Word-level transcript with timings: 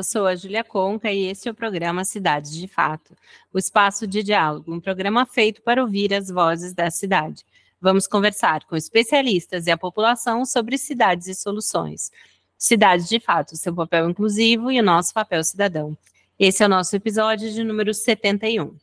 Eu 0.00 0.04
sou 0.04 0.26
a 0.26 0.34
Júlia 0.34 0.64
Conca 0.64 1.12
e 1.12 1.26
este 1.26 1.46
é 1.46 1.52
o 1.52 1.54
programa 1.54 2.06
Cidades 2.06 2.52
de 2.52 2.66
Fato, 2.66 3.14
o 3.52 3.58
espaço 3.58 4.06
de 4.06 4.22
diálogo, 4.22 4.72
um 4.72 4.80
programa 4.80 5.26
feito 5.26 5.60
para 5.60 5.82
ouvir 5.82 6.14
as 6.14 6.30
vozes 6.30 6.72
da 6.72 6.90
cidade. 6.90 7.44
Vamos 7.78 8.06
conversar 8.06 8.64
com 8.64 8.74
especialistas 8.76 9.66
e 9.66 9.70
a 9.70 9.76
população 9.76 10.46
sobre 10.46 10.78
cidades 10.78 11.26
e 11.26 11.34
soluções. 11.34 12.10
Cidades 12.56 13.10
de 13.10 13.20
Fato, 13.20 13.56
seu 13.56 13.74
papel 13.74 14.08
inclusivo 14.08 14.72
e 14.72 14.80
o 14.80 14.82
nosso 14.82 15.12
papel 15.12 15.44
cidadão. 15.44 15.94
Esse 16.38 16.62
é 16.62 16.66
o 16.66 16.70
nosso 16.70 16.96
episódio 16.96 17.52
de 17.52 17.62
número 17.62 17.92
71. 17.92 18.74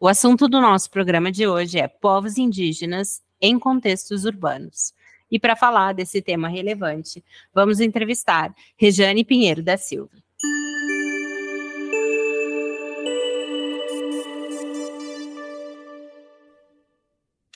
O 0.00 0.08
assunto 0.08 0.48
do 0.48 0.62
nosso 0.62 0.90
programa 0.90 1.30
de 1.30 1.46
hoje 1.46 1.78
é 1.78 1.86
povos 1.86 2.38
indígenas 2.38 3.20
em 3.38 3.58
contextos 3.58 4.24
urbanos. 4.24 4.94
E 5.30 5.38
para 5.38 5.54
falar 5.54 5.92
desse 5.92 6.20
tema 6.20 6.48
relevante, 6.48 7.24
vamos 7.54 7.80
entrevistar 7.80 8.52
Rejane 8.76 9.24
Pinheiro 9.24 9.62
da 9.62 9.76
Silva. 9.76 10.10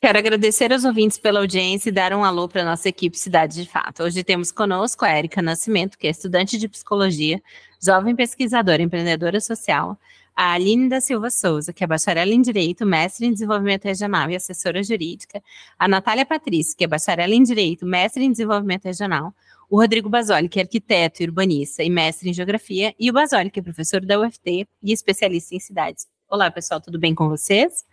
Quero 0.04 0.18
agradecer 0.18 0.70
aos 0.70 0.84
ouvintes 0.84 1.16
pela 1.16 1.40
audiência 1.40 1.88
e 1.88 1.92
dar 1.92 2.12
um 2.12 2.22
alô 2.22 2.46
para 2.46 2.60
a 2.60 2.64
nossa 2.66 2.90
equipe 2.90 3.18
Cidade 3.18 3.62
de 3.62 3.66
Fato. 3.66 4.02
Hoje 4.02 4.22
temos 4.22 4.52
conosco 4.52 5.02
a 5.02 5.08
Érica 5.08 5.40
Nascimento, 5.40 5.96
que 5.96 6.06
é 6.06 6.10
estudante 6.10 6.58
de 6.58 6.68
psicologia, 6.68 7.42
jovem 7.82 8.14
pesquisadora 8.14 8.82
empreendedora 8.82 9.40
social, 9.40 9.98
a 10.36 10.52
Aline 10.52 10.88
da 10.88 11.00
Silva 11.00 11.30
Souza, 11.30 11.72
que 11.72 11.84
é 11.84 11.86
bacharel 11.86 12.26
em 12.28 12.42
Direito, 12.42 12.84
mestre 12.84 13.26
em 13.26 13.32
Desenvolvimento 13.32 13.84
Regional 13.84 14.28
e 14.30 14.36
assessora 14.36 14.82
jurídica, 14.82 15.42
a 15.78 15.86
Natália 15.86 16.26
Patrícia, 16.26 16.76
que 16.76 16.84
é 16.84 16.86
bacharel 16.86 17.32
em 17.32 17.42
Direito, 17.42 17.86
mestre 17.86 18.24
em 18.24 18.30
Desenvolvimento 18.30 18.84
Regional, 18.86 19.32
o 19.70 19.80
Rodrigo 19.80 20.08
Basoli, 20.08 20.48
que 20.48 20.58
é 20.58 20.62
arquiteto 20.62 21.22
urbanista 21.22 21.82
e 21.82 21.90
mestre 21.90 22.28
em 22.28 22.32
Geografia, 22.32 22.94
e 22.98 23.10
o 23.10 23.12
Basoli, 23.12 23.50
que 23.50 23.60
é 23.60 23.62
professor 23.62 24.04
da 24.04 24.20
UFT 24.20 24.66
e 24.82 24.92
especialista 24.92 25.54
em 25.54 25.60
cidades. 25.60 26.06
Olá, 26.28 26.50
pessoal, 26.50 26.80
tudo 26.80 26.98
bem 26.98 27.14
com 27.14 27.28
vocês? 27.28 27.84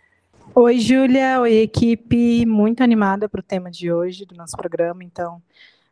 Oi, 0.54 0.80
Júlia. 0.80 1.40
Oi, 1.40 1.58
equipe. 1.58 2.44
Muito 2.44 2.82
animada 2.82 3.28
para 3.28 3.40
o 3.40 3.42
tema 3.42 3.70
de 3.70 3.92
hoje 3.92 4.26
do 4.26 4.34
nosso 4.34 4.56
programa, 4.56 5.04
então 5.04 5.40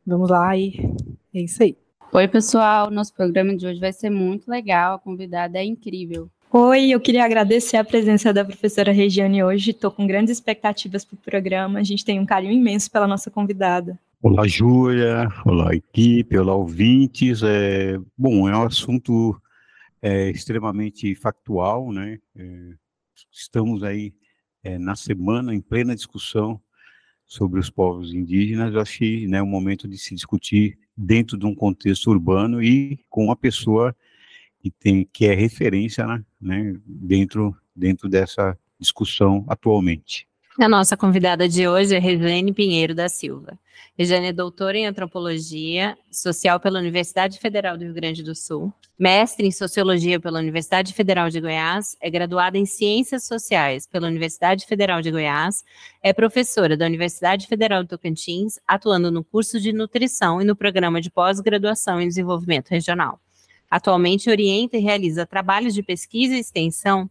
vamos 0.05 0.29
lá 0.29 0.57
e 0.57 0.75
é 1.33 1.41
isso 1.41 1.63
aí. 1.63 1.77
Oi, 2.13 2.27
pessoal. 2.27 2.91
Nosso 2.91 3.15
programa 3.15 3.57
de 3.57 3.67
hoje 3.67 3.79
vai 3.79 3.93
ser 3.93 4.11
muito 4.11 4.51
legal. 4.51 4.97
A 4.97 4.99
convidada 4.99 5.59
é 5.59 5.65
incrível. 5.65 6.29
Oi, 6.53 6.91
eu 6.91 6.99
queria 6.99 7.25
agradecer 7.25 7.77
a 7.77 7.85
presença 7.85 8.33
da 8.33 8.45
professora 8.45 8.91
Regiane 8.91 9.41
hoje. 9.41 9.71
Estou 9.71 9.89
com 9.89 10.05
grandes 10.05 10.33
expectativas 10.33 11.05
para 11.05 11.15
o 11.15 11.19
programa. 11.19 11.79
A 11.79 11.83
gente 11.85 12.05
tem 12.05 12.19
um 12.19 12.27
carinho 12.27 12.53
imenso 12.53 12.91
pela 12.91 13.07
nossa 13.07 13.31
convidada. 13.31 13.97
Olá, 14.21 14.49
Júlia. 14.49 15.29
Olá, 15.47 15.73
equipe. 15.73 16.37
Olá, 16.37 16.53
ouvintes. 16.53 17.45
É, 17.45 17.97
bom, 18.19 18.49
é 18.49 18.59
um 18.59 18.65
assunto 18.65 19.41
é, 20.03 20.29
extremamente 20.31 21.15
factual, 21.15 21.93
né? 21.93 22.19
É, 22.35 22.73
estamos 23.31 23.85
aí 23.85 24.13
é, 24.65 24.77
na 24.77 24.97
semana 24.97 25.55
em 25.55 25.61
plena 25.61 25.95
discussão 25.95 26.61
sobre 27.25 27.61
os 27.61 27.71
povos 27.71 28.13
indígenas. 28.13 28.75
Eu 28.75 28.81
achei 28.81 29.29
né, 29.29 29.41
um 29.41 29.47
momento 29.47 29.87
de 29.87 29.97
se 29.97 30.17
discutir 30.17 30.77
dentro 30.97 31.39
de 31.39 31.47
um 31.47 31.55
contexto 31.55 32.11
urbano 32.11 32.61
e 32.61 32.99
com 33.09 33.27
uma 33.27 33.37
pessoa 33.37 33.95
que 34.61 34.71
tem 34.71 35.09
que 35.13 35.27
é 35.27 35.35
referência 35.35 36.07
né, 36.07 36.23
né, 36.41 36.77
dentro 36.87 37.57
dentro 37.75 38.09
dessa 38.09 38.57
discussão 38.79 39.45
atualmente. 39.49 40.29
A 40.59 40.69
nossa 40.69 40.97
convidada 40.97 41.49
de 41.49 41.67
hoje 41.67 41.95
é 41.95 41.99
Regiane 41.99 42.53
Pinheiro 42.53 42.95
da 42.95 43.09
Silva. 43.09 43.59
Regiane 43.97 44.27
é 44.27 44.33
doutora 44.33 44.77
em 44.77 44.87
antropologia 44.87 45.97
social 46.11 46.61
pela 46.61 46.79
Universidade 46.79 47.39
Federal 47.39 47.79
do 47.79 47.85
Rio 47.85 47.95
Grande 47.95 48.23
do 48.23 48.35
Sul, 48.35 48.73
mestre 48.99 49.47
em 49.47 49.53
sociologia 49.53 50.21
pela 50.21 50.39
Universidade 50.39 50.93
Federal 50.93 51.31
de 51.31 51.41
Goiás, 51.41 51.97
é 52.01 52.11
graduada 52.11 52.59
em 52.59 52.67
ciências 52.67 53.25
sociais 53.25 53.87
pela 53.87 54.07
Universidade 54.07 54.67
Federal 54.67 55.01
de 55.01 55.11
Goiás, 55.11 55.65
é 56.03 56.13
professora 56.13 56.77
da 56.77 56.85
Universidade 56.85 57.47
Federal 57.47 57.83
do 57.83 57.89
Tocantins, 57.89 58.59
atuando 58.67 59.11
no 59.11 59.25
curso 59.25 59.59
de 59.59 59.73
nutrição 59.73 60.43
e 60.43 60.45
no 60.45 60.57
programa 60.57 61.01
de 61.01 61.11
pós-graduação 61.11 62.01
em 62.01 62.09
desenvolvimento 62.09 62.69
regional. 62.69 63.19
Atualmente 63.71 64.29
orienta 64.29 64.77
e 64.77 64.81
realiza 64.81 65.25
trabalhos 65.25 65.73
de 65.73 65.83
pesquisa 65.83 66.35
e 66.35 66.41
extensão 66.41 67.09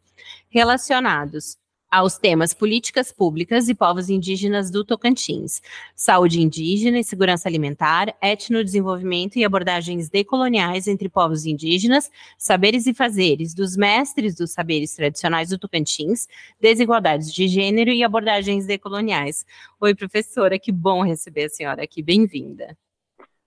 relacionados 0.50 1.58
aos 1.92 2.18
temas 2.18 2.54
políticas 2.54 3.12
públicas 3.12 3.68
e 3.68 3.74
povos 3.74 4.10
indígenas 4.10 4.70
do 4.70 4.86
Tocantins, 4.86 5.62
saúde 5.96 6.42
indígena 6.42 7.00
e 7.00 7.04
segurança 7.04 7.50
alimentar, 7.50 8.16
etnodesenvolvimento 8.22 9.40
e 9.40 9.46
abordagens 9.46 10.08
decoloniais 10.08 10.88
entre 10.88 11.10
povos 11.10 11.46
indígenas, 11.46 12.12
saberes 12.38 12.86
e 12.86 12.94
fazeres 12.94 13.54
dos 13.54 13.76
mestres 13.76 14.36
dos 14.36 14.52
saberes 14.52 14.94
tradicionais 14.94 15.50
do 15.50 15.58
Tocantins, 15.58 16.28
desigualdades 16.60 17.34
de 17.34 17.48
gênero 17.48 17.90
e 17.90 18.04
abordagens 18.04 18.66
decoloniais. 18.66 19.46
Oi, 19.80 19.96
professora, 19.96 20.60
que 20.60 20.72
bom 20.72 21.04
receber 21.04 21.46
a 21.46 21.50
senhora 21.50 21.84
aqui, 21.84 22.04
bem-vinda. 22.04 22.78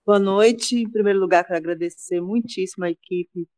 Boa 0.05 0.19
noite. 0.19 0.77
Em 0.77 0.91
primeiro 0.91 1.21
lugar, 1.21 1.45
quero 1.45 1.59
agradecer 1.59 2.21
muitíssimo 2.21 2.85
a 2.85 2.91
equipe 2.91 3.43
do 3.43 3.49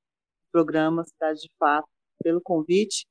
programa 0.52 1.02
Cidade 1.02 1.40
de 1.40 1.50
Fato 1.58 1.88
pelo 2.22 2.38
convite. 2.38 3.06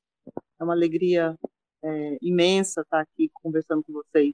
É 0.60 0.62
uma 0.62 0.72
alegria 0.72 1.36
é, 1.82 2.18
imensa 2.22 2.82
estar 2.82 3.00
aqui 3.00 3.28
conversando 3.34 3.82
com 3.82 3.92
vocês. 3.92 4.32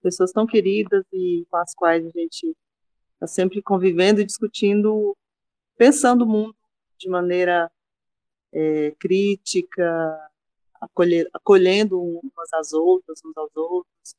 Pessoas 0.00 0.32
tão 0.32 0.46
queridas 0.46 1.04
e 1.12 1.46
com 1.50 1.58
as 1.58 1.74
quais 1.74 2.06
a 2.06 2.08
gente 2.08 2.56
está 3.12 3.26
sempre 3.26 3.60
convivendo 3.60 4.22
e 4.22 4.24
discutindo, 4.24 5.14
pensando 5.76 6.24
o 6.24 6.26
mundo 6.26 6.56
de 6.96 7.06
maneira 7.10 7.70
é, 8.50 8.92
crítica, 8.98 10.30
acolher, 10.80 11.28
acolhendo 11.34 12.00
umas 12.00 12.50
às 12.54 12.72
outras, 12.72 13.20
uns 13.22 13.36
aos 13.36 13.54
outros, 13.54 14.16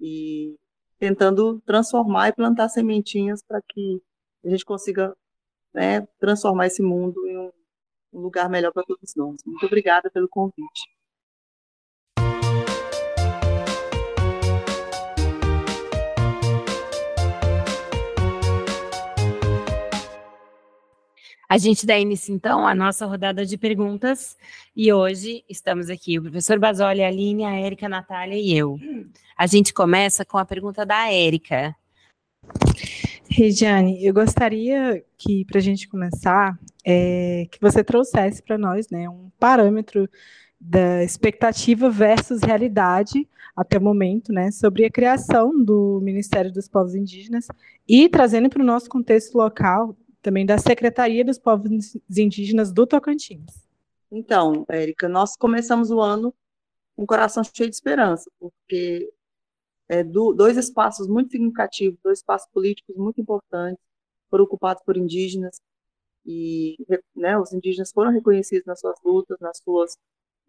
e 0.00 0.58
tentando 1.02 1.60
transformar 1.66 2.28
e 2.28 2.32
plantar 2.32 2.68
sementinhas 2.68 3.42
para 3.42 3.60
que 3.60 4.00
a 4.44 4.48
gente 4.48 4.64
consiga 4.64 5.12
né, 5.74 6.06
transformar 6.20 6.68
esse 6.68 6.80
mundo 6.80 7.26
em 7.26 7.38
um, 7.38 7.50
lugar 8.12 8.48
melhor 8.48 8.72
para 8.72 8.84
todos 8.84 9.12
nós. 9.16 9.42
Muito 9.44 9.66
obrigada 9.66 10.08
pelo 10.12 10.28
convite. 10.28 10.88
A 21.48 21.58
gente 21.58 21.84
dá 21.84 21.98
início, 21.98 22.34
então, 22.34 22.66
à 22.66 22.74
nossa 22.74 23.04
rodada 23.06 23.44
de 23.44 23.58
perguntas. 23.58 24.36
E 24.74 24.92
hoje 24.92 25.44
estamos 25.48 25.90
aqui, 25.90 26.18
o 26.18 26.22
professor 26.22 26.58
Basoli, 26.58 27.02
a 27.02 27.08
Aline, 27.08 27.44
a 27.44 27.54
Érica, 27.54 27.86
a 27.86 27.88
Natália 27.88 28.36
e 28.36 28.56
eu. 28.56 28.78
A 29.36 29.46
gente 29.46 29.74
começa 29.74 30.24
com 30.24 30.38
a 30.38 30.44
pergunta 30.44 30.86
da 30.86 31.12
Érica. 31.12 31.74
Regiane, 33.28 34.04
eu 34.04 34.12
gostaria 34.12 35.04
que, 35.16 35.44
para 35.44 35.58
a 35.58 35.62
gente 35.62 35.88
começar, 35.88 36.58
é, 36.84 37.46
que 37.50 37.60
você 37.60 37.82
trouxesse 37.82 38.42
para 38.42 38.58
nós 38.58 38.88
né, 38.90 39.08
um 39.08 39.30
parâmetro 39.38 40.08
da 40.60 41.02
expectativa 41.02 41.90
versus 41.90 42.42
realidade 42.42 43.28
até 43.56 43.78
o 43.78 43.82
momento, 43.82 44.32
né, 44.32 44.50
sobre 44.50 44.84
a 44.84 44.90
criação 44.90 45.52
do 45.62 46.00
Ministério 46.02 46.52
dos 46.52 46.68
Povos 46.68 46.94
Indígenas 46.94 47.46
e 47.88 48.08
trazendo 48.08 48.48
para 48.48 48.62
o 48.62 48.66
nosso 48.66 48.88
contexto 48.88 49.34
local 49.36 49.96
também 50.22 50.46
da 50.46 50.56
Secretaria 50.56 51.24
dos 51.24 51.38
Povos 51.38 51.96
Indígenas 52.08 52.72
do 52.72 52.86
Tocantins. 52.86 53.68
Então, 54.10 54.64
Érica, 54.68 55.08
nós 55.08 55.36
começamos 55.36 55.90
o 55.90 56.00
ano 56.00 56.32
com 56.94 57.02
o 57.02 57.06
coração 57.06 57.42
cheio 57.42 57.68
de 57.68 57.74
esperança, 57.74 58.30
porque 58.38 59.12
é, 59.88 60.04
do, 60.04 60.32
dois 60.32 60.56
espaços 60.56 61.08
muito 61.08 61.32
significativos, 61.32 61.98
dois 62.02 62.18
espaços 62.18 62.48
políticos 62.52 62.94
muito 62.96 63.20
importantes, 63.20 63.82
foram 64.30 64.44
ocupados 64.44 64.82
por 64.84 64.96
indígenas, 64.96 65.60
e 66.24 66.76
né, 67.16 67.36
os 67.38 67.52
indígenas 67.52 67.90
foram 67.90 68.12
reconhecidos 68.12 68.64
nas 68.64 68.78
suas 68.78 68.96
lutas, 69.04 69.38
nas 69.40 69.58
suas, 69.58 69.96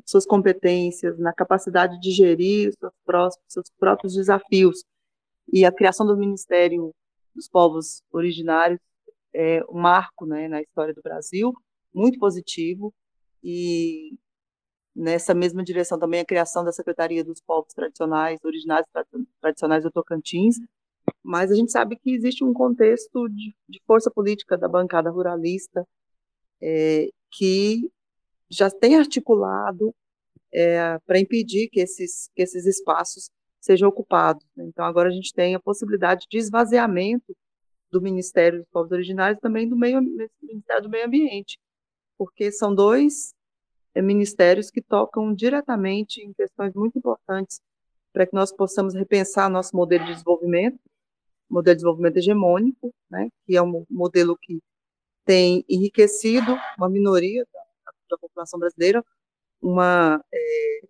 suas 0.05 0.25
competências, 0.25 1.17
na 1.17 1.33
capacidade 1.33 1.99
de 1.99 2.11
gerir 2.11 2.73
seus, 2.77 2.93
próximos, 3.05 3.45
seus 3.47 3.69
próprios 3.79 4.13
desafios. 4.13 4.83
E 5.51 5.65
a 5.65 5.71
criação 5.71 6.05
do 6.05 6.15
Ministério 6.15 6.93
dos 7.33 7.47
Povos 7.49 8.03
Originários 8.11 8.79
é 9.33 9.61
um 9.69 9.79
marco 9.79 10.25
né, 10.25 10.47
na 10.47 10.61
história 10.61 10.93
do 10.93 11.01
Brasil, 11.01 11.53
muito 11.93 12.19
positivo, 12.19 12.93
e 13.43 14.17
nessa 14.95 15.33
mesma 15.33 15.63
direção 15.63 15.99
também 15.99 16.19
a 16.19 16.25
criação 16.25 16.63
da 16.63 16.71
Secretaria 16.71 17.23
dos 17.23 17.41
Povos 17.41 17.73
Tradicionais, 17.73 18.39
Originários 18.43 18.89
Tradicionais 19.41 19.83
do 19.83 19.91
Tocantins, 19.91 20.57
mas 21.21 21.51
a 21.51 21.55
gente 21.55 21.71
sabe 21.71 21.97
que 21.97 22.11
existe 22.11 22.43
um 22.43 22.53
contexto 22.53 23.27
de, 23.29 23.55
de 23.67 23.81
força 23.85 24.11
política 24.11 24.57
da 24.57 24.67
bancada 24.67 25.09
ruralista 25.09 25.87
é, 26.61 27.09
que 27.31 27.91
já 28.49 28.69
tem 28.69 28.95
articulado 28.95 29.93
é, 30.53 30.99
para 31.05 31.19
impedir 31.19 31.69
que 31.69 31.79
esses, 31.79 32.29
que 32.35 32.43
esses 32.43 32.65
espaços 32.65 33.29
sejam 33.59 33.89
ocupados. 33.89 34.45
Né? 34.55 34.65
Então, 34.67 34.85
agora 34.85 35.09
a 35.09 35.11
gente 35.11 35.33
tem 35.33 35.55
a 35.55 35.59
possibilidade 35.59 36.25
de 36.29 36.37
esvaziamento 36.37 37.35
do 37.93 38.01
Ministério 38.01 38.59
dos 38.59 38.67
Povos 38.69 38.91
Originários 38.91 39.37
e 39.37 39.41
também 39.41 39.69
do 39.69 39.77
meio, 39.77 40.01
Ministério 40.41 40.83
do 40.83 40.89
Meio 40.89 41.05
Ambiente, 41.05 41.59
porque 42.17 42.51
são 42.51 42.73
dois 42.73 43.33
é, 43.93 44.01
ministérios 44.01 44.71
que 44.71 44.81
tocam 44.81 45.33
diretamente 45.33 46.21
em 46.21 46.33
questões 46.33 46.73
muito 46.73 46.97
importantes 46.97 47.61
para 48.11 48.25
que 48.25 48.33
nós 48.33 48.51
possamos 48.51 48.93
repensar 48.95 49.49
nosso 49.49 49.75
modelo 49.75 50.05
de 50.05 50.13
desenvolvimento, 50.13 50.79
modelo 51.49 51.75
de 51.75 51.79
desenvolvimento 51.79 52.17
hegemônico, 52.17 52.93
né, 53.09 53.29
que 53.45 53.55
é 53.55 53.61
um 53.61 53.85
modelo 53.89 54.37
que 54.41 54.59
tem 55.25 55.63
enriquecido 55.69 56.57
uma 56.77 56.89
minoria 56.89 57.45
da, 57.53 57.91
da 58.11 58.17
população 58.17 58.59
brasileira, 58.59 59.03
uma 59.61 60.23
é, 60.33 60.81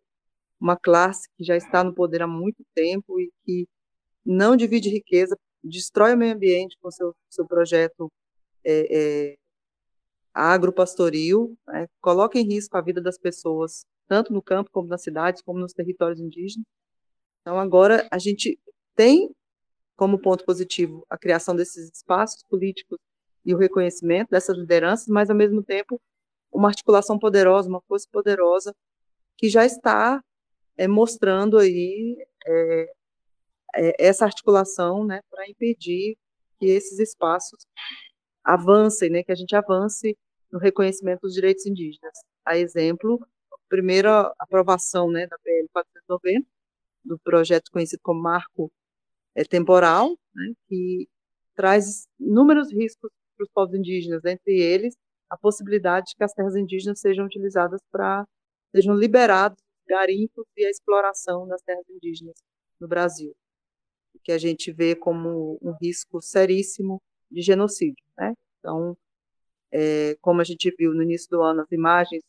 uma 0.59 0.77
classe 0.77 1.27
que 1.37 1.43
já 1.43 1.57
está 1.57 1.83
no 1.83 1.93
poder 1.93 2.21
há 2.21 2.27
muito 2.27 2.65
tempo 2.73 3.19
e 3.19 3.29
que 3.43 3.67
não 4.25 4.55
divide 4.55 4.89
riqueza, 4.89 5.37
destrói 5.63 6.13
o 6.13 6.17
meio 6.17 6.33
ambiente 6.35 6.77
com 6.81 6.91
seu 6.91 7.15
seu 7.29 7.45
projeto 7.47 8.11
é, 8.63 9.31
é, 9.31 9.37
agropastoril, 10.33 11.55
né, 11.67 11.87
coloca 12.01 12.39
em 12.39 12.43
risco 12.43 12.75
a 12.77 12.81
vida 12.81 13.01
das 13.01 13.17
pessoas, 13.17 13.85
tanto 14.07 14.33
no 14.33 14.41
campo 14.41 14.69
como 14.71 14.87
nas 14.87 15.03
cidades, 15.03 15.41
como 15.41 15.59
nos 15.59 15.73
territórios 15.73 16.19
indígenas. 16.19 16.65
Então, 17.41 17.59
agora 17.59 18.07
a 18.11 18.17
gente 18.17 18.59
tem 18.95 19.29
como 19.95 20.19
ponto 20.19 20.43
positivo 20.45 21.05
a 21.09 21.17
criação 21.17 21.55
desses 21.55 21.91
espaços 21.93 22.43
políticos 22.49 22.97
e 23.45 23.53
o 23.53 23.57
reconhecimento 23.57 24.29
dessas 24.31 24.57
lideranças, 24.57 25.07
mas 25.07 25.29
ao 25.29 25.35
mesmo 25.35 25.61
tempo 25.63 26.01
uma 26.51 26.69
articulação 26.69 27.19
poderosa, 27.19 27.69
uma 27.69 27.81
força 27.81 28.07
poderosa 28.11 28.75
que 29.37 29.49
já 29.49 29.65
está 29.65 30.23
é, 30.77 30.87
mostrando 30.87 31.57
aí 31.57 32.17
é, 32.45 32.93
essa 33.99 34.25
articulação, 34.25 35.05
né, 35.05 35.21
para 35.29 35.47
impedir 35.49 36.17
que 36.59 36.67
esses 36.67 36.99
espaços 36.99 37.65
avancem, 38.43 39.09
né, 39.09 39.23
que 39.23 39.31
a 39.31 39.35
gente 39.35 39.55
avance 39.55 40.17
no 40.51 40.59
reconhecimento 40.59 41.21
dos 41.21 41.33
direitos 41.33 41.65
indígenas. 41.65 42.13
A 42.45 42.57
exemplo, 42.57 43.19
a 43.51 43.57
primeira 43.69 44.33
aprovação, 44.39 45.09
né, 45.11 45.27
da 45.27 45.37
PL 45.39 45.67
490, 45.73 46.47
do 47.03 47.19
projeto 47.19 47.71
conhecido 47.71 48.01
como 48.03 48.21
Marco 48.21 48.71
é, 49.35 49.43
Temporal, 49.43 50.09
né, 50.35 50.53
que 50.67 51.07
traz 51.55 52.07
inúmeros 52.19 52.71
riscos 52.71 53.11
para 53.35 53.43
os 53.45 53.49
povos 53.51 53.75
indígenas, 53.75 54.23
entre 54.25 54.59
eles 54.59 54.95
a 55.29 55.37
possibilidade 55.37 56.07
de 56.07 56.15
que 56.15 56.23
as 56.23 56.33
terras 56.33 56.55
indígenas 56.55 56.99
sejam 56.99 57.25
utilizadas 57.25 57.81
para 57.91 58.25
sejam 58.75 58.95
liberados 58.95 59.57
garimpos 59.87 60.45
e 60.57 60.65
a 60.65 60.69
exploração 60.69 61.47
das 61.47 61.61
terras 61.61 61.85
indígenas 61.89 62.35
no 62.79 62.87
Brasil, 62.87 63.35
que 64.23 64.31
a 64.31 64.37
gente 64.37 64.71
vê 64.71 64.95
como 64.95 65.57
um 65.61 65.73
risco 65.81 66.21
seríssimo 66.21 67.01
de 67.29 67.41
genocídio, 67.41 68.03
né? 68.17 68.33
Então, 68.59 68.97
é, 69.71 70.15
como 70.21 70.41
a 70.41 70.43
gente 70.43 70.73
viu 70.77 70.93
no 70.93 71.03
início 71.03 71.29
do 71.29 71.41
ano 71.41 71.61
as 71.61 71.71
imagens 71.71 72.23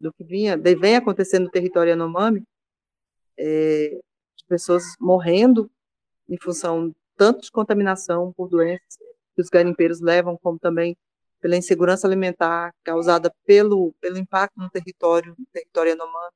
do 0.00 0.12
que 0.12 0.24
vinha, 0.24 0.56
vem 0.58 0.96
acontecendo 0.96 1.44
no 1.44 1.50
território 1.50 1.90
Yanomami, 1.90 2.42
é, 3.38 4.00
de 4.36 4.44
pessoas 4.48 4.82
morrendo 5.00 5.70
em 6.28 6.36
função 6.38 6.94
tanto 7.16 7.42
de 7.42 7.50
contaminação 7.50 8.32
por 8.32 8.48
doenças 8.48 8.98
que 9.34 9.40
os 9.40 9.48
garimpeiros 9.48 10.00
levam, 10.00 10.36
como 10.36 10.58
também 10.58 10.96
pela 11.40 11.56
insegurança 11.56 12.06
alimentar 12.06 12.72
causada 12.84 13.32
pelo, 13.44 13.92
pelo 14.00 14.18
impacto 14.18 14.58
no 14.58 14.70
território, 14.70 15.34
no 15.38 15.46
território 15.52 15.90
Yanomami. 15.90 16.34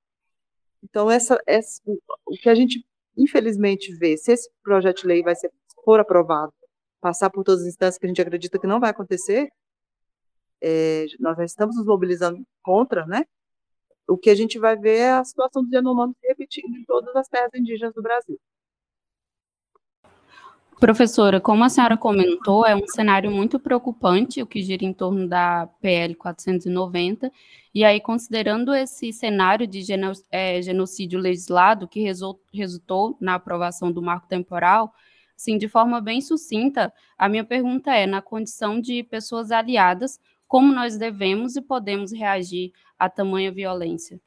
Então, 0.82 1.10
essa, 1.10 1.40
essa, 1.46 1.80
o 1.86 2.36
que 2.40 2.48
a 2.48 2.54
gente, 2.54 2.84
infelizmente, 3.16 3.94
vê, 3.96 4.16
se 4.16 4.32
esse 4.32 4.50
projeto 4.62 5.02
de 5.02 5.08
lei 5.08 5.22
vai 5.22 5.34
ser, 5.34 5.50
for 5.84 6.00
aprovado, 6.00 6.52
passar 7.00 7.30
por 7.30 7.44
todas 7.44 7.62
as 7.62 7.68
instâncias 7.68 7.98
que 7.98 8.06
a 8.06 8.08
gente 8.08 8.20
acredita 8.20 8.58
que 8.58 8.66
não 8.66 8.80
vai 8.80 8.90
acontecer, 8.90 9.48
é, 10.62 11.06
nós 11.20 11.36
já 11.36 11.44
estamos 11.44 11.76
nos 11.76 11.86
mobilizando 11.86 12.42
contra, 12.62 13.06
né? 13.06 13.24
O 14.08 14.16
que 14.16 14.30
a 14.30 14.34
gente 14.34 14.58
vai 14.58 14.76
ver 14.76 14.98
é 14.98 15.12
a 15.12 15.24
situação 15.24 15.62
dos 15.62 15.70
se 16.20 16.26
repetindo 16.28 16.76
em 16.76 16.84
todas 16.84 17.14
as 17.16 17.28
terras 17.28 17.50
indígenas 17.54 17.94
do 17.94 18.02
Brasil. 18.02 18.38
Professora, 20.78 21.40
como 21.40 21.64
a 21.64 21.70
senhora 21.70 21.96
comentou, 21.96 22.66
é 22.66 22.76
um 22.76 22.86
cenário 22.86 23.30
muito 23.30 23.58
preocupante 23.58 24.42
o 24.42 24.46
que 24.46 24.62
gira 24.62 24.84
em 24.84 24.92
torno 24.92 25.26
da 25.26 25.66
PL 25.80 26.14
490, 26.14 27.32
e 27.74 27.82
aí, 27.82 27.98
considerando 27.98 28.74
esse 28.74 29.10
cenário 29.10 29.66
de 29.66 29.82
é, 30.30 30.60
genocídio 30.60 31.18
legislado 31.18 31.88
que 31.88 32.06
resultou 32.52 33.16
na 33.18 33.36
aprovação 33.36 33.90
do 33.90 34.02
marco 34.02 34.28
temporal, 34.28 34.92
assim, 35.34 35.56
de 35.56 35.66
forma 35.66 35.98
bem 35.98 36.20
sucinta, 36.20 36.92
a 37.16 37.26
minha 37.26 37.44
pergunta 37.44 37.94
é: 37.94 38.06
na 38.06 38.20
condição 38.20 38.78
de 38.78 39.02
pessoas 39.02 39.50
aliadas, 39.50 40.20
como 40.46 40.74
nós 40.74 40.98
devemos 40.98 41.56
e 41.56 41.62
podemos 41.62 42.12
reagir 42.12 42.72
a 42.98 43.08
tamanha 43.08 43.50
violência? 43.50 44.20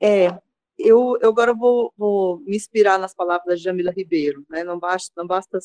É, 0.00 0.38
eu, 0.78 1.18
eu 1.20 1.30
agora 1.30 1.54
vou, 1.54 1.92
vou, 1.96 2.40
me 2.40 2.56
inspirar 2.56 2.98
nas 2.98 3.14
palavras 3.14 3.58
de 3.58 3.64
Jamila 3.64 3.92
Ribeiro, 3.92 4.44
né? 4.50 4.64
Não 4.64 4.78
basta, 4.78 5.12
não 5.16 5.26
basta 5.26 5.58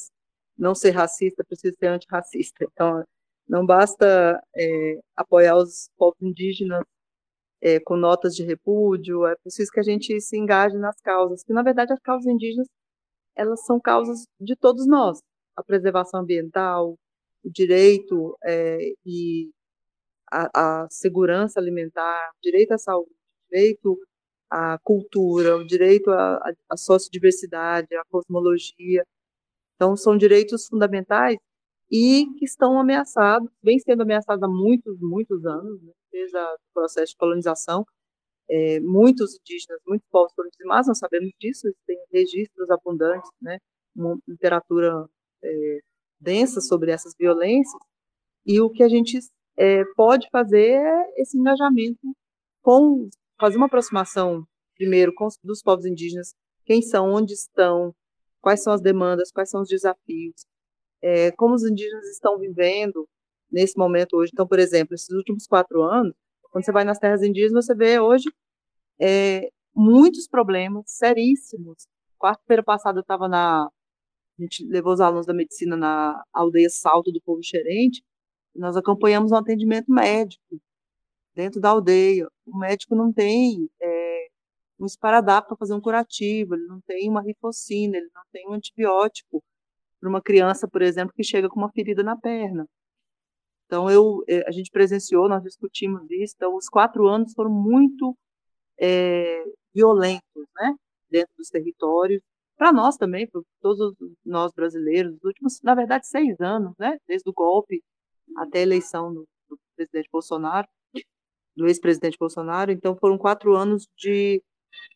não 0.57 0.75
ser 0.75 0.91
racista, 0.91 1.43
precisa 1.43 1.75
ser 1.77 1.87
antirracista. 1.87 2.65
Então, 2.65 3.03
não 3.47 3.65
basta 3.65 4.41
é, 4.55 4.99
apoiar 5.15 5.57
os 5.57 5.89
povos 5.97 6.21
indígenas 6.21 6.83
é, 7.61 7.79
com 7.79 7.95
notas 7.95 8.35
de 8.35 8.43
repúdio, 8.43 9.25
é 9.27 9.35
preciso 9.35 9.71
que 9.71 9.79
a 9.79 9.83
gente 9.83 10.19
se 10.19 10.37
engaje 10.37 10.77
nas 10.77 10.99
causas, 11.01 11.43
que 11.43 11.53
na 11.53 11.61
verdade 11.63 11.93
as 11.93 11.99
causas 11.99 12.25
indígenas 12.25 12.67
elas 13.35 13.65
são 13.65 13.79
causas 13.79 14.25
de 14.39 14.55
todos 14.55 14.87
nós, 14.87 15.19
a 15.55 15.63
preservação 15.63 16.21
ambiental, 16.21 16.97
o 17.43 17.49
direito 17.51 18.37
é, 18.43 18.79
e 19.05 19.51
a, 20.31 20.83
a, 20.83 20.87
segurança 20.89 21.59
alimentar, 21.59 22.31
direito 22.41 22.73
à 22.73 22.77
saúde, 22.77 23.11
direito 23.51 23.97
à 24.51 24.77
cultura, 24.83 25.55
o 25.55 25.65
direito 25.65 26.11
à, 26.11 26.53
à 26.69 26.77
sociodiversidade, 26.77 27.95
à 27.95 28.03
cosmologia. 28.09 29.05
Então, 29.75 29.95
são 29.95 30.17
direitos 30.17 30.67
fundamentais 30.67 31.37
e 31.89 32.27
que 32.37 32.45
estão 32.45 32.79
ameaçados, 32.79 33.49
vem 33.63 33.79
sendo 33.79 34.01
ameaçados 34.01 34.43
há 34.43 34.47
muitos, 34.47 34.99
muitos 34.99 35.45
anos, 35.45 35.81
né, 35.81 35.91
desde 36.11 36.37
o 36.37 36.57
processo 36.73 37.13
de 37.13 37.17
colonização. 37.17 37.85
É, 38.49 38.81
muitos 38.81 39.39
indígenas, 39.39 39.79
muitos 39.87 40.07
povos 40.09 40.33
colonizados, 40.33 40.87
nós 40.87 40.97
sabemos 40.97 41.31
disso, 41.39 41.67
tem 41.87 41.97
registros 42.11 42.69
abundantes, 42.69 43.29
né, 43.41 43.57
uma 43.95 44.17
literatura 44.27 45.05
é, 45.41 45.79
densa 46.19 46.59
sobre 46.59 46.91
essas 46.91 47.15
violências, 47.17 47.81
e 48.45 48.59
o 48.59 48.69
que 48.69 48.83
a 48.83 48.89
gente 48.89 49.17
é, 49.57 49.83
pode 49.95 50.27
fazer 50.29 50.71
é 50.71 51.21
esse 51.21 51.37
engajamento 51.37 51.99
com, 52.61 53.09
fazer 53.41 53.57
uma 53.57 53.65
aproximação, 53.65 54.45
primeiro, 54.75 55.13
com 55.13 55.25
os, 55.25 55.37
dos 55.43 55.61
povos 55.61 55.85
indígenas, 55.85 56.33
quem 56.65 56.81
são, 56.81 57.09
onde 57.11 57.33
estão, 57.33 57.93
quais 58.39 58.63
são 58.63 58.71
as 58.71 58.81
demandas, 58.81 59.31
quais 59.31 59.49
são 59.49 59.61
os 59.61 59.67
desafios, 59.67 60.45
é, 61.01 61.31
como 61.31 61.55
os 61.55 61.63
indígenas 61.63 62.07
estão 62.09 62.37
vivendo 62.37 63.07
nesse 63.51 63.77
momento 63.77 64.15
hoje. 64.15 64.31
Então, 64.33 64.47
por 64.47 64.59
exemplo, 64.59 64.93
esses 64.93 65.09
últimos 65.09 65.47
quatro 65.47 65.81
anos, 65.81 66.13
quando 66.51 66.63
você 66.63 66.71
vai 66.71 66.83
nas 66.83 66.99
terras 66.99 67.23
indígenas, 67.23 67.65
você 67.65 67.75
vê 67.75 67.99
hoje 67.99 68.31
é, 68.99 69.49
muitos 69.75 70.27
problemas 70.27 70.83
seríssimos. 70.87 71.87
Quarta-feira 72.19 72.63
passada 72.63 72.99
eu 72.99 73.01
estava 73.01 73.27
na 73.27 73.69
a 74.39 74.43
gente 74.43 74.65
levou 74.65 74.93
os 74.93 75.01
alunos 75.01 75.25
da 75.25 75.33
medicina 75.33 75.75
na 75.75 76.23
aldeia 76.33 76.69
Salto 76.69 77.11
do 77.11 77.21
Povo 77.21 77.43
Xerente, 77.43 78.03
nós 78.55 78.75
acompanhamos 78.75 79.31
um 79.31 79.35
atendimento 79.35 79.91
médico 79.91 80.59
dentro 81.35 81.59
da 81.59 81.69
aldeia. 81.69 82.27
O 82.45 82.57
médico 82.57 82.95
não 82.95 83.11
tem 83.11 83.69
é, 83.81 84.27
um 84.79 84.85
esparadrapo 84.85 85.49
para 85.49 85.57
fazer 85.57 85.73
um 85.73 85.81
curativo, 85.81 86.55
ele 86.55 86.65
não 86.65 86.81
tem 86.81 87.09
uma 87.09 87.21
rifocina, 87.21 87.97
ele 87.97 88.09
não 88.13 88.23
tem 88.31 88.47
um 88.49 88.53
antibiótico 88.53 89.43
para 89.99 90.09
uma 90.09 90.21
criança, 90.21 90.67
por 90.67 90.81
exemplo, 90.81 91.13
que 91.15 91.23
chega 91.23 91.47
com 91.49 91.59
uma 91.59 91.71
ferida 91.71 92.03
na 92.03 92.17
perna. 92.17 92.67
Então, 93.65 93.89
eu, 93.89 94.23
é, 94.27 94.47
a 94.47 94.51
gente 94.51 94.69
presenciou, 94.71 95.29
nós 95.29 95.43
discutimos 95.43 96.01
isso, 96.11 96.33
então, 96.35 96.55
os 96.55 96.67
quatro 96.67 97.07
anos 97.07 97.33
foram 97.33 97.51
muito 97.51 98.17
é, 98.79 99.43
violentos, 99.73 100.45
né, 100.55 100.75
dentro 101.09 101.33
dos 101.37 101.49
territórios, 101.49 102.21
para 102.57 102.73
nós 102.73 102.97
também, 102.97 103.27
para 103.27 103.41
todos 103.61 103.95
nós 104.25 104.51
brasileiros, 104.53 105.15
os 105.15 105.23
últimos, 105.23 105.61
na 105.61 105.73
verdade, 105.73 106.07
seis 106.07 106.39
anos, 106.41 106.75
né, 106.77 106.97
desde 107.07 107.29
o 107.29 107.33
golpe 107.33 107.81
até 108.37 108.59
a 108.59 108.63
eleição 108.63 109.13
do, 109.13 109.27
do 109.49 109.59
presidente 109.75 110.09
Bolsonaro. 110.11 110.67
Do 111.55 111.67
ex-presidente 111.67 112.17
Bolsonaro. 112.17 112.71
Então, 112.71 112.95
foram 112.95 113.17
quatro 113.17 113.55
anos 113.55 113.87
de 113.97 114.41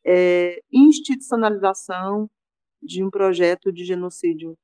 é, 0.06 0.62
institucionalização 0.72 2.30
de 2.82 3.04
um 3.04 3.10
projeto 3.10 3.72
de 3.72 3.84
genocídio 3.84 4.58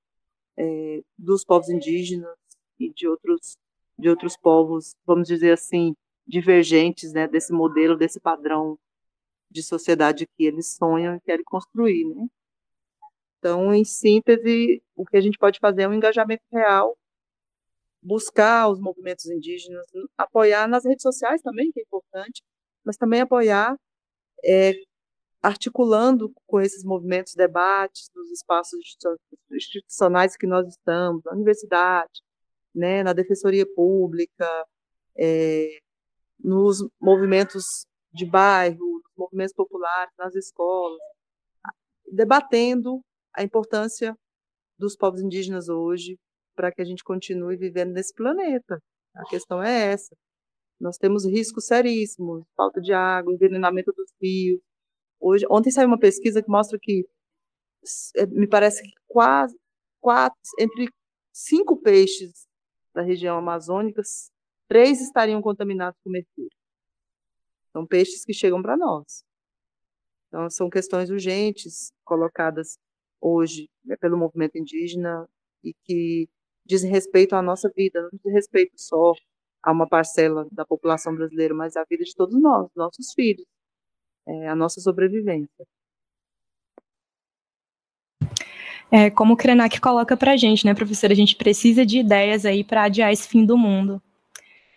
é, 0.57 1.01
dos 1.17 1.43
povos 1.43 1.69
indígenas 1.69 2.35
e 2.79 2.91
de 2.93 3.07
outros 3.07 3.57
de 3.97 4.09
outros 4.09 4.35
povos, 4.35 4.95
vamos 5.05 5.27
dizer 5.27 5.53
assim, 5.53 5.95
divergentes, 6.25 7.13
né, 7.13 7.27
desse 7.27 7.53
modelo, 7.53 7.95
desse 7.95 8.19
padrão 8.19 8.77
de 9.49 9.61
sociedade 9.61 10.27
que 10.35 10.43
eles 10.43 10.75
sonham 10.75 11.15
e 11.15 11.21
querem 11.21 11.43
construir, 11.43 12.05
né? 12.05 12.27
Então, 13.37 13.73
em 13.73 13.83
síntese, 13.83 14.81
o 14.95 15.05
que 15.05 15.17
a 15.17 15.21
gente 15.21 15.37
pode 15.37 15.59
fazer 15.59 15.83
é 15.83 15.87
um 15.87 15.93
engajamento 15.93 16.43
real, 16.51 16.97
buscar 18.01 18.69
os 18.69 18.79
movimentos 18.79 19.25
indígenas, 19.25 19.85
apoiar 20.17 20.67
nas 20.67 20.83
redes 20.85 21.03
sociais 21.03 21.41
também, 21.41 21.71
que 21.71 21.79
é 21.79 21.83
importante, 21.83 22.41
mas 22.83 22.97
também 22.97 23.21
apoiar 23.21 23.77
é, 24.43 24.73
articulando 25.41 26.33
com 26.47 26.59
esses 26.59 26.83
movimentos 26.83 27.33
debates 27.35 28.09
nos 28.15 28.31
espaços 28.31 28.79
institucionais 29.51 30.35
que 30.35 30.47
nós 30.47 30.67
estamos, 30.67 31.23
na 31.23 31.33
universidade, 31.33 32.21
né, 32.73 33.03
na 33.03 33.13
defensoria 33.13 33.65
pública, 33.75 34.47
é, 35.15 35.79
nos 36.39 36.87
movimentos 36.99 37.63
de 38.13 38.25
bairro, 38.25 38.77
nos 38.77 39.15
movimentos 39.15 39.53
populares, 39.53 40.13
nas 40.17 40.35
escolas, 40.35 40.99
debatendo 42.11 43.01
a 43.33 43.43
importância 43.43 44.15
dos 44.77 44.95
povos 44.95 45.21
indígenas 45.21 45.69
hoje 45.69 46.19
para 46.55 46.71
que 46.71 46.81
a 46.81 46.85
gente 46.85 47.03
continue 47.03 47.55
vivendo 47.57 47.91
nesse 47.93 48.13
planeta. 48.13 48.81
A 49.15 49.23
questão 49.25 49.61
é 49.61 49.91
essa. 49.91 50.15
Nós 50.79 50.97
temos 50.97 51.25
riscos 51.25 51.65
seríssimos, 51.67 52.43
falta 52.55 52.81
de 52.81 52.93
água, 52.93 53.33
envenenamento 53.33 53.91
dos 53.91 54.11
rios. 54.21 54.59
Hoje, 55.19 55.45
ontem 55.49 55.71
saiu 55.71 55.87
uma 55.87 55.99
pesquisa 55.99 56.41
que 56.41 56.49
mostra 56.49 56.79
que 56.81 57.05
é, 58.15 58.25
me 58.25 58.47
parece 58.47 58.81
que 58.83 58.91
quase 59.07 59.55
quatro, 59.99 60.39
entre 60.59 60.89
cinco 61.31 61.77
peixes 61.77 62.47
da 62.93 63.01
região 63.01 63.37
amazônica, 63.37 64.01
três 64.67 65.01
estariam 65.01 65.41
contaminados 65.41 65.99
com 66.03 66.09
mercúrio. 66.09 66.49
São 67.71 67.85
peixes 67.85 68.25
que 68.25 68.33
chegam 68.33 68.61
para 68.61 68.75
nós. 68.75 69.23
Então, 70.27 70.49
são 70.49 70.69
questões 70.69 71.09
urgentes 71.09 71.91
colocadas 72.03 72.77
hoje 73.19 73.69
né, 73.85 73.95
pelo 73.97 74.17
movimento 74.17 74.57
indígena 74.57 75.27
e 75.63 75.73
que 75.83 76.27
dizem 76.71 76.89
respeito 76.89 77.35
à 77.35 77.41
nossa 77.41 77.69
vida, 77.75 78.01
não 78.01 78.09
diz 78.23 78.33
respeito 78.33 78.73
só 78.77 79.13
a 79.61 79.71
uma 79.71 79.87
parcela 79.87 80.47
da 80.51 80.65
população 80.65 81.13
brasileira, 81.13 81.53
mas 81.53 81.75
à 81.75 81.83
vida 81.89 82.03
de 82.03 82.15
todos 82.15 82.39
nós, 82.41 82.69
nossos 82.75 83.13
filhos, 83.13 83.45
é, 84.27 84.47
a 84.47 84.55
nossa 84.55 84.79
sobrevivência. 84.81 85.65
É, 88.89 89.09
como 89.09 89.33
o 89.33 89.37
Krenak 89.37 89.79
coloca 89.79 90.17
para 90.17 90.33
a 90.33 90.37
gente, 90.37 90.65
né, 90.65 90.73
professora, 90.73 91.13
a 91.13 91.15
gente 91.15 91.35
precisa 91.35 91.85
de 91.85 91.99
ideias 91.99 92.45
aí 92.45 92.63
para 92.63 92.83
adiar 92.83 93.11
esse 93.11 93.27
fim 93.27 93.45
do 93.45 93.57
mundo. 93.57 94.01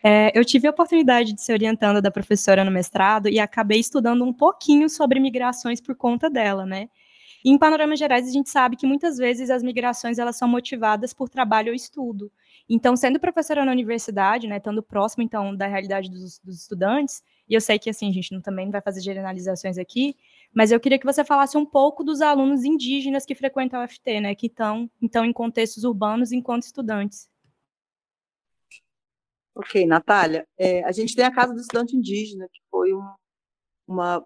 É, 0.03 0.31
eu 0.39 0.45
tive 0.45 0.67
a 0.69 0.71
oportunidade 0.71 1.33
de 1.33 1.41
ser 1.41 1.55
orientanda 1.55 2.01
da 2.03 2.11
professora 2.11 2.65
no 2.65 2.71
mestrado 2.71 3.29
e 3.29 3.41
acabei 3.41 3.81
estudando 3.81 4.23
um 4.25 4.33
pouquinho 4.33 4.89
sobre 4.89 5.19
migrações 5.19 5.81
por 5.81 5.97
conta 5.97 6.29
dela, 6.29 6.67
né? 6.67 6.89
E 7.45 7.51
em 7.51 7.59
panoramas 7.59 7.99
gerais, 7.99 8.27
a 8.27 8.33
gente 8.33 8.49
sabe 8.49 8.75
que 8.75 8.87
muitas 8.87 9.19
vezes 9.19 9.51
as 9.51 9.63
migrações 9.63 10.19
elas 10.19 10.37
são 10.37 10.49
motivadas 10.49 11.13
por 11.13 11.29
trabalho 11.29 11.69
ou 11.69 11.75
estudo. 11.75 12.33
Então, 12.67 12.97
sendo 12.97 13.21
professora 13.21 13.67
na 13.67 13.71
universidade, 13.71 14.47
né, 14.47 14.57
estando 14.57 14.83
próximo 14.83 15.23
então 15.23 15.55
da 15.55 15.67
realidade 15.67 16.11
dos, 16.11 16.39
dos 16.39 16.63
estudantes, 16.63 17.23
e 17.47 17.53
eu 17.53 17.61
sei 17.61 17.79
que 17.79 17.91
assim 17.91 18.09
a 18.09 18.13
gente 18.13 18.33
não, 18.33 18.41
também 18.41 18.71
vai 18.71 18.81
fazer 18.81 19.03
generalizações 19.03 19.77
aqui, 19.77 20.17
mas 20.55 20.73
eu 20.73 20.81
queria 20.81 20.99
que 20.99 21.05
você 21.05 21.23
falasse 21.23 21.59
um 21.59 21.67
pouco 21.67 22.03
dos 22.03 22.23
alunos 22.23 22.65
indígenas 22.65 23.27
que 23.27 23.35
frequentam 23.35 23.79
a 23.79 23.85
UFT, 23.85 24.21
né, 24.23 24.35
que 24.35 24.47
estão 24.47 24.91
então 25.03 25.23
em 25.23 25.33
contextos 25.33 25.85
urbanos 25.85 26.33
enquanto 26.33 26.63
estudantes. 26.63 27.29
Ok, 29.55 29.87
Natália, 29.87 30.49
é, 30.59 30.83
a 30.85 30.93
gente 30.93 31.15
tem 31.15 31.27
a 31.27 31.31
Casa 31.31 31.53
do 31.53 31.61
Estudante 31.61 31.95
Indígena, 31.95 32.49
que 32.51 32.61
foi 32.71 32.93
um, 32.95 33.07
uma 33.87 34.25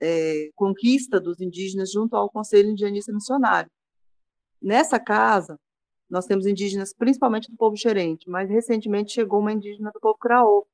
é, 0.00 0.50
conquista 0.54 1.20
dos 1.20 1.40
indígenas 1.40 1.90
junto 1.90 2.16
ao 2.16 2.30
Conselho 2.30 2.70
Indianista 2.70 3.12
Missionário. 3.12 3.70
Nessa 4.60 4.98
casa, 4.98 5.58
nós 6.08 6.26
temos 6.26 6.46
indígenas 6.46 6.94
principalmente 6.94 7.50
do 7.50 7.56
povo 7.56 7.76
xerente, 7.76 8.28
mas 8.28 8.48
recentemente 8.48 9.12
chegou 9.12 9.40
uma 9.40 9.52
indígena 9.52 9.90
do 9.92 10.00
povo 10.00 10.18
craô, 10.18 10.66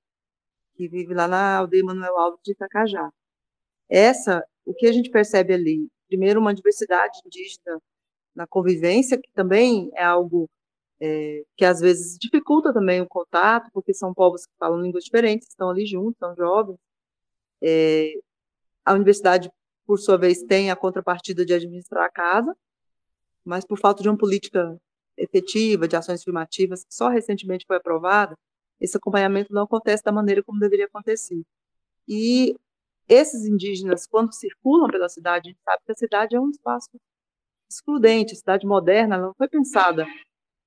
que 0.75 0.89
vive 0.89 1.15
lá 1.15 1.29
na 1.29 1.59
aldeia 1.59 1.85
Manuel 1.85 2.19
Alves 2.19 2.41
de 2.45 2.53
Itacajá. 2.53 3.11
Essa, 3.89 4.45
o 4.65 4.75
que 4.75 4.87
a 4.87 4.93
gente 4.93 5.11
percebe 5.11 5.55
ali, 5.55 5.89
primeiro 6.09 6.41
uma 6.41 6.55
diversidade 6.55 7.19
indígena 7.25 7.81
na 8.35 8.47
convivência, 8.47 9.21
que 9.21 9.31
também 9.33 9.91
é 9.95 10.05
algo 10.05 10.49
é, 11.01 11.43
que 11.57 11.65
às 11.65 11.81
vezes 11.81 12.19
dificulta 12.19 12.73
também 12.73 13.01
o 13.01 13.09
contato, 13.09 13.71
porque 13.73 13.95
são 13.95 14.15
povos 14.15 14.47
que 14.47 14.53
falam 14.59 14.81
línguas 14.81 15.05
diferentes, 15.05 15.49
estão 15.49 15.71
ali 15.71 15.87
juntos, 15.87 16.19
são 16.19 16.35
jovens. 16.37 16.79
É, 17.63 18.13
a 18.85 18.95
universidade, 18.95 19.51
por 19.87 19.99
sua 19.99 20.17
vez, 20.17 20.43
tem 20.43 20.71
a 20.71 20.77
contrapartida 20.77 21.45
de 21.45 21.53
administrar 21.55 22.05
a 22.05 22.11
casa, 22.11 22.57
mas 23.45 23.65
por 23.65 23.79
falta 23.79 24.03
de 24.03 24.09
uma 24.09 24.17
política 24.17 24.81
efetiva, 25.17 25.87
de 25.89 25.97
ações 25.97 26.21
afirmativas, 26.21 26.85
que 26.85 26.95
só 26.95 27.09
recentemente 27.09 27.67
foi 27.67 27.77
aprovada, 27.77 28.37
esse 28.81 28.97
acompanhamento 28.97 29.53
não 29.53 29.63
acontece 29.63 30.03
da 30.03 30.13
maneira 30.13 30.43
como 30.43 30.59
deveria 30.59 30.87
acontecer. 30.87 31.43
E 32.09 32.57
esses 33.09 33.45
indígenas, 33.45 34.07
quando 34.07 34.33
circulam 34.33 34.89
pela 34.89 35.09
cidade, 35.09 35.49
a 35.49 35.51
gente 35.51 35.61
sabe 35.63 35.83
que 35.85 35.93
a 35.93 35.97
cidade 35.97 36.37
é 36.37 36.41
um 36.41 36.49
espaço 36.49 36.91
excludente, 37.69 38.33
a 38.33 38.37
cidade 38.37 38.67
moderna 38.67 39.19
não 39.19 39.35
foi 39.35 39.49
pensada 39.49 40.07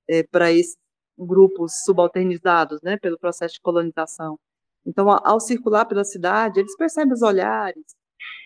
é, 0.08 0.22
para 0.22 0.52
esses 0.52 0.76
grupos 1.18 1.84
subalternizados, 1.84 2.80
né, 2.82 2.96
pelo 2.98 3.18
processo 3.18 3.54
de 3.54 3.60
colonização. 3.60 4.38
Então, 4.86 5.08
ao 5.10 5.40
circular 5.40 5.86
pela 5.86 6.04
cidade, 6.04 6.60
eles 6.60 6.76
percebem 6.76 7.12
os 7.14 7.22
olhares, 7.22 7.84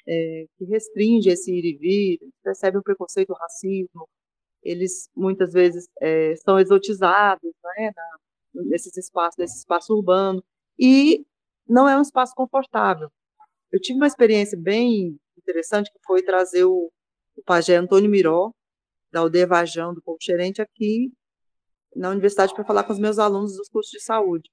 é, 0.08 0.46
que 0.56 0.64
restringe 0.64 1.28
esse 1.28 1.52
ir 1.52 1.64
e 1.64 1.76
vir, 1.76 2.32
percebe 2.42 2.78
o 2.78 2.82
preconceito, 2.82 3.30
o 3.30 3.36
racismo, 3.36 4.08
eles 4.62 5.10
muitas 5.14 5.52
vezes 5.52 5.86
é, 6.00 6.34
são 6.36 6.58
exotizados 6.58 7.52
né, 7.76 7.92
na, 7.94 8.62
nesses 8.64 8.96
espaços, 8.96 9.36
nesse 9.36 9.58
espaço 9.58 9.94
urbano, 9.94 10.42
e 10.78 11.26
não 11.68 11.86
é 11.86 11.96
um 11.96 12.02
espaço 12.02 12.34
confortável. 12.34 13.10
Eu 13.70 13.80
tive 13.80 13.98
uma 13.98 14.06
experiência 14.06 14.58
bem 14.58 15.18
interessante, 15.36 15.92
que 15.92 15.98
foi 16.06 16.22
trazer 16.22 16.64
o, 16.64 16.90
o 17.36 17.42
pajé 17.44 17.76
Antônio 17.76 18.10
Miró, 18.10 18.52
da 19.12 19.20
aldeia 19.20 19.46
Vajão, 19.46 19.94
do 19.94 20.02
Povo 20.02 20.18
Xerente, 20.20 20.62
aqui 20.62 21.12
na 21.94 22.10
universidade 22.10 22.54
para 22.54 22.64
falar 22.64 22.84
com 22.84 22.92
os 22.92 22.98
meus 22.98 23.18
alunos 23.18 23.56
dos 23.56 23.68
cursos 23.68 23.90
de 23.90 24.00
saúde. 24.00 24.50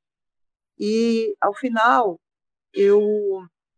E, 0.78 1.36
ao 1.40 1.54
final, 1.54 2.20
eu 2.74 3.00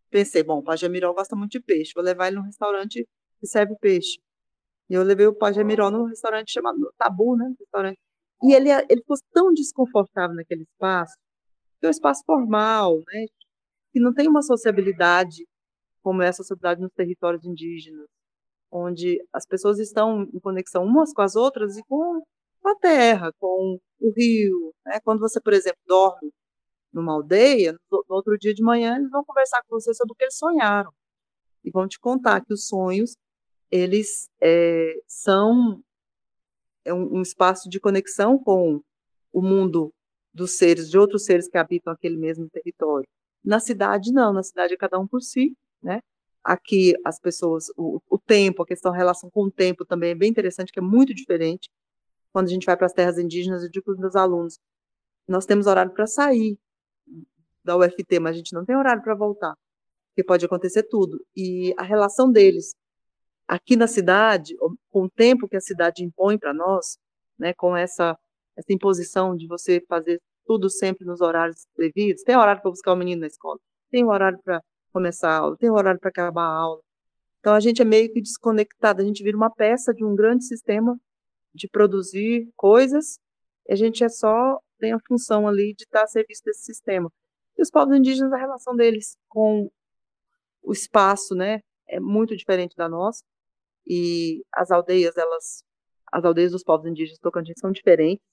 pensei, 0.09 0.43
bom, 0.43 0.59
o 0.59 0.63
Pajé 0.63 0.89
Miró 0.89 1.13
gosta 1.13 1.35
muito 1.35 1.51
de 1.51 1.59
peixe, 1.59 1.91
vou 1.95 2.03
levar 2.03 2.27
ele 2.27 2.37
num 2.37 2.43
restaurante 2.43 3.07
que 3.39 3.47
serve 3.47 3.75
peixe. 3.79 4.19
E 4.89 4.93
eu 4.93 5.03
levei 5.03 5.27
o 5.27 5.35
Pajé 5.35 5.63
Miró 5.63 5.91
num 5.91 6.05
restaurante 6.05 6.51
chamado 6.51 6.77
Tabu, 6.97 7.35
né? 7.35 7.53
Restaurante. 7.59 7.97
E 8.43 8.53
ele, 8.53 8.69
ele 8.89 9.01
ficou 9.01 9.17
tão 9.33 9.53
desconfortável 9.53 10.35
naquele 10.35 10.63
espaço, 10.63 11.13
que 11.79 11.85
é 11.85 11.89
um 11.89 11.91
espaço 11.91 12.23
formal, 12.25 12.97
né? 12.97 13.25
Que 13.93 13.99
não 13.99 14.13
tem 14.13 14.27
uma 14.27 14.41
sociabilidade 14.41 15.45
como 16.01 16.21
é 16.21 16.29
a 16.29 16.33
sociabilidade 16.33 16.81
nos 16.81 16.93
territórios 16.93 17.43
indígenas, 17.43 18.07
onde 18.71 19.21
as 19.33 19.45
pessoas 19.45 19.77
estão 19.77 20.23
em 20.23 20.39
conexão 20.39 20.85
umas 20.85 21.11
com 21.13 21.21
as 21.21 21.35
outras 21.35 21.77
e 21.77 21.83
com 21.83 22.21
a 22.63 22.75
terra, 22.75 23.31
com 23.39 23.77
o 23.99 24.13
rio. 24.15 24.73
Né? 24.85 24.99
Quando 25.03 25.19
você, 25.19 25.41
por 25.41 25.51
exemplo, 25.51 25.79
dorme 25.85 26.31
numa 26.91 27.13
aldeia, 27.13 27.73
no 27.91 28.03
outro 28.09 28.37
dia 28.37 28.53
de 28.53 28.63
manhã 28.63 28.95
eles 28.97 29.09
vão 29.09 29.23
conversar 29.23 29.61
com 29.67 29.79
você 29.79 29.93
sobre 29.93 30.13
o 30.13 30.15
que 30.15 30.23
eles 30.23 30.37
sonharam 30.37 30.91
e 31.63 31.71
vão 31.71 31.87
te 31.87 31.99
contar 31.99 32.43
que 32.43 32.53
os 32.53 32.67
sonhos 32.67 33.17
eles 33.69 34.29
é, 34.41 34.93
são 35.07 35.81
é 36.85 36.93
um, 36.93 37.17
um, 37.17 37.21
espaço 37.21 37.69
de 37.69 37.79
conexão 37.79 38.39
com 38.39 38.81
o 39.33 39.41
mundo 39.41 39.93
dos 40.33 40.51
seres, 40.51 40.89
de 40.89 40.97
outros 40.97 41.25
seres 41.25 41.49
que 41.49 41.57
habitam 41.57 41.91
aquele 41.91 42.15
mesmo 42.15 42.49
território. 42.49 43.07
Na 43.43 43.59
cidade, 43.59 44.13
não, 44.13 44.31
na 44.31 44.43
cidade 44.43 44.73
é 44.73 44.77
cada 44.77 44.97
um 44.97 45.07
por 45.07 45.21
si, 45.21 45.55
né? 45.81 45.99
Aqui 46.43 46.93
as 47.03 47.19
pessoas, 47.19 47.65
o, 47.75 48.01
o 48.09 48.17
tempo, 48.17 48.63
a 48.63 48.65
questão, 48.65 48.93
a 48.93 48.95
relação 48.95 49.29
com 49.29 49.43
o 49.43 49.51
tempo 49.51 49.83
também 49.83 50.11
é 50.11 50.15
bem 50.15 50.29
interessante, 50.29 50.71
que 50.71 50.79
é 50.79 50.81
muito 50.81 51.13
diferente. 51.13 51.69
Quando 52.31 52.47
a 52.47 52.49
gente 52.49 52.65
vai 52.65 52.77
para 52.77 52.85
as 52.85 52.93
terras 52.93 53.17
indígenas, 53.17 53.63
eu 53.63 53.69
digo 53.69 53.85
para 53.85 53.93
os 53.95 53.99
meus 53.99 54.15
alunos, 54.15 54.59
nós 55.27 55.45
temos 55.45 55.67
horário 55.67 55.91
para 55.91 56.07
sair, 56.07 56.57
da 57.67 57.77
UFT, 57.77 58.19
mas 58.19 58.33
a 58.33 58.37
gente 58.37 58.53
não 58.53 58.65
tem 58.65 58.75
horário 58.75 59.03
para 59.03 59.13
voltar, 59.13 59.53
porque 60.09 60.23
pode 60.23 60.45
acontecer 60.45 60.83
tudo. 60.83 61.19
E 61.35 61.73
a 61.77 61.83
relação 61.83 62.31
deles 62.31 62.73
aqui 63.47 63.75
na 63.75 63.87
cidade, 63.87 64.55
com 64.89 65.03
o 65.03 65.09
tempo 65.09 65.47
que 65.47 65.57
a 65.57 65.61
cidade 65.61 66.03
impõe 66.03 66.37
para 66.37 66.53
nós, 66.53 66.97
né, 67.37 67.53
com 67.53 67.75
essa, 67.75 68.17
essa 68.55 68.73
imposição 68.73 69.35
de 69.35 69.47
você 69.47 69.83
fazer 69.87 70.19
tudo 70.45 70.69
sempre 70.69 71.05
nos 71.05 71.21
horários 71.21 71.65
devidos, 71.77 72.23
tem 72.23 72.35
horário 72.35 72.61
para 72.61 72.71
buscar 72.71 72.93
o 72.93 72.95
menino 72.95 73.21
na 73.21 73.27
escola, 73.27 73.59
tem 73.91 74.05
horário 74.05 74.39
para 74.43 74.61
começar 74.91 75.29
a 75.29 75.37
aula, 75.37 75.57
tem 75.57 75.69
horário 75.69 75.99
para 75.99 76.09
acabar 76.09 76.43
a 76.43 76.57
aula. 76.57 76.81
Então 77.39 77.53
a 77.53 77.59
gente 77.59 77.81
é 77.81 77.85
meio 77.85 78.11
que 78.11 78.21
desconectado, 78.21 79.01
a 79.01 79.05
gente 79.05 79.23
vira 79.23 79.37
uma 79.37 79.51
peça 79.53 79.93
de 79.93 80.03
um 80.03 80.15
grande 80.15 80.45
sistema 80.45 80.97
de 81.53 81.67
produzir 81.67 82.49
coisas, 82.55 83.19
e 83.67 83.73
a 83.73 83.75
gente 83.75 84.03
é 84.03 84.09
só 84.09 84.59
tem 84.79 84.93
a 84.93 84.99
função 85.07 85.47
ali 85.47 85.73
de 85.73 85.83
estar 85.83 86.03
a 86.03 86.07
serviço 86.07 86.43
desse 86.45 86.63
sistema. 86.63 87.11
E 87.57 87.61
os 87.61 87.71
povos 87.71 87.97
indígenas, 87.97 88.31
a 88.33 88.37
relação 88.37 88.75
deles 88.75 89.17
com 89.27 89.69
o 90.61 90.71
espaço, 90.71 91.35
né, 91.35 91.61
é 91.87 91.99
muito 91.99 92.35
diferente 92.35 92.75
da 92.75 92.89
nossa. 92.89 93.23
E 93.85 94.43
as 94.53 94.71
aldeias, 94.71 95.15
elas, 95.17 95.63
as 96.11 96.25
aldeias 96.25 96.51
dos 96.51 96.63
povos 96.63 96.87
indígenas 96.87 97.19
Tocantins 97.19 97.59
são 97.59 97.71
diferentes, 97.71 98.23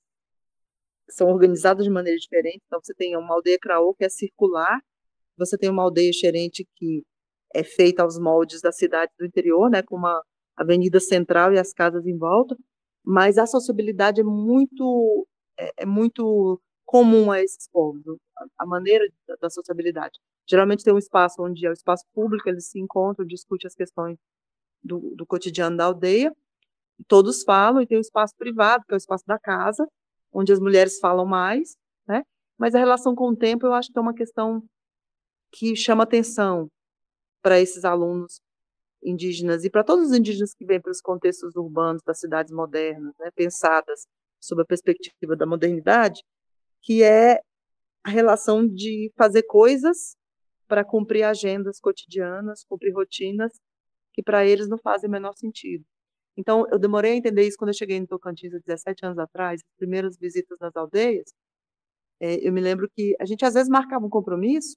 são 1.09 1.28
organizadas 1.28 1.85
de 1.85 1.90
maneira 1.90 2.19
diferente. 2.19 2.62
Então 2.66 2.81
você 2.83 2.95
tem 2.95 3.16
uma 3.16 3.35
aldeia 3.35 3.59
craô 3.61 3.95
que 3.95 4.04
é 4.04 4.09
circular, 4.09 4.81
você 5.37 5.57
tem 5.59 5.71
uma 5.71 5.83
aldeia 5.83 6.12
xerente 6.12 6.66
que 6.76 7.04
é 7.54 7.62
feita 7.62 8.02
aos 8.02 8.19
moldes 8.19 8.61
da 8.61 8.73
cidade 8.73 9.12
do 9.19 9.25
interior, 9.25 9.71
né, 9.71 9.83
com 9.83 9.97
uma 9.97 10.23
avenida 10.57 11.00
central 11.00 11.52
e 11.52 11.59
as 11.59 11.73
casas 11.73 12.07
em 12.07 12.16
volta, 12.16 12.57
mas 13.04 13.38
a 13.38 13.47
sociabilidade 13.47 14.21
é 14.21 14.25
muito 14.25 15.26
é, 15.59 15.73
é 15.78 15.87
muito 15.87 16.61
comum 16.85 17.31
a 17.31 17.41
esses 17.41 17.69
povos, 17.69 18.03
a, 18.59 18.67
maneira 18.67 19.07
da, 19.26 19.37
da 19.43 19.50
sociabilidade. 19.50 20.19
Geralmente 20.49 20.85
tem 20.85 20.93
um 20.93 20.99
espaço 20.99 21.43
onde 21.43 21.67
é 21.67 21.71
o 21.71 21.73
espaço 21.73 22.05
público, 22.12 22.49
eles 22.49 22.67
se 22.67 22.79
encontram, 22.79 23.26
discutem 23.26 23.67
as 23.67 23.75
questões 23.75 24.19
do, 24.83 25.14
do 25.17 25.26
cotidiano 25.26 25.76
da 25.76 25.87
aldeia, 25.87 26.33
todos 27.09 27.43
falam, 27.43 27.81
e 27.81 27.87
tem 27.87 27.99
o 27.99 28.00
espaço 28.00 28.35
privado, 28.37 28.85
que 28.87 28.93
é 28.93 28.97
o 28.97 28.99
espaço 28.99 29.25
da 29.26 29.38
casa, 29.38 29.88
onde 30.33 30.53
as 30.53 30.61
mulheres 30.61 30.99
falam 30.99 31.26
mais, 31.26 31.76
né? 32.07 32.23
Mas 32.59 32.75
a 32.75 32.79
relação 32.79 33.14
com 33.14 33.29
o 33.31 33.37
tempo, 33.37 33.67
eu 33.67 33.73
acho 33.73 33.91
que 33.91 33.99
é 33.99 34.03
uma 34.03 34.14
questão 34.14 34.62
que 35.53 35.75
chama 35.76 36.03
atenção 36.05 36.69
para 37.43 37.61
esses 37.61 37.85
alunos 37.85 38.41
indígenas 39.03 39.64
e 39.64 39.71
para 39.71 39.85
todos 39.85 40.11
os 40.11 40.17
indígenas 40.17 40.55
que 40.55 40.64
vêm 40.64 40.81
para 40.81 40.91
os 40.91 41.00
contextos 41.00 41.55
urbanos 41.57 42.03
das 42.03 42.19
cidades 42.19 42.53
modernas, 42.53 43.14
né, 43.19 43.31
pensadas 43.35 44.07
sob 44.41 44.62
a 44.62 44.64
perspectiva 44.64 45.37
da 45.37 45.47
modernidade, 45.47 46.23
que 46.85 47.03
é 47.03 47.41
a 48.05 48.11
relação 48.11 48.67
de 48.67 49.12
fazer 49.17 49.43
coisas 49.45 50.17
para 50.69 50.85
cumprir 50.85 51.25
agendas 51.25 51.81
cotidianas, 51.81 52.64
cumprir 52.64 52.93
rotinas 52.95 53.53
que 54.12 54.23
para 54.23 54.47
eles 54.47 54.69
não 54.69 54.79
fazem 54.79 55.09
o 55.09 55.12
menor 55.12 55.35
sentido. 55.35 55.85
Então, 56.37 56.67
eu 56.71 56.79
demorei 56.79 57.12
a 57.12 57.17
entender 57.17 57.47
isso 57.47 57.57
quando 57.57 57.71
eu 57.71 57.75
cheguei 57.75 57.97
em 57.97 58.07
Tocantins 58.07 58.55
há 58.55 58.59
17 58.59 59.07
anos 59.07 59.19
atrás, 59.19 59.61
as 59.62 59.76
primeiras 59.76 60.17
visitas 60.19 60.59
nas 60.61 60.75
aldeias. 60.76 61.33
É, 62.21 62.47
eu 62.47 62.53
me 62.53 62.61
lembro 62.61 62.88
que 62.95 63.17
a 63.21 63.25
gente 63.25 63.45
às 63.45 63.55
vezes 63.55 63.69
marcava 63.69 64.07
um 64.07 64.11
compromisso, 64.11 64.76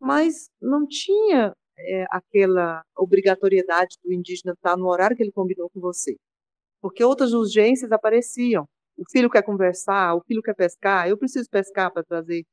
mas 0.00 0.48
não 0.60 0.86
tinha 0.86 1.54
é, 1.78 2.06
aquela 2.10 2.82
obrigatoriedade 2.96 3.96
do 4.04 4.12
indígena 4.12 4.52
estar 4.54 4.76
no 4.76 4.86
horário 4.88 5.16
que 5.16 5.22
ele 5.22 5.32
combinou 5.32 5.70
com 5.70 5.80
você, 5.80 6.16
porque 6.80 7.04
outras 7.04 7.32
urgências 7.32 7.92
apareciam. 7.92 8.66
O 8.96 9.04
filho 9.10 9.30
quer 9.30 9.42
conversar, 9.42 10.14
o 10.14 10.22
filho 10.22 10.42
quer 10.42 10.54
pescar, 10.54 11.08
eu 11.08 11.18
preciso 11.18 11.48
pescar 11.50 11.92
para 11.92 12.02
trazer 12.02 12.46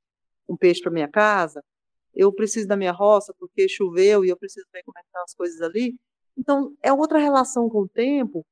um 0.48 0.58
peixe 0.58 0.82
para 0.82 0.92
minha 0.92 1.08
casa, 1.08 1.64
eu 2.14 2.32
preciso 2.34 2.68
da 2.68 2.76
minha 2.78 2.92
roça 2.92 3.34
porque 3.40 3.68
choveu 3.68 4.24
e 4.26 4.30
eu 4.30 4.38
preciso 4.38 4.66
ver 4.72 4.84
como 4.84 4.98
é 4.98 5.02
estão 5.02 5.24
as 5.24 5.34
coisas 5.34 5.62
ali. 5.62 5.96
Então, 6.38 6.76
é 6.82 6.92
outra 6.94 7.20
relação 7.20 7.70
com 7.70 7.82
o 7.82 7.90
tempo 7.90 8.46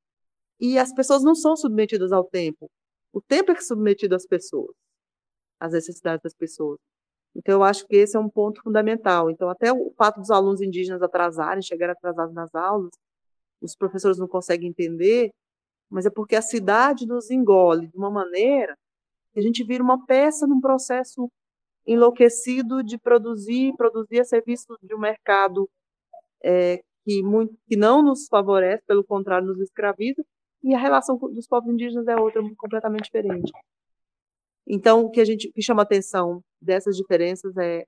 e 0.59 0.77
as 0.77 0.93
pessoas 0.93 1.23
não 1.23 1.35
são 1.35 1.55
submetidas 1.55 2.11
ao 2.11 2.23
tempo. 2.23 2.69
O 3.13 3.21
tempo 3.21 3.51
é 3.51 3.55
que 3.55 3.61
é 3.61 3.63
submetido 3.63 4.15
às 4.15 4.25
pessoas, 4.25 4.75
às 5.59 5.73
necessidades 5.73 6.23
das 6.23 6.33
pessoas. 6.33 6.79
Então, 7.35 7.55
eu 7.55 7.63
acho 7.63 7.87
que 7.87 7.95
esse 7.95 8.17
é 8.17 8.19
um 8.19 8.29
ponto 8.29 8.61
fundamental. 8.61 9.29
Então, 9.29 9.49
até 9.49 9.71
o 9.71 9.93
fato 9.97 10.19
dos 10.19 10.31
alunos 10.31 10.61
indígenas 10.61 11.01
atrasarem, 11.01 11.61
chegarem 11.61 11.93
atrasados 11.93 12.33
nas 12.33 12.53
aulas, 12.55 12.91
os 13.61 13.75
professores 13.75 14.17
não 14.17 14.27
conseguem 14.27 14.69
entender, 14.69 15.31
mas 15.91 16.05
é 16.05 16.09
porque 16.09 16.35
a 16.35 16.41
cidade 16.41 17.05
nos 17.05 17.29
engole 17.29 17.87
de 17.87 17.97
uma 17.97 18.09
maneira 18.09 18.77
que 19.33 19.39
a 19.39 19.43
gente 19.43 19.63
vira 19.63 19.83
uma 19.83 20.05
peça 20.05 20.47
num 20.47 20.61
processo 20.61 21.29
enlouquecido 21.85 22.83
de 22.83 22.97
produzir, 22.97 23.73
produzir 23.75 24.19
a 24.21 24.23
serviço 24.23 24.77
de 24.81 24.95
um 24.95 24.99
mercado 24.99 25.69
é, 26.43 26.81
que, 27.03 27.21
muito, 27.21 27.55
que 27.67 27.75
não 27.75 28.01
nos 28.01 28.27
favorece, 28.27 28.83
pelo 28.85 29.03
contrário, 29.03 29.47
nos 29.47 29.59
escraviza, 29.59 30.23
e 30.63 30.73
a 30.75 30.79
relação 30.79 31.17
dos 31.17 31.47
povos 31.47 31.73
indígenas 31.73 32.07
é 32.07 32.15
outra, 32.15 32.41
completamente 32.55 33.05
diferente. 33.05 33.51
Então, 34.67 35.03
o 35.03 35.09
que 35.09 35.19
a 35.19 35.25
gente 35.25 35.51
que 35.51 35.61
chama 35.61 35.81
atenção 35.81 36.43
dessas 36.61 36.95
diferenças 36.95 37.57
é 37.57 37.83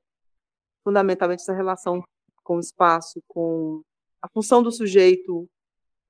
fundamentalmente 0.83 1.41
essa 1.41 1.53
relação 1.53 2.03
com 2.43 2.57
o 2.57 2.59
espaço, 2.59 3.21
com 3.27 3.81
a 4.21 4.27
função 4.29 4.63
do 4.63 4.71
sujeito 4.71 5.47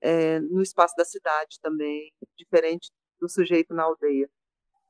é, 0.04 0.40
no 0.42 0.62
espaço 0.62 0.94
da 0.98 1.06
cidade 1.06 1.58
também, 1.62 2.12
diferente 2.38 2.92
do 3.20 3.30
sujeito 3.30 3.74
na 3.74 3.84
aldeia. 3.84 4.30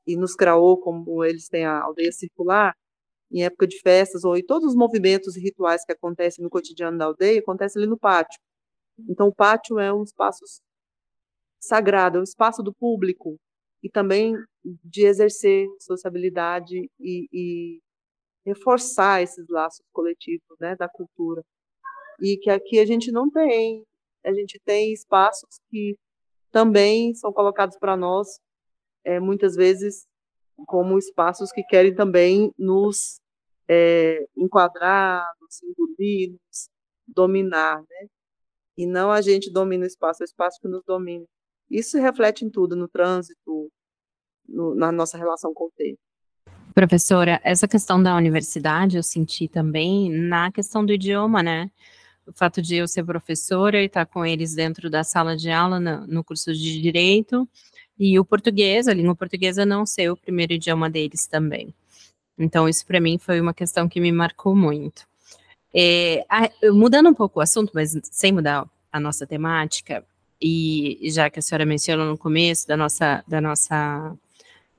E 0.06 0.16
nos 0.16 0.34
Craô, 0.34 0.76
como 0.76 1.24
eles 1.24 1.48
têm 1.48 1.64
a 1.64 1.80
aldeia 1.80 2.12
circular, 2.12 2.74
em 3.30 3.44
época 3.44 3.66
de 3.66 3.80
festas, 3.80 4.24
ou 4.24 4.36
em 4.36 4.44
todos 4.44 4.70
os 4.70 4.76
movimentos 4.76 5.36
e 5.36 5.40
rituais 5.40 5.84
que 5.84 5.92
acontecem 5.92 6.42
no 6.42 6.50
cotidiano 6.50 6.98
da 6.98 7.06
aldeia, 7.06 7.38
acontece 7.38 7.78
ali 7.78 7.86
no 7.86 7.98
pátio. 7.98 8.38
Então, 9.08 9.28
o 9.28 9.34
pátio 9.34 9.78
é 9.78 9.92
um 9.92 10.02
espaço 10.02 10.44
sagrado, 11.60 12.18
é 12.18 12.20
um 12.20 12.24
espaço 12.24 12.62
do 12.62 12.74
público, 12.74 13.38
e 13.82 13.88
também 13.88 14.34
de 14.64 15.04
exercer 15.04 15.66
sociabilidade 15.78 16.90
e, 16.98 17.28
e 17.32 17.80
reforçar 18.44 19.22
esses 19.22 19.46
laços 19.48 19.84
coletivos 19.92 20.56
né, 20.58 20.74
da 20.74 20.88
cultura. 20.88 21.44
E 22.20 22.36
que 22.38 22.50
aqui 22.50 22.78
a 22.78 22.86
gente 22.86 23.12
não 23.12 23.30
tem, 23.30 23.84
a 24.24 24.32
gente 24.32 24.60
tem 24.64 24.92
espaços 24.92 25.60
que 25.70 25.98
também 26.50 27.14
são 27.14 27.32
colocados 27.32 27.76
para 27.78 27.96
nós, 27.96 28.40
é, 29.04 29.20
muitas 29.20 29.54
vezes, 29.54 30.06
como 30.66 30.98
espaços 30.98 31.50
que 31.50 31.62
querem 31.64 31.94
também 31.94 32.52
nos 32.58 33.20
é, 33.68 34.26
enquadrar, 34.36 35.26
nos 35.40 35.62
engolir, 35.62 36.32
nos 36.32 36.68
dominar, 37.06 37.78
né? 37.78 38.08
E 38.76 38.86
não 38.86 39.10
a 39.10 39.20
gente 39.20 39.52
domina 39.52 39.84
o 39.84 39.86
espaço, 39.86 40.22
é 40.22 40.24
o 40.24 40.26
espaço 40.26 40.58
que 40.60 40.68
nos 40.68 40.82
domina. 40.84 41.24
Isso 41.70 41.98
reflete 41.98 42.44
em 42.44 42.50
tudo, 42.50 42.74
no 42.76 42.88
trânsito, 42.88 43.70
no, 44.48 44.74
na 44.74 44.90
nossa 44.90 45.16
relação 45.16 45.52
com 45.54 45.64
o 45.64 45.72
tempo. 45.76 45.98
Professora, 46.74 47.40
essa 47.44 47.68
questão 47.68 48.02
da 48.02 48.16
universidade 48.16 48.96
eu 48.96 49.02
senti 49.02 49.48
também 49.48 50.10
na 50.10 50.50
questão 50.50 50.84
do 50.84 50.92
idioma, 50.92 51.42
né? 51.42 51.70
O 52.26 52.32
fato 52.32 52.62
de 52.62 52.76
eu 52.76 52.88
ser 52.88 53.04
professora 53.04 53.82
e 53.82 53.86
estar 53.86 54.06
com 54.06 54.24
eles 54.24 54.54
dentro 54.54 54.88
da 54.88 55.04
sala 55.04 55.36
de 55.36 55.50
aula 55.50 55.78
no, 55.78 56.06
no 56.06 56.24
curso 56.24 56.52
de 56.52 56.80
direito 56.80 57.48
e 57.98 58.18
o 58.18 58.24
português, 58.24 58.88
a 58.88 58.94
língua 58.94 59.14
portuguesa 59.14 59.64
não 59.64 59.86
ser 59.86 60.10
o 60.10 60.16
primeiro 60.16 60.52
idioma 60.52 60.90
deles 60.90 61.26
também. 61.26 61.72
Então, 62.38 62.68
isso 62.68 62.84
para 62.84 63.00
mim 63.00 63.18
foi 63.18 63.40
uma 63.40 63.54
questão 63.54 63.88
que 63.88 64.00
me 64.00 64.10
marcou 64.10 64.56
muito. 64.56 65.06
É, 65.72 66.24
a, 66.28 66.50
mudando 66.72 67.08
um 67.08 67.14
pouco 67.14 67.38
o 67.38 67.42
assunto, 67.42 67.70
mas 67.74 67.96
sem 68.10 68.32
mudar 68.32 68.68
a 68.92 69.00
nossa 69.00 69.26
temática, 69.26 70.04
e 70.40 70.98
já 71.10 71.30
que 71.30 71.38
a 71.38 71.42
senhora 71.42 71.64
mencionou 71.64 72.06
no 72.06 72.18
começo 72.18 72.66
da 72.66 72.76
nossa, 72.76 73.24
da 73.26 73.40
nossa, 73.40 74.16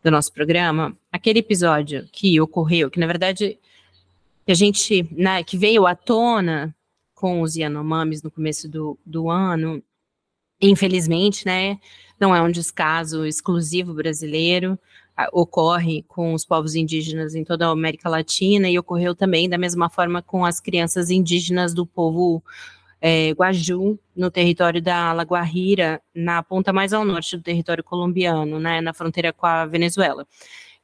do 0.03 0.11
nosso 0.11 0.31
programa, 0.31 0.95
aquele 1.11 1.39
episódio 1.39 2.07
que 2.11 2.39
ocorreu, 2.39 2.89
que 2.91 2.99
na 2.99 3.07
verdade 3.07 3.57
que 4.45 4.51
a 4.51 4.55
gente, 4.55 5.07
né, 5.11 5.43
que 5.43 5.57
veio 5.57 5.87
à 5.87 5.95
tona 5.95 6.75
com 7.15 7.41
os 7.41 7.55
Yanomamis 7.55 8.21
no 8.21 8.29
começo 8.29 8.69
do, 8.69 8.99
do 9.05 9.29
ano, 9.29 9.81
infelizmente, 10.61 11.45
né, 11.45 11.79
não 12.19 12.35
é 12.35 12.41
um 12.41 12.51
descaso 12.51 13.25
exclusivo 13.25 13.93
brasileiro, 13.93 14.77
ocorre 15.31 16.03
com 16.03 16.33
os 16.33 16.45
povos 16.45 16.75
indígenas 16.75 17.35
em 17.35 17.43
toda 17.43 17.67
a 17.67 17.71
América 17.71 18.09
Latina 18.09 18.69
e 18.69 18.77
ocorreu 18.77 19.15
também 19.15 19.49
da 19.49 19.57
mesma 19.57 19.89
forma 19.89 20.21
com 20.21 20.43
as 20.43 20.59
crianças 20.59 21.09
indígenas 21.09 21.73
do 21.73 21.85
povo 21.85 22.43
é, 22.99 23.31
Guaju, 23.31 23.97
no 24.15 24.29
território 24.29 24.81
da 24.81 25.13
Laguarira, 25.13 26.01
na 26.13 26.43
ponta 26.43 26.73
mais 26.73 26.91
ao 26.91 27.05
norte 27.05 27.37
do 27.37 27.43
território 27.43 27.83
colombiano, 27.83 28.59
né, 28.59 28.81
na 28.81 28.93
fronteira 28.93 29.31
com 29.31 29.45
a 29.45 29.65
Venezuela. 29.65 30.27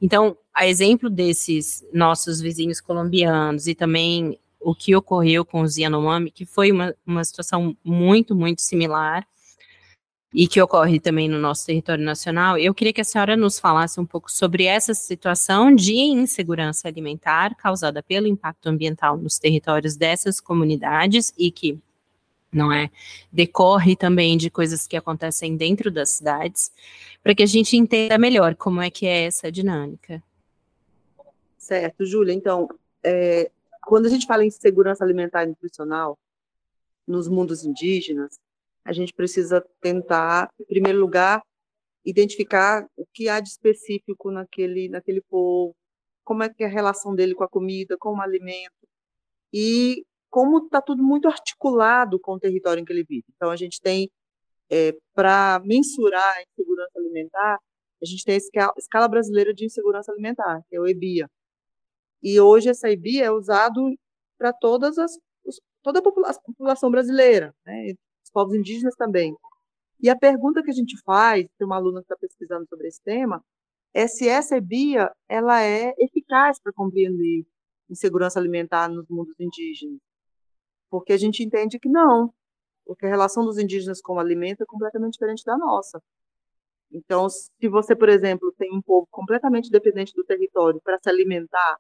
Então, 0.01 0.37
a 0.53 0.67
exemplo 0.67 1.09
desses 1.09 1.85
nossos 1.93 2.41
vizinhos 2.41 2.79
colombianos 2.81 3.67
e 3.67 3.75
também 3.75 4.39
o 4.61 4.75
que 4.75 4.95
ocorreu 4.95 5.43
com 5.43 5.61
os 5.61 5.77
Yanomami, 5.77 6.31
que 6.31 6.45
foi 6.45 6.71
uma, 6.71 6.95
uma 7.05 7.23
situação 7.23 7.75
muito, 7.83 8.35
muito 8.35 8.61
similar, 8.61 9.25
e 10.33 10.47
que 10.47 10.61
ocorre 10.61 10.99
também 10.99 11.27
no 11.27 11.37
nosso 11.37 11.65
território 11.65 12.03
nacional, 12.03 12.57
eu 12.57 12.73
queria 12.73 12.93
que 12.93 13.01
a 13.01 13.05
senhora 13.05 13.35
nos 13.35 13.59
falasse 13.59 13.99
um 13.99 14.05
pouco 14.05 14.31
sobre 14.31 14.63
essa 14.63 14.93
situação 14.93 15.75
de 15.75 15.93
insegurança 15.93 16.87
alimentar 16.87 17.53
causada 17.55 18.01
pelo 18.01 18.27
impacto 18.27 18.67
ambiental 18.67 19.17
nos 19.17 19.37
territórios 19.37 19.97
dessas 19.97 20.39
comunidades 20.39 21.33
e 21.37 21.51
que 21.51 21.77
não 22.51 22.71
é 22.71 22.89
decorre 23.31 23.95
também 23.95 24.37
de 24.37 24.49
coisas 24.49 24.87
que 24.87 24.95
acontecem 24.95 25.55
dentro 25.55 25.91
das 25.91 26.11
cidades, 26.11 26.71
para 27.23 27.35
que 27.35 27.43
a 27.43 27.47
gente 27.47 27.77
entenda 27.77 28.17
melhor 28.17 28.55
como 28.55 28.81
é 28.81 28.89
que 28.89 29.05
é 29.05 29.23
essa 29.23 29.51
dinâmica. 29.51 30.21
Certo, 31.57 32.05
Júlia. 32.05 32.33
Então, 32.33 32.67
é, 33.03 33.49
quando 33.85 34.05
a 34.05 34.09
gente 34.09 34.25
fala 34.25 34.45
em 34.45 34.51
segurança 34.51 35.03
alimentar 35.03 35.43
e 35.43 35.47
nutricional 35.47 36.17
nos 37.07 37.27
mundos 37.27 37.63
indígenas, 37.63 38.39
a 38.83 38.93
gente 38.93 39.13
precisa 39.13 39.63
tentar, 39.79 40.49
em 40.59 40.65
primeiro 40.65 40.99
lugar, 40.99 41.43
identificar 42.05 42.87
o 42.95 43.05
que 43.13 43.29
há 43.29 43.39
de 43.39 43.49
específico 43.49 44.31
naquele, 44.31 44.89
naquele 44.89 45.21
povo, 45.21 45.75
como 46.23 46.43
é 46.43 46.49
que 46.49 46.63
é 46.63 46.67
a 46.67 46.69
relação 46.69 47.15
dele 47.15 47.35
com 47.35 47.43
a 47.43 47.49
comida, 47.49 47.97
com 47.97 48.15
o 48.15 48.21
alimento, 48.21 48.87
e 49.53 50.05
como 50.29 50.65
está 50.65 50.81
tudo 50.81 51.03
muito 51.03 51.27
articulado 51.27 52.19
com 52.19 52.33
o 52.33 52.39
território 52.39 52.81
em 52.81 52.85
que 52.85 52.93
ele 52.93 53.03
vive. 53.03 53.25
Então, 53.35 53.49
a 53.51 53.55
gente 53.55 53.81
tem, 53.81 54.09
é, 54.69 54.95
para 55.13 55.61
mensurar 55.65 56.37
a 56.37 56.41
insegurança 56.41 56.97
alimentar, 56.97 57.59
a 58.01 58.05
gente 58.05 58.23
tem 58.23 58.35
a 58.35 58.37
escala, 58.37 58.73
escala 58.77 59.07
brasileira 59.07 59.53
de 59.53 59.65
insegurança 59.65 60.11
alimentar, 60.11 60.61
que 60.69 60.75
é 60.75 60.79
o 60.79 60.87
EBIA. 60.87 61.29
E 62.21 62.39
hoje 62.39 62.69
essa 62.69 62.89
EBIA 62.89 63.25
é 63.25 63.31
usado 63.31 63.81
para 64.37 64.53
todas 64.53 64.97
as 64.97 65.11
toda 65.83 65.99
a 65.99 66.01
população 66.01 66.91
brasileira, 66.91 67.55
né, 67.65 67.93
os 68.23 68.31
povos 68.31 68.53
indígenas 68.53 68.95
também. 68.95 69.35
E 69.99 70.09
a 70.09 70.17
pergunta 70.17 70.63
que 70.63 70.69
a 70.71 70.73
gente 70.73 70.95
faz, 71.03 71.47
tem 71.57 71.65
uma 71.65 71.75
aluna 71.75 72.01
que 72.01 72.05
está 72.05 72.15
pesquisando 72.15 72.67
sobre 72.67 72.87
esse 72.87 73.01
tema, 73.03 73.43
é 73.93 74.07
se 74.07 74.27
essa 74.27 74.57
EBIA 74.57 75.11
ela 75.27 75.61
é 75.61 75.93
eficaz 75.97 76.59
para 76.61 76.71
compreender 76.73 77.45
insegurança 77.89 78.39
alimentar 78.39 78.87
nos 78.89 79.07
mundos 79.09 79.35
indígenas. 79.39 79.99
Porque 80.89 81.13
a 81.13 81.17
gente 81.17 81.43
entende 81.43 81.79
que 81.79 81.89
não, 81.89 82.33
porque 82.85 83.05
a 83.05 83.09
relação 83.09 83.45
dos 83.45 83.57
indígenas 83.57 84.01
com 84.01 84.13
o 84.13 84.19
alimento 84.19 84.63
é 84.63 84.65
completamente 84.65 85.13
diferente 85.13 85.43
da 85.45 85.57
nossa. 85.57 86.01
Então, 86.91 87.29
se 87.29 87.69
você, 87.69 87.95
por 87.95 88.09
exemplo, 88.09 88.53
tem 88.57 88.73
um 88.73 88.81
povo 88.81 89.07
completamente 89.09 89.69
dependente 89.69 90.13
do 90.13 90.25
território 90.25 90.81
para 90.83 90.99
se 91.01 91.09
alimentar 91.09 91.77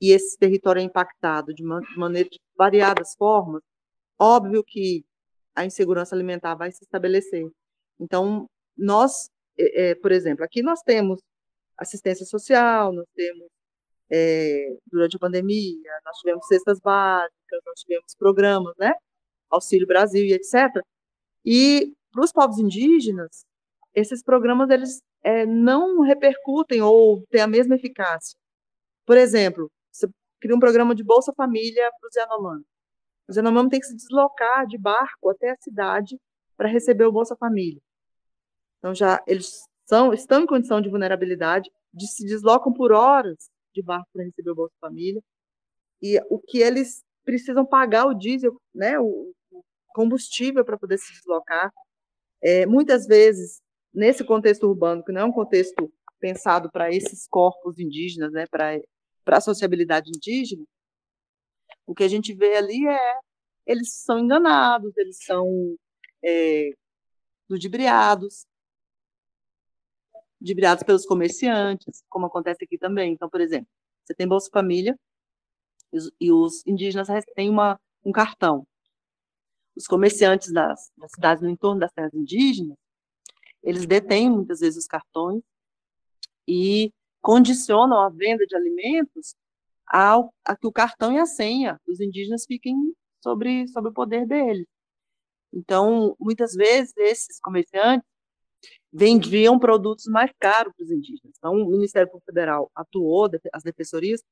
e 0.00 0.12
esse 0.12 0.36
território 0.38 0.80
é 0.80 0.82
impactado 0.82 1.54
de, 1.54 1.62
man 1.62 1.80
maneira 1.96 2.28
de 2.28 2.38
variadas 2.56 3.14
formas, 3.16 3.62
óbvio 4.18 4.62
que 4.64 5.04
a 5.54 5.64
insegurança 5.64 6.14
alimentar 6.14 6.54
vai 6.54 6.70
se 6.72 6.82
estabelecer. 6.84 7.48
Então, 8.00 8.46
nós, 8.76 9.30
é, 9.58 9.90
é, 9.90 9.94
por 9.94 10.12
exemplo, 10.12 10.44
aqui 10.44 10.62
nós 10.62 10.82
temos 10.82 11.20
assistência 11.78 12.26
social, 12.26 12.92
nós 12.92 13.06
temos, 13.14 13.48
é, 14.10 14.76
durante 14.86 15.16
a 15.16 15.20
pandemia, 15.20 16.00
nós 16.04 16.16
tivemos 16.18 16.46
cestas 16.46 16.80
básicas, 16.80 17.60
nós 17.66 17.80
tivemos 17.80 18.14
programas, 18.18 18.74
né? 18.78 18.92
Auxílio 19.50 19.86
Brasil 19.86 20.24
e 20.24 20.32
etc. 20.32 20.82
E 21.44 21.94
para 22.12 22.24
os 22.24 22.32
povos 22.32 22.58
indígenas, 22.58 23.44
esses 23.94 24.22
programas 24.22 24.70
eles 24.70 25.00
é, 25.22 25.46
não 25.46 26.00
repercutem 26.02 26.82
ou 26.82 27.24
têm 27.30 27.40
a 27.42 27.46
mesma 27.46 27.76
eficácia. 27.76 28.36
Por 29.06 29.16
exemplo, 29.16 29.70
cria 30.44 30.54
um 30.54 30.60
programa 30.60 30.94
de 30.94 31.02
Bolsa 31.02 31.32
Família 31.32 31.90
para 31.98 32.06
os 32.06 32.14
Yanomami. 32.14 32.64
Os 33.26 33.34
Yanomami 33.34 33.70
têm 33.70 33.80
que 33.80 33.86
se 33.86 33.96
deslocar 33.96 34.66
de 34.66 34.76
barco 34.76 35.30
até 35.30 35.52
a 35.52 35.56
cidade 35.56 36.20
para 36.54 36.68
receber 36.68 37.06
o 37.06 37.12
Bolsa 37.12 37.34
Família. 37.34 37.80
Então 38.78 38.94
já 38.94 39.22
eles 39.26 39.62
são, 39.86 40.12
estão 40.12 40.42
em 40.42 40.46
condição 40.46 40.82
de 40.82 40.90
vulnerabilidade, 40.90 41.70
de 41.94 42.06
se 42.06 42.26
deslocam 42.26 42.74
por 42.74 42.92
horas 42.92 43.48
de 43.74 43.82
barco 43.82 44.06
para 44.12 44.22
receber 44.22 44.50
o 44.50 44.54
Bolsa 44.54 44.74
Família, 44.78 45.22
e 46.02 46.20
o 46.28 46.38
que 46.38 46.58
eles 46.58 47.02
precisam 47.24 47.64
pagar 47.64 48.04
o 48.04 48.12
diesel, 48.12 48.60
né, 48.74 49.00
o, 49.00 49.32
combustível 49.94 50.62
para 50.62 50.76
poder 50.76 50.98
se 50.98 51.10
deslocar. 51.10 51.72
É, 52.42 52.66
muitas 52.66 53.06
vezes, 53.06 53.62
nesse 53.94 54.22
contexto 54.22 54.64
urbano, 54.64 55.02
que 55.02 55.10
não 55.12 55.22
é 55.22 55.24
um 55.24 55.32
contexto 55.32 55.90
pensado 56.20 56.70
para 56.70 56.90
esses 56.90 57.26
corpos 57.26 57.78
indígenas, 57.78 58.30
né, 58.30 58.44
para 58.50 58.78
a 59.26 59.40
sociabilidade 59.40 60.10
indígena, 60.14 60.64
o 61.86 61.94
que 61.94 62.04
a 62.04 62.08
gente 62.08 62.34
vê 62.34 62.56
ali 62.56 62.86
é 62.86 63.18
eles 63.66 63.94
são 63.94 64.18
enganados, 64.18 64.96
eles 64.96 65.18
são 65.24 65.76
é, 66.22 66.70
ludibriados, 67.48 68.46
ludibriados 70.40 70.82
pelos 70.84 71.06
comerciantes, 71.06 72.02
como 72.08 72.26
acontece 72.26 72.64
aqui 72.64 72.76
também. 72.76 73.12
Então, 73.12 73.28
por 73.28 73.40
exemplo, 73.40 73.68
você 74.04 74.14
tem 74.14 74.28
Bolsa 74.28 74.50
Família 74.52 74.98
e 75.92 75.98
os, 75.98 76.10
e 76.20 76.32
os 76.32 76.66
indígenas 76.66 77.08
têm 77.34 77.48
uma, 77.48 77.80
um 78.04 78.12
cartão. 78.12 78.66
Os 79.74 79.86
comerciantes 79.86 80.52
das, 80.52 80.92
das 80.96 81.10
cidades 81.12 81.42
no 81.42 81.48
entorno 81.48 81.80
das 81.80 81.92
terras 81.92 82.12
indígenas, 82.14 82.76
eles 83.62 83.86
detêm 83.86 84.30
muitas 84.30 84.60
vezes 84.60 84.78
os 84.78 84.86
cartões 84.86 85.42
e 86.46 86.92
condicionam 87.24 88.02
a 88.02 88.10
venda 88.10 88.44
de 88.46 88.54
alimentos 88.54 89.34
ao, 89.86 90.30
a 90.44 90.54
que 90.54 90.66
o 90.66 90.72
cartão 90.72 91.10
e 91.10 91.18
a 91.18 91.24
senha 91.24 91.80
dos 91.86 91.98
indígenas 91.98 92.44
fiquem 92.44 92.76
sobre, 93.22 93.66
sobre 93.68 93.90
o 93.90 93.94
poder 93.94 94.26
deles. 94.26 94.66
Então, 95.50 96.14
muitas 96.20 96.52
vezes, 96.52 96.92
esses 96.98 97.40
comerciantes 97.40 98.06
vendiam 98.92 99.58
produtos 99.58 100.04
mais 100.04 100.30
caros 100.38 100.74
para 100.76 100.84
os 100.84 100.90
indígenas. 100.90 101.34
Então, 101.38 101.54
o 101.54 101.70
Ministério 101.70 102.08
Público 102.08 102.26
Federal 102.26 102.70
atuou, 102.74 103.30
as 103.54 103.62
defensorias, 103.62 104.22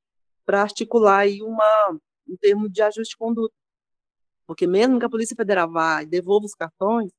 para 0.44 0.61
articular 0.61 1.20
aí 1.20 1.40
uma, 1.40 1.98
um 2.28 2.37
termo 2.37 2.68
de 2.68 2.83
ajuste 2.83 3.12
de 3.12 3.16
conduta. 3.16 3.55
Porque 4.46 4.66
mesmo 4.66 4.98
que 4.98 5.07
a 5.07 5.11
Polícia 5.11 5.35
Federal 5.35 5.70
vá 5.70 6.02
e 6.02 6.07
devolva 6.07 6.44
os 6.44 6.55
cartões, 6.55 7.11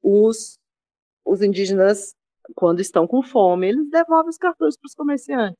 os, 0.00 0.58
os 1.22 1.42
indígenas, 1.42 2.14
quando 2.54 2.80
estão 2.80 3.06
com 3.06 3.22
fome, 3.22 3.68
eles 3.68 3.88
devolvem 3.90 4.30
os 4.30 4.36
cartões 4.36 4.76
para 4.76 4.86
os 4.86 4.94
comerciantes. 4.94 5.58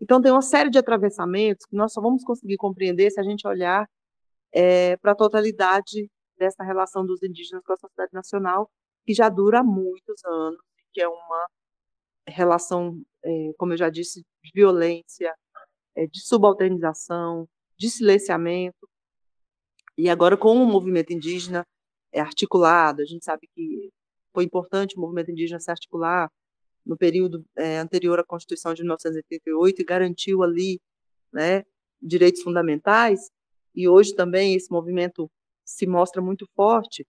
Então, 0.00 0.20
tem 0.20 0.32
uma 0.32 0.42
série 0.42 0.70
de 0.70 0.78
atravessamentos 0.78 1.66
que 1.66 1.76
nós 1.76 1.92
só 1.92 2.00
vamos 2.00 2.24
conseguir 2.24 2.56
compreender 2.56 3.10
se 3.10 3.20
a 3.20 3.22
gente 3.22 3.46
olhar 3.46 3.88
é, 4.52 4.96
para 4.96 5.12
a 5.12 5.14
totalidade 5.14 6.10
dessa 6.38 6.64
relação 6.64 7.04
dos 7.04 7.22
indígenas 7.22 7.62
com 7.64 7.72
a 7.72 7.76
sociedade 7.76 8.12
nacional, 8.12 8.70
que 9.06 9.12
já 9.12 9.28
dura 9.28 9.62
muitos 9.62 10.24
anos, 10.24 10.60
que 10.92 11.00
é 11.00 11.08
uma 11.08 11.46
relação, 12.26 13.00
é, 13.22 13.52
como 13.58 13.74
eu 13.74 13.76
já 13.76 13.90
disse, 13.90 14.24
de 14.42 14.50
violência, 14.54 15.34
é, 15.94 16.06
de 16.06 16.20
subalternização, 16.20 17.46
de 17.76 17.90
silenciamento. 17.90 18.88
E 19.98 20.08
agora, 20.08 20.36
com 20.36 20.56
o 20.56 20.66
movimento 20.66 21.12
indígena 21.12 21.66
é 22.12 22.20
articulado, 22.20 23.02
a 23.02 23.04
gente 23.04 23.24
sabe 23.24 23.48
que 23.54 23.90
foi 24.32 24.44
importante 24.44 24.96
o 24.96 25.00
movimento 25.00 25.30
indígena 25.30 25.60
se 25.60 25.70
articular 25.70 26.30
no 26.84 26.96
período 26.96 27.44
é, 27.56 27.78
anterior 27.78 28.18
à 28.18 28.24
Constituição 28.24 28.74
de 28.74 28.82
1988 28.82 29.80
e 29.80 29.84
garantiu 29.84 30.42
ali 30.42 30.80
né, 31.32 31.64
direitos 32.00 32.42
fundamentais, 32.42 33.30
e 33.74 33.88
hoje 33.88 34.14
também 34.14 34.54
esse 34.54 34.70
movimento 34.70 35.30
se 35.64 35.86
mostra 35.86 36.20
muito 36.20 36.46
forte, 36.54 37.06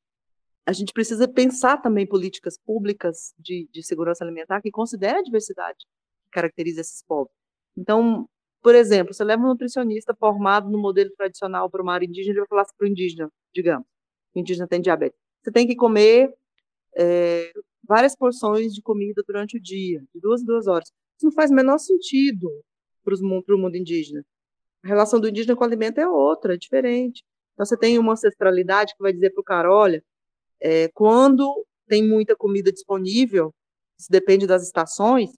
a 0.66 0.74
gente 0.74 0.94
precisa 0.94 1.28
pensar 1.28 1.78
também 1.82 2.06
políticas 2.06 2.58
públicas 2.58 3.34
de, 3.40 3.68
de 3.72 3.84
segurança 3.84 4.24
alimentar 4.24 4.62
que 4.62 4.70
considerem 4.70 5.20
a 5.20 5.24
diversidade 5.24 5.80
que 6.26 6.32
caracteriza 6.32 6.82
esses 6.82 7.04
povos. 7.04 7.32
Então, 7.76 8.30
por 8.62 8.76
exemplo, 8.76 9.14
você 9.14 9.24
leva 9.24 9.42
um 9.42 9.48
nutricionista 9.48 10.14
formado 10.14 10.70
no 10.70 10.80
modelo 10.80 11.10
tradicional 11.18 11.70
para 11.70 11.82
uma 11.82 11.94
área 11.94 12.06
indígena, 12.06 12.34
ele 12.34 12.40
vai 12.42 12.48
falar 12.48 12.66
para 12.78 12.86
o 12.86 12.88
indígena, 12.88 13.30
digamos, 13.54 13.88
o 14.36 14.40
indígena 14.40 14.68
tem 14.68 14.80
diabetes. 14.80 15.20
Você 15.42 15.52
tem 15.52 15.66
que 15.66 15.76
comer 15.76 16.32
é, 16.98 17.52
várias 17.84 18.16
porções 18.16 18.74
de 18.74 18.82
comida 18.82 19.24
durante 19.28 19.58
o 19.58 19.62
dia, 19.62 20.04
de 20.14 20.22
duas 20.22 20.44
duas 20.44 20.68
horas. 20.68 20.90
Isso 21.18 21.26
não 21.26 21.32
faz 21.32 21.52
o 21.52 21.54
menor 21.54 21.78
sentido 21.78 22.50
para 23.04 23.16
o 23.16 23.58
mundo 23.58 23.76
indígena. 23.76 24.26
A 24.84 24.88
relação 24.88 25.20
do 25.20 25.28
indígena 25.28 25.56
com 25.56 25.64
o 25.64 25.68
alimento 25.68 26.00
é 26.00 26.08
outra, 26.08 26.56
é 26.56 26.58
diferente. 26.58 27.24
Então, 27.54 27.66
você 27.66 27.78
tem 27.78 28.00
uma 28.00 28.14
ancestralidade 28.14 28.94
que 28.96 29.04
vai 29.04 29.14
dizer 29.14 29.32
para 29.32 29.42
o 29.42 29.44
cara, 29.44 29.72
olha, 29.72 30.04
é, 30.60 30.88
quando 30.90 31.66
tem 31.88 32.08
muita 32.08 32.36
comida 32.36 32.72
disponível, 32.72 33.54
isso 34.00 34.08
depende 34.10 34.48
das 34.48 34.64
estações, 34.64 35.30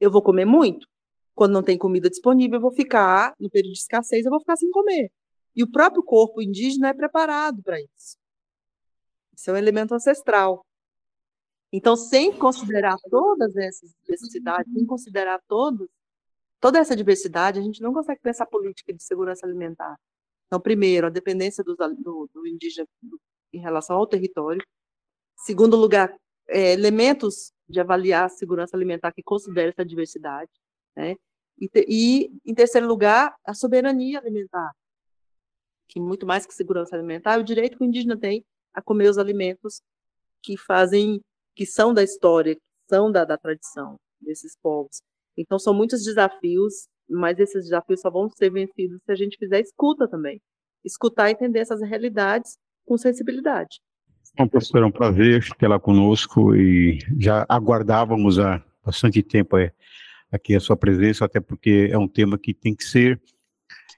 eu 0.00 0.10
vou 0.10 0.22
comer 0.22 0.44
muito. 0.44 0.86
Quando 1.34 1.52
não 1.52 1.62
tem 1.62 1.78
comida 1.78 2.10
disponível, 2.10 2.56
eu 2.56 2.62
vou 2.62 2.72
ficar, 2.72 3.34
no 3.38 3.50
período 3.50 3.72
de 3.74 3.80
escassez, 3.80 4.24
eu 4.24 4.30
vou 4.30 4.40
ficar 4.40 4.56
sem 4.56 4.70
comer. 4.70 5.10
E 5.54 5.62
o 5.62 5.70
próprio 5.70 6.02
corpo 6.02 6.42
indígena 6.42 6.88
é 6.88 6.94
preparado 6.94 7.62
para 7.62 7.80
isso. 7.80 8.16
Isso 9.36 9.50
é 9.50 9.52
um 9.52 9.56
elemento 9.56 9.94
ancestral. 9.94 10.64
Então, 11.72 11.94
sem 11.94 12.32
considerar 12.32 12.96
todas 13.10 13.54
essas 13.56 13.94
necessidades, 14.08 14.72
sem 14.72 14.86
considerar 14.86 15.40
todos, 15.46 15.88
toda 16.60 16.78
essa 16.78 16.96
diversidade, 16.96 17.58
a 17.58 17.62
gente 17.62 17.82
não 17.82 17.92
consegue 17.92 18.20
pensar 18.22 18.46
política 18.46 18.94
de 18.94 19.02
segurança 19.02 19.44
alimentar. 19.44 19.96
Então, 20.46 20.60
primeiro, 20.60 21.08
a 21.08 21.10
dependência 21.10 21.62
do, 21.62 21.76
do, 21.76 22.30
do 22.32 22.46
indígena 22.46 22.88
em 23.52 23.58
relação 23.58 23.96
ao 23.96 24.06
território. 24.06 24.64
Segundo 25.36 25.76
lugar, 25.76 26.16
é, 26.48 26.72
elementos 26.72 27.52
de 27.68 27.80
avaliar 27.80 28.24
a 28.24 28.28
segurança 28.28 28.76
alimentar 28.76 29.12
que 29.12 29.22
considerem 29.22 29.70
essa 29.70 29.84
diversidade. 29.84 30.50
Né? 30.96 31.16
E, 31.60 31.68
e, 31.88 32.40
em 32.44 32.54
terceiro 32.54 32.86
lugar, 32.86 33.36
a 33.44 33.52
soberania 33.52 34.18
alimentar, 34.18 34.72
que 35.88 36.00
muito 36.00 36.26
mais 36.26 36.46
que 36.46 36.54
segurança 36.54 36.94
alimentar, 36.94 37.34
é 37.34 37.38
o 37.38 37.44
direito 37.44 37.76
que 37.76 37.84
o 37.84 37.86
indígena 37.86 38.16
tem 38.16 38.44
a 38.76 38.82
comer 38.82 39.08
os 39.08 39.18
alimentos 39.18 39.80
que 40.42 40.56
fazem 40.56 41.20
que 41.56 41.66
são 41.66 41.92
da 41.92 42.04
história, 42.04 42.54
que 42.54 42.62
são 42.88 43.10
da, 43.10 43.24
da 43.24 43.36
tradição 43.36 43.96
desses 44.20 44.56
povos. 44.62 45.00
Então, 45.36 45.58
são 45.58 45.74
muitos 45.74 46.04
desafios 46.04 46.86
mas 47.08 47.38
esses 47.38 47.64
desafios 47.64 48.00
só 48.00 48.10
vão 48.10 48.28
ser 48.28 48.50
vencidos 48.50 49.00
se 49.04 49.12
a 49.12 49.14
gente 49.14 49.38
fizer 49.38 49.60
escuta 49.60 50.08
também. 50.08 50.40
Escutar 50.84 51.28
e 51.28 51.32
entender 51.32 51.60
essas 51.60 51.80
realidades 51.80 52.58
com 52.84 52.96
sensibilidade. 52.96 53.80
Bom, 54.36 54.46
professora, 54.48 54.84
é 54.84 54.88
um 54.88 54.92
prazer 54.92 55.48
tê-la 55.58 55.78
conosco 55.78 56.54
e 56.54 56.98
já 57.18 57.46
aguardávamos 57.48 58.38
há 58.38 58.62
bastante 58.84 59.22
tempo 59.22 59.56
é, 59.56 59.72
aqui 60.30 60.54
a 60.54 60.60
sua 60.60 60.76
presença, 60.76 61.24
até 61.24 61.40
porque 61.40 61.88
é 61.90 61.98
um 61.98 62.08
tema 62.08 62.38
que 62.38 62.52
tem 62.52 62.74
que 62.74 62.84
ser 62.84 63.20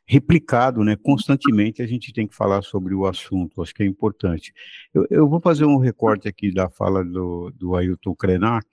replicado, 0.08 0.82
né, 0.82 0.96
constantemente 0.96 1.82
a 1.82 1.86
gente 1.86 2.14
tem 2.14 2.26
que 2.26 2.34
falar 2.34 2.62
sobre 2.62 2.94
o 2.94 3.04
assunto, 3.04 3.60
acho 3.60 3.74
que 3.74 3.82
é 3.82 3.86
importante. 3.86 4.54
Eu, 4.94 5.06
eu 5.10 5.28
vou 5.28 5.38
fazer 5.38 5.66
um 5.66 5.76
recorte 5.76 6.26
aqui 6.26 6.50
da 6.50 6.70
fala 6.70 7.04
do, 7.04 7.50
do 7.50 7.76
Ailton 7.76 8.14
Krenak, 8.14 8.66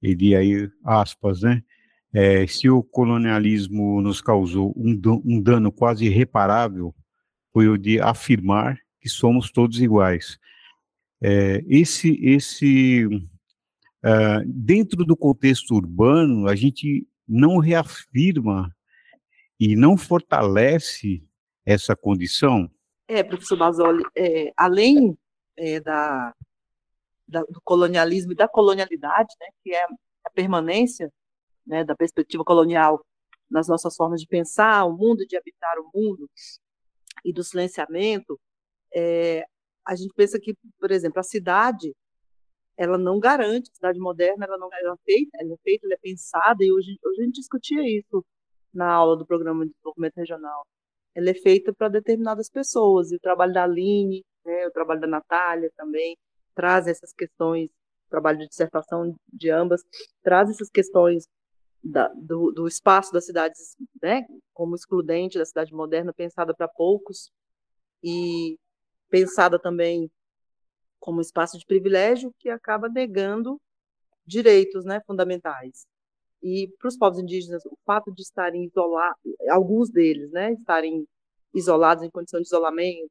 ele 0.00 0.34
aí, 0.34 0.70
aspas, 0.82 1.42
né, 1.42 1.62
é, 2.14 2.46
se 2.46 2.70
o 2.70 2.82
colonialismo 2.82 4.00
nos 4.00 4.22
causou 4.22 4.72
um, 4.74 4.98
um 5.26 5.42
dano 5.42 5.70
quase 5.70 6.06
irreparável, 6.06 6.94
foi 7.52 7.68
o 7.68 7.76
de 7.76 8.00
afirmar 8.00 8.78
que 8.98 9.10
somos 9.10 9.50
todos 9.50 9.78
iguais. 9.78 10.38
É, 11.22 11.62
esse, 11.68 12.18
esse 12.22 13.04
uh, 13.04 14.42
dentro 14.46 15.04
do 15.04 15.14
contexto 15.14 15.74
urbano, 15.74 16.48
a 16.48 16.56
gente 16.56 17.06
não 17.28 17.58
reafirma 17.58 18.74
e 19.60 19.76
não 19.76 19.94
fortalece 19.94 21.22
essa 21.66 21.94
condição? 21.94 22.70
É, 23.06 23.22
professor 23.22 23.58
Basoli, 23.58 24.02
é, 24.16 24.50
além 24.56 25.18
é, 25.54 25.78
da, 25.78 26.34
da, 27.28 27.42
do 27.42 27.60
colonialismo 27.62 28.32
e 28.32 28.36
da 28.36 28.48
colonialidade, 28.48 29.34
né, 29.38 29.48
que 29.62 29.74
é 29.74 29.84
a 30.24 30.30
permanência 30.30 31.12
né, 31.66 31.84
da 31.84 31.94
perspectiva 31.94 32.42
colonial 32.42 33.04
nas 33.50 33.68
nossas 33.68 33.94
formas 33.94 34.20
de 34.20 34.26
pensar 34.26 34.86
o 34.86 34.96
mundo, 34.96 35.26
de 35.26 35.36
habitar 35.36 35.76
o 35.78 35.90
mundo, 35.94 36.30
e 37.22 37.32
do 37.32 37.44
silenciamento, 37.44 38.40
é, 38.94 39.44
a 39.84 39.94
gente 39.94 40.14
pensa 40.14 40.38
que, 40.40 40.54
por 40.78 40.90
exemplo, 40.90 41.20
a 41.20 41.24
cidade, 41.24 41.94
ela 42.78 42.96
não 42.96 43.18
garante, 43.18 43.70
a 43.70 43.74
cidade 43.74 43.98
moderna, 43.98 44.46
ela 44.46 44.56
não 44.56 44.68
é 44.72 44.96
feita, 45.04 45.36
ela 45.38 45.52
é 45.52 45.56
feita, 45.62 45.86
ela 45.86 45.94
é 45.94 45.98
pensada, 45.98 46.64
e 46.64 46.72
hoje, 46.72 46.96
hoje 47.04 47.20
a 47.20 47.24
gente 47.24 47.34
discutia 47.34 47.82
isso 47.98 48.24
na 48.72 48.90
aula 48.90 49.16
do 49.16 49.26
programa 49.26 49.64
de 49.64 49.72
desenvolvimento 49.72 50.16
regional. 50.16 50.66
Ela 51.14 51.30
é 51.30 51.34
feita 51.34 51.72
para 51.72 51.88
determinadas 51.88 52.48
pessoas, 52.48 53.10
e 53.10 53.16
o 53.16 53.20
trabalho 53.20 53.52
da 53.52 53.64
Aline, 53.64 54.24
né, 54.44 54.66
o 54.66 54.70
trabalho 54.70 55.00
da 55.00 55.06
Natália 55.06 55.70
também, 55.76 56.16
traz 56.54 56.86
essas 56.86 57.12
questões, 57.12 57.70
o 58.06 58.10
trabalho 58.10 58.38
de 58.38 58.48
dissertação 58.48 59.14
de 59.32 59.50
ambas, 59.50 59.82
traz 60.22 60.50
essas 60.50 60.70
questões 60.70 61.26
da, 61.82 62.08
do, 62.08 62.52
do, 62.52 62.66
espaço 62.68 63.12
das 63.12 63.26
cidades, 63.26 63.76
né, 64.02 64.26
como 64.52 64.74
excludente 64.74 65.38
da 65.38 65.44
cidade 65.44 65.72
moderna, 65.72 66.12
pensada 66.12 66.54
para 66.54 66.68
poucos, 66.68 67.32
e 68.02 68.58
pensada 69.08 69.58
também 69.58 70.10
como 70.98 71.20
espaço 71.20 71.58
de 71.58 71.66
privilégio 71.66 72.32
que 72.38 72.48
acaba 72.48 72.88
negando 72.88 73.60
direitos 74.26 74.84
né, 74.84 75.00
fundamentais. 75.06 75.86
E 76.42 76.68
para 76.78 76.88
os 76.88 76.96
povos 76.96 77.18
indígenas, 77.18 77.64
o 77.66 77.76
fato 77.84 78.12
de 78.12 78.22
estarem 78.22 78.64
isolados, 78.64 79.20
alguns 79.50 79.90
deles, 79.90 80.30
né, 80.30 80.52
estarem 80.52 81.06
isolados 81.54 82.04
em 82.04 82.10
condição 82.10 82.40
de 82.40 82.46
isolamento, 82.46 83.10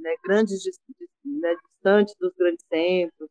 né, 0.00 0.14
grandes, 0.24 0.64
né, 1.24 1.54
distantes 1.74 2.14
dos 2.18 2.32
grandes 2.34 2.64
centros, 2.68 3.28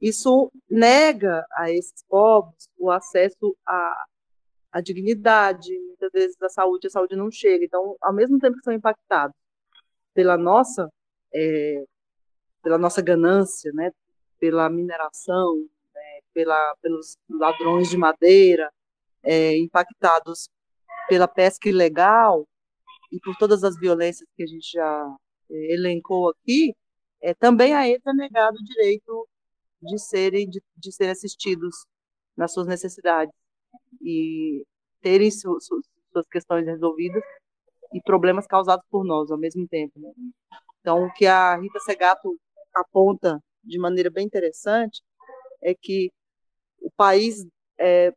isso 0.00 0.50
nega 0.68 1.44
a 1.52 1.70
esses 1.70 2.02
povos 2.08 2.68
o 2.78 2.90
acesso 2.90 3.54
à, 3.66 4.04
à 4.72 4.80
dignidade, 4.80 5.78
muitas 5.78 6.10
vezes 6.12 6.42
a 6.42 6.48
saúde, 6.48 6.86
a 6.86 6.90
saúde 6.90 7.16
não 7.16 7.30
chega. 7.30 7.64
Então, 7.64 7.96
ao 8.00 8.12
mesmo 8.14 8.38
tempo 8.38 8.56
que 8.56 8.64
são 8.64 8.72
impactados 8.72 9.36
pela 10.14 10.38
nossa 10.38 10.90
é, 11.34 11.84
pela 12.62 12.78
nossa 12.78 13.02
ganância, 13.02 13.72
né, 13.72 13.90
pela 14.38 14.68
mineração, 14.68 15.66
pela, 16.32 16.76
pelos 16.82 17.16
ladrões 17.28 17.88
de 17.88 17.96
madeira, 17.96 18.70
é, 19.22 19.56
impactados 19.58 20.48
pela 21.08 21.28
pesca 21.28 21.68
ilegal 21.68 22.46
e 23.12 23.18
por 23.20 23.36
todas 23.36 23.64
as 23.64 23.78
violências 23.78 24.28
que 24.36 24.42
a 24.42 24.46
gente 24.46 24.70
já 24.72 25.16
é, 25.50 25.74
elencou 25.74 26.30
aqui, 26.30 26.74
é, 27.20 27.34
também 27.34 27.74
a 27.74 27.86
eles 27.88 28.06
é 28.06 28.12
negado 28.12 28.56
o 28.56 28.64
direito 28.64 29.28
de 29.82 29.98
serem, 29.98 30.48
de, 30.48 30.62
de 30.76 30.92
serem 30.92 31.12
assistidos 31.12 31.86
nas 32.36 32.52
suas 32.52 32.66
necessidades 32.66 33.34
e 34.00 34.64
terem 35.00 35.30
su, 35.30 35.58
su, 35.60 35.80
suas 36.12 36.26
questões 36.28 36.66
resolvidas 36.66 37.22
e 37.92 38.00
problemas 38.02 38.46
causados 38.46 38.84
por 38.90 39.04
nós 39.04 39.30
ao 39.30 39.38
mesmo 39.38 39.66
tempo. 39.68 39.98
Né? 39.98 40.12
Então, 40.80 41.04
o 41.04 41.12
que 41.12 41.26
a 41.26 41.56
Rita 41.56 41.80
Segato 41.80 42.38
aponta 42.74 43.42
de 43.62 43.78
maneira 43.78 44.10
bem 44.10 44.26
interessante 44.26 45.02
é 45.62 45.74
que 45.74 46.10
o 46.80 46.90
país 46.90 47.46
é, 47.78 48.12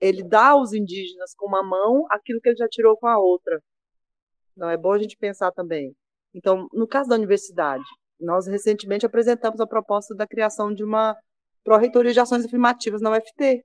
ele 0.00 0.22
dá 0.22 0.50
aos 0.50 0.72
indígenas 0.72 1.34
com 1.34 1.46
uma 1.46 1.62
mão 1.62 2.06
aquilo 2.10 2.40
que 2.40 2.48
ele 2.48 2.56
já 2.56 2.68
tirou 2.68 2.96
com 2.96 3.06
a 3.06 3.18
outra. 3.18 3.62
Não 4.56 4.70
é 4.70 4.76
bom 4.76 4.92
a 4.92 4.98
gente 4.98 5.16
pensar 5.16 5.52
também. 5.52 5.94
Então, 6.34 6.68
no 6.72 6.86
caso 6.86 7.08
da 7.08 7.16
universidade, 7.16 7.84
nós 8.20 8.46
recentemente 8.46 9.06
apresentamos 9.06 9.60
a 9.60 9.66
proposta 9.66 10.14
da 10.14 10.26
criação 10.26 10.72
de 10.72 10.84
uma 10.84 11.16
pró-reitoria 11.64 12.12
de 12.12 12.20
ações 12.20 12.44
afirmativas 12.44 13.00
na 13.00 13.10
UFT. 13.10 13.64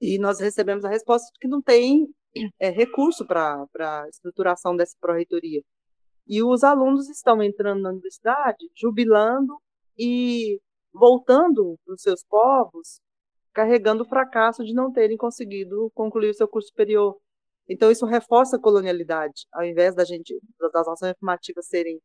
E 0.00 0.18
nós 0.18 0.40
recebemos 0.40 0.84
a 0.84 0.88
resposta 0.88 1.30
de 1.32 1.38
que 1.40 1.48
não 1.48 1.62
tem 1.62 2.08
é, 2.58 2.68
recurso 2.70 3.26
para 3.26 3.66
a 3.78 4.08
estruturação 4.08 4.76
dessa 4.76 4.96
pró-reitoria. 5.00 5.62
E 6.26 6.42
os 6.42 6.64
alunos 6.64 7.08
estão 7.08 7.42
entrando 7.42 7.82
na 7.82 7.90
universidade, 7.90 8.70
jubilando 8.74 9.56
e 9.98 10.60
voltando 10.94 11.78
para 11.84 11.94
os 11.94 12.02
seus 12.02 12.24
povos, 12.24 13.00
carregando 13.52 14.04
o 14.04 14.08
fracasso 14.08 14.64
de 14.64 14.72
não 14.72 14.92
terem 14.92 15.16
conseguido 15.16 15.90
concluir 15.94 16.30
o 16.30 16.34
seu 16.34 16.48
curso 16.48 16.68
superior. 16.68 17.18
Então, 17.68 17.90
isso 17.90 18.06
reforça 18.06 18.56
a 18.56 18.60
colonialidade. 18.60 19.46
Ao 19.52 19.64
invés 19.64 19.94
da 19.94 20.04
gente, 20.04 20.38
das 20.72 20.86
ações 20.88 21.10
afirmativas 21.12 21.66
serem 21.66 22.00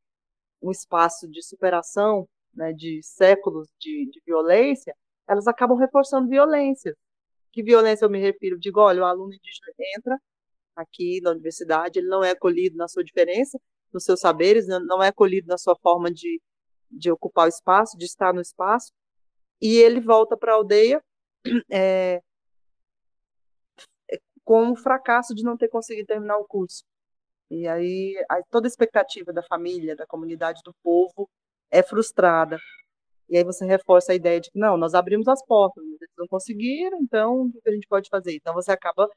um 0.62 0.72
espaço 0.72 1.28
de 1.30 1.44
superação 1.44 2.28
né, 2.54 2.74
de 2.74 3.02
séculos 3.04 3.68
de, 3.80 4.10
de 4.12 4.22
violência, 4.26 4.96
elas 5.28 5.48
acabam 5.48 5.78
reforçando 5.78 6.28
violência. 6.28 6.96
Que 7.52 7.64
violência 7.64 8.06
eu 8.06 8.10
me 8.10 8.20
refiro? 8.20 8.60
Digo, 8.60 8.80
olha, 8.80 9.02
o 9.02 9.06
aluno 9.06 9.34
indígena 9.34 9.74
entra 9.98 10.18
aqui 10.76 11.20
na 11.22 11.32
universidade, 11.32 12.00
ele 12.00 12.08
não 12.08 12.24
é 12.24 12.32
acolhido 12.32 12.78
na 12.78 12.88
sua 12.88 13.04
diferença, 13.04 13.60
nos 13.94 14.04
seus 14.06 14.20
saberes, 14.20 14.68
né, 14.68 14.80
não 14.80 15.04
é 15.04 15.10
acolhido 15.10 15.48
na 15.48 15.58
sua 15.58 15.76
forma 15.82 16.12
de, 16.12 16.42
de 16.90 17.12
ocupar 17.12 17.46
o 17.46 17.50
espaço, 17.50 17.98
de 17.98 18.06
estar 18.06 18.34
no 18.34 18.42
espaço, 18.42 18.92
e 19.62 19.78
ele 19.78 20.00
volta 20.00 20.38
para 20.38 20.54
a 20.54 20.56
aldeia 20.56 21.04
é, 21.72 22.22
com 24.44 24.72
o 24.72 24.76
fracasso 24.76 25.36
de 25.36 25.44
não 25.44 25.56
ter 25.56 25.68
conseguido 25.68 26.08
terminar 26.08 26.38
o 26.38 26.46
curso. 26.46 26.84
E 27.52 27.68
aí 27.68 28.16
toda 28.50 28.68
a 28.68 28.70
expectativa 28.70 29.34
da 29.34 29.44
família, 29.44 29.96
da 29.96 30.06
comunidade, 30.06 30.62
do 30.64 30.74
povo 30.84 31.30
é 31.72 31.84
frustrada. 31.84 32.60
E 33.30 33.38
aí 33.38 33.44
você 33.44 33.66
reforça 33.66 34.12
a 34.12 34.16
ideia 34.16 34.40
de 34.40 34.50
que 34.50 34.58
não, 34.58 34.76
nós 34.76 34.96
abrimos 34.96 35.28
as 35.28 35.44
portas, 35.46 35.84
eles 35.84 36.14
não 36.18 36.28
conseguiram, 36.28 37.00
então 37.00 37.44
o 37.44 37.62
que 37.62 37.70
a 37.70 37.74
gente 37.74 37.88
pode 37.88 38.10
fazer? 38.10 38.36
Então 38.36 38.54
você 38.54 38.72
acaba 38.72 39.08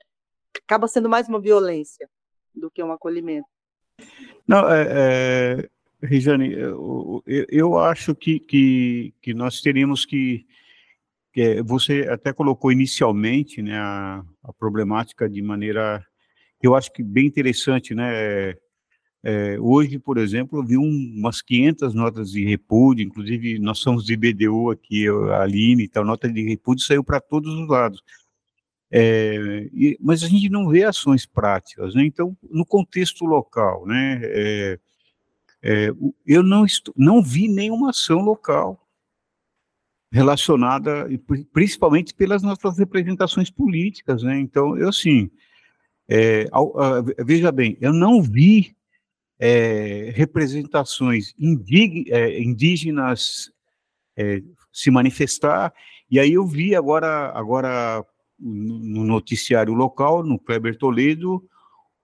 acaba 0.64 0.86
sendo 0.86 1.08
mais 1.08 1.28
uma 1.28 1.40
violência 1.40 2.08
do 2.54 2.70
que 2.70 2.82
um 2.82 2.92
acolhimento. 2.92 3.48
Não, 4.46 4.68
é, 4.70 5.60
é 5.60 5.70
Regiane, 6.02 6.52
eu, 6.52 7.22
eu, 7.26 7.78
acho 7.78 8.14
que, 8.14 8.40
que, 8.40 9.14
que 9.22 9.32
nós 9.32 9.60
teríamos 9.60 10.04
que, 10.04 10.44
que, 11.32 11.40
é, 11.40 11.62
você 11.62 12.08
até 12.10 12.32
colocou 12.32 12.72
inicialmente 12.72 13.62
né, 13.62 13.78
a, 13.78 14.24
a 14.42 14.52
problemática 14.52 15.28
de 15.28 15.40
maneira, 15.40 16.04
eu 16.60 16.74
acho 16.74 16.92
que 16.92 17.02
bem 17.02 17.26
interessante, 17.26 17.94
né, 17.94 18.54
é, 19.24 19.56
hoje, 19.60 20.00
por 20.00 20.18
exemplo, 20.18 20.58
eu 20.58 20.64
vi 20.64 20.76
um, 20.76 21.14
umas 21.16 21.40
500 21.40 21.94
notas 21.94 22.32
de 22.32 22.44
repúdio, 22.44 23.04
inclusive 23.04 23.58
nós 23.60 23.78
somos 23.78 24.04
de 24.04 24.16
BDU 24.16 24.70
aqui, 24.70 25.06
a 25.30 25.42
Aline, 25.42 25.84
então, 25.84 26.04
nota 26.04 26.28
de 26.28 26.42
repúdio 26.42 26.84
saiu 26.84 27.04
para 27.04 27.20
todos 27.20 27.54
os 27.54 27.68
lados. 27.68 28.02
É, 28.90 29.68
e, 29.72 29.96
mas 30.00 30.24
a 30.24 30.28
gente 30.28 30.50
não 30.50 30.68
vê 30.68 30.84
ações 30.84 31.24
práticas, 31.24 31.94
né? 31.94 32.04
Então, 32.04 32.36
no 32.50 32.66
contexto 32.66 33.24
local, 33.24 33.86
né? 33.86 34.20
É, 34.24 34.78
é, 35.62 35.90
eu 36.26 36.42
não, 36.42 36.64
estou, 36.64 36.92
não 36.96 37.22
vi 37.22 37.48
nenhuma 37.48 37.90
ação 37.90 38.20
local 38.20 38.78
relacionada, 40.10 41.08
principalmente 41.52 42.12
pelas 42.12 42.42
nossas 42.42 42.76
representações 42.76 43.50
políticas, 43.50 44.22
né? 44.22 44.38
Então, 44.38 44.76
eu 44.76 44.88
assim, 44.90 45.30
é, 46.06 46.46
veja 47.24 47.50
bem, 47.50 47.78
eu 47.80 47.92
não 47.92 48.20
vi 48.20 48.76
é, 49.38 50.12
representações 50.14 51.34
é, 52.10 52.42
indígenas 52.42 53.50
se 54.70 54.90
manifestar, 54.90 55.72
e 56.10 56.20
aí 56.20 56.34
eu 56.34 56.46
vi 56.46 56.76
agora, 56.76 57.32
agora 57.34 58.04
no 58.38 59.04
noticiário 59.04 59.72
local, 59.72 60.22
no 60.22 60.38
Kleber 60.38 60.76
Toledo, 60.76 61.42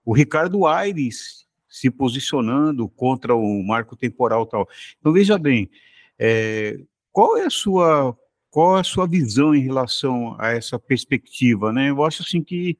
o 0.03 0.13
Ricardo 0.13 0.65
Aires 0.65 1.45
se 1.69 1.91
posicionando 1.91 2.89
contra 2.89 3.35
o 3.35 3.63
marco 3.63 3.95
temporal 3.95 4.45
tal. 4.45 4.67
Então 4.99 5.13
veja 5.13 5.37
bem, 5.37 5.69
é, 6.17 6.79
qual 7.11 7.37
é 7.37 7.45
a 7.45 7.49
sua 7.49 8.17
qual 8.49 8.77
é 8.77 8.81
a 8.81 8.83
sua 8.83 9.07
visão 9.07 9.53
em 9.53 9.61
relação 9.61 10.35
a 10.39 10.49
essa 10.49 10.79
perspectiva, 10.79 11.71
né? 11.71 11.91
Eu 11.91 12.03
acho 12.03 12.23
assim 12.23 12.41
que, 12.41 12.77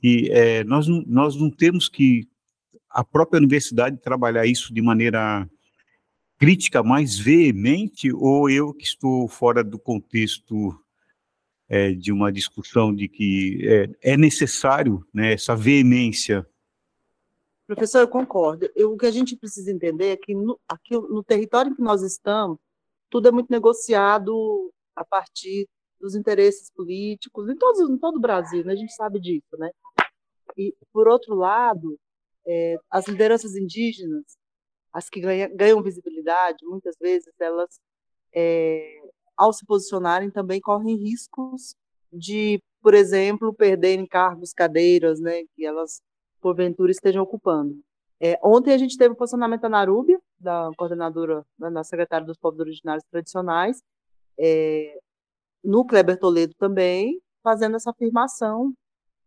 que 0.00 0.30
é, 0.32 0.64
nós, 0.64 0.86
nós 0.88 1.36
não 1.36 1.50
temos 1.50 1.86
que 1.88 2.26
a 2.88 3.04
própria 3.04 3.38
universidade 3.38 3.98
trabalhar 3.98 4.46
isso 4.46 4.72
de 4.72 4.80
maneira 4.80 5.46
crítica 6.38 6.82
mais 6.82 7.18
veemente 7.18 8.10
ou 8.12 8.48
eu 8.48 8.72
que 8.72 8.84
estou 8.84 9.28
fora 9.28 9.62
do 9.62 9.78
contexto 9.78 10.74
é, 11.68 11.92
de 11.92 12.12
uma 12.12 12.32
discussão 12.32 12.94
de 12.94 13.08
que 13.08 13.60
é, 14.02 14.12
é 14.12 14.16
necessário 14.16 15.04
né, 15.12 15.32
essa 15.32 15.54
veemência 15.54 16.46
Professor, 17.66 18.00
eu 18.00 18.08
concordo. 18.08 18.70
Eu, 18.76 18.92
o 18.92 18.96
que 18.96 19.06
a 19.06 19.10
gente 19.10 19.36
precisa 19.36 19.72
entender 19.72 20.12
é 20.12 20.16
que 20.16 20.34
no, 20.34 20.58
aqui, 20.68 20.94
no 20.94 21.22
território 21.24 21.72
em 21.72 21.74
que 21.74 21.82
nós 21.82 22.02
estamos, 22.02 22.58
tudo 23.10 23.28
é 23.28 23.30
muito 23.32 23.50
negociado 23.50 24.72
a 24.94 25.04
partir 25.04 25.68
dos 26.00 26.14
interesses 26.14 26.70
políticos, 26.70 27.48
em, 27.48 27.52
em 27.52 27.98
todo 27.98 28.16
o 28.16 28.20
Brasil, 28.20 28.64
né? 28.64 28.72
a 28.72 28.76
gente 28.76 28.94
sabe 28.94 29.18
disso. 29.18 29.56
Né? 29.58 29.70
E, 30.56 30.74
por 30.92 31.08
outro 31.08 31.34
lado, 31.34 31.98
é, 32.46 32.78
as 32.88 33.06
lideranças 33.08 33.56
indígenas, 33.56 34.36
as 34.92 35.08
que 35.10 35.20
ganha, 35.20 35.48
ganham 35.48 35.82
visibilidade, 35.82 36.64
muitas 36.64 36.96
vezes 37.00 37.32
elas, 37.40 37.80
é, 38.32 39.00
ao 39.36 39.52
se 39.52 39.66
posicionarem, 39.66 40.30
também 40.30 40.60
correm 40.60 40.96
riscos 40.96 41.74
de, 42.12 42.62
por 42.80 42.94
exemplo, 42.94 43.52
perderem 43.52 44.06
cargos, 44.06 44.52
cadeiras, 44.52 45.20
né, 45.20 45.42
que 45.54 45.66
elas 45.66 46.00
porventura 46.46 46.92
estejam 46.92 47.24
ocupando. 47.24 47.76
É, 48.20 48.38
ontem 48.40 48.72
a 48.72 48.78
gente 48.78 48.96
teve 48.96 49.12
o 49.12 49.16
posicionamento 49.16 49.62
da 49.62 49.68
Narúbia, 49.68 50.20
da 50.38 50.70
coordenadora, 50.76 51.44
da 51.58 51.82
secretária 51.82 52.24
dos 52.24 52.38
povos 52.38 52.60
originários 52.60 53.04
tradicionais, 53.10 53.82
é, 54.38 54.96
no 55.64 55.84
Kleber 55.84 56.16
Toledo 56.16 56.54
também, 56.56 57.20
fazendo 57.42 57.74
essa 57.74 57.90
afirmação 57.90 58.72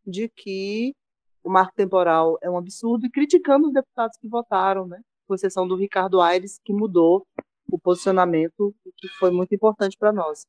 de 0.08 0.29
que 0.29 0.95
o 1.43 1.49
marco 1.49 1.73
temporal 1.75 2.38
é 2.41 2.49
um 2.49 2.58
absurdo 2.58 3.05
e 3.05 3.12
criticando 3.12 3.67
os 3.67 3.73
deputados 3.73 4.17
que 4.17 4.29
votaram, 4.29 4.88
né, 4.88 5.01
com 5.27 5.36
exceção 5.36 5.67
do 5.67 5.75
Ricardo 5.75 6.21
Aires, 6.21 6.58
que 6.63 6.71
mudou 6.71 7.27
o 7.69 7.77
posicionamento, 7.77 8.73
que 8.95 9.10
foi 9.19 9.29
muito 9.29 9.53
importante 9.53 9.97
para 9.97 10.13
nós. 10.13 10.45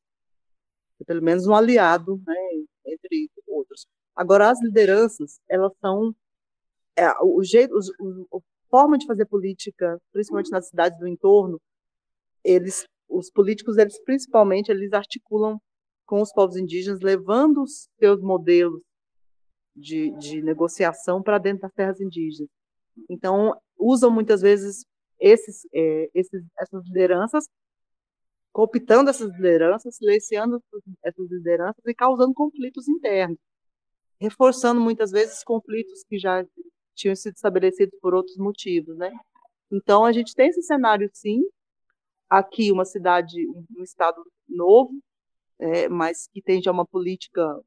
Pelo 1.05 1.21
menos 1.21 1.45
um 1.45 1.53
aliado, 1.53 2.21
né, 2.25 2.35
entre 2.85 3.29
outros. 3.45 3.85
Agora, 4.15 4.49
as 4.49 4.61
lideranças, 4.61 5.41
elas 5.49 5.73
são 5.81 6.15
é, 6.97 7.09
o 7.23 7.43
jeito, 7.43 7.73
o, 7.99 8.37
a 8.37 8.41
forma 8.69 8.97
de 8.97 9.05
fazer 9.05 9.25
política, 9.25 9.99
principalmente 10.11 10.51
nas 10.51 10.67
cidades 10.67 10.97
do 10.99 11.07
entorno, 11.07 11.59
eles, 12.43 12.85
os 13.09 13.29
políticos, 13.29 13.77
eles 13.77 14.01
principalmente, 14.03 14.69
eles 14.69 14.93
articulam 14.93 15.59
com 16.05 16.21
os 16.21 16.31
povos 16.33 16.57
indígenas, 16.57 16.99
levando 17.01 17.63
os 17.63 17.87
seus 17.99 18.21
modelos 18.21 18.81
de, 19.75 20.11
de 20.17 20.41
negociação 20.41 21.21
para 21.21 21.37
dentro 21.37 21.61
das 21.61 21.73
terras 21.73 22.01
indígenas. 22.01 22.49
Então, 23.09 23.53
usam 23.77 24.11
muitas 24.11 24.41
vezes 24.41 24.85
esses, 25.19 25.65
é, 25.73 26.09
esses, 26.13 26.43
essas 26.59 26.83
lideranças, 26.85 27.45
cooptando 28.51 29.09
essas 29.09 29.31
lideranças, 29.31 29.95
silenciando 29.95 30.61
essas 31.03 31.29
lideranças 31.29 31.81
e 31.85 31.93
causando 31.93 32.33
conflitos 32.33 32.87
internos, 32.89 33.37
reforçando 34.19 34.81
muitas 34.81 35.11
vezes 35.11 35.43
conflitos 35.43 36.03
que 36.03 36.19
já 36.19 36.45
tinham 36.95 37.15
sido 37.15 37.35
estabelecidos 37.35 37.97
por 38.01 38.13
outros 38.13 38.37
motivos, 38.37 38.97
né? 38.97 39.11
Então 39.71 40.05
a 40.05 40.11
gente 40.11 40.35
tem 40.35 40.49
esse 40.49 40.61
cenário 40.61 41.09
sim, 41.13 41.43
aqui 42.29 42.71
uma 42.71 42.85
cidade, 42.85 43.37
um 43.77 43.83
estado 43.83 44.23
novo, 44.47 44.91
é, 45.59 45.87
mas 45.89 46.27
que 46.27 46.41
tem 46.41 46.61
já 46.61 46.71
uma 46.71 46.85
política 46.85 47.59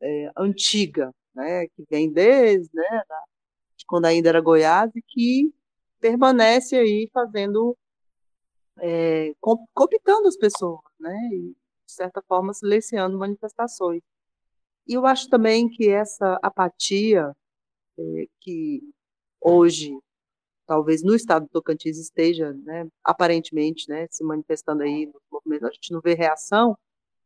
é, 0.00 0.30
antiga, 0.36 1.14
né? 1.34 1.66
Que 1.68 1.84
vem 1.90 2.12
desde, 2.12 2.70
né? 2.74 3.02
Da, 3.08 3.22
de 3.76 3.86
quando 3.86 4.06
ainda 4.06 4.28
era 4.28 4.40
Goiás 4.40 4.90
e 4.94 5.02
que 5.02 5.52
permanece 6.00 6.76
aí 6.76 7.08
fazendo, 7.12 7.76
é, 8.78 9.32
cooptando 9.40 10.28
as 10.28 10.36
pessoas, 10.36 10.80
né? 10.98 11.16
E, 11.32 11.56
de 11.86 11.92
certa 11.92 12.22
forma 12.22 12.52
silenciando 12.52 13.18
manifestações. 13.18 14.02
E 14.86 14.94
eu 14.94 15.06
acho 15.06 15.28
também 15.28 15.68
que 15.68 15.88
essa 15.88 16.38
apatia 16.42 17.34
é, 17.98 18.26
que 18.40 18.82
hoje, 19.40 19.98
talvez 20.66 21.02
no 21.02 21.14
estado 21.14 21.44
do 21.46 21.50
Tocantins 21.50 21.98
esteja, 21.98 22.52
né, 22.52 22.88
aparentemente, 23.04 23.88
né, 23.88 24.06
se 24.10 24.24
manifestando 24.24 24.82
aí 24.82 25.06
nos 25.06 25.22
movimentos, 25.30 25.68
a 25.68 25.72
gente 25.72 25.92
não 25.92 26.00
vê 26.00 26.14
reação, 26.14 26.76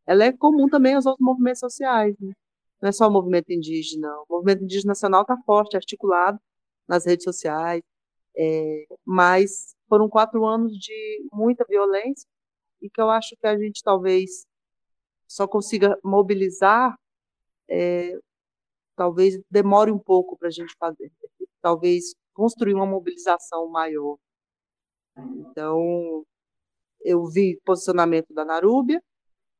ela 0.06 0.24
é 0.24 0.32
comum 0.32 0.68
também 0.68 0.94
aos 0.94 1.06
outros 1.06 1.24
movimentos 1.24 1.60
sociais, 1.60 2.16
né? 2.20 2.32
não 2.80 2.88
é 2.88 2.92
só 2.92 3.06
o 3.08 3.12
movimento 3.12 3.52
indígena, 3.52 4.08
o 4.22 4.26
movimento 4.28 4.64
indígena 4.64 4.90
nacional 4.90 5.22
está 5.22 5.36
forte, 5.46 5.76
articulado 5.76 6.40
nas 6.88 7.06
redes 7.06 7.24
sociais, 7.24 7.82
é, 8.36 8.86
mas 9.04 9.76
foram 9.88 10.08
quatro 10.08 10.44
anos 10.44 10.72
de 10.76 11.26
muita 11.32 11.64
violência 11.68 12.26
e 12.80 12.90
que 12.90 13.00
eu 13.00 13.08
acho 13.10 13.36
que 13.36 13.46
a 13.46 13.56
gente 13.56 13.82
talvez 13.84 14.46
só 15.28 15.46
consiga 15.46 15.96
mobilizar 16.02 16.98
é, 17.68 18.18
talvez 19.02 19.36
demore 19.50 19.90
um 19.90 19.98
pouco 19.98 20.36
para 20.38 20.46
a 20.46 20.50
gente 20.50 20.76
fazer, 20.78 21.10
talvez 21.60 22.14
construir 22.32 22.72
uma 22.72 22.86
mobilização 22.86 23.68
maior. 23.68 24.16
Então, 25.16 26.24
eu 27.00 27.26
vi 27.26 27.60
posicionamento 27.64 28.32
da 28.32 28.44
Narúbia 28.44 29.02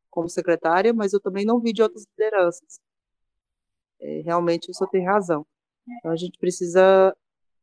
como 0.09 0.29
secretária, 0.29 0.95
mas 0.95 1.13
eu 1.13 1.21
também 1.21 1.45
não 1.45 1.61
vi 1.61 1.73
de 1.73 1.83
outras 1.83 2.05
lideranças. 2.17 2.79
É, 4.01 4.21
realmente, 4.21 4.71
o 4.71 4.75
senhor 4.75 4.91
tem 4.91 5.05
razão. 5.05 5.45
Então, 5.99 6.13
a 6.13 6.17
gente 6.17 6.39
precisa 6.39 7.13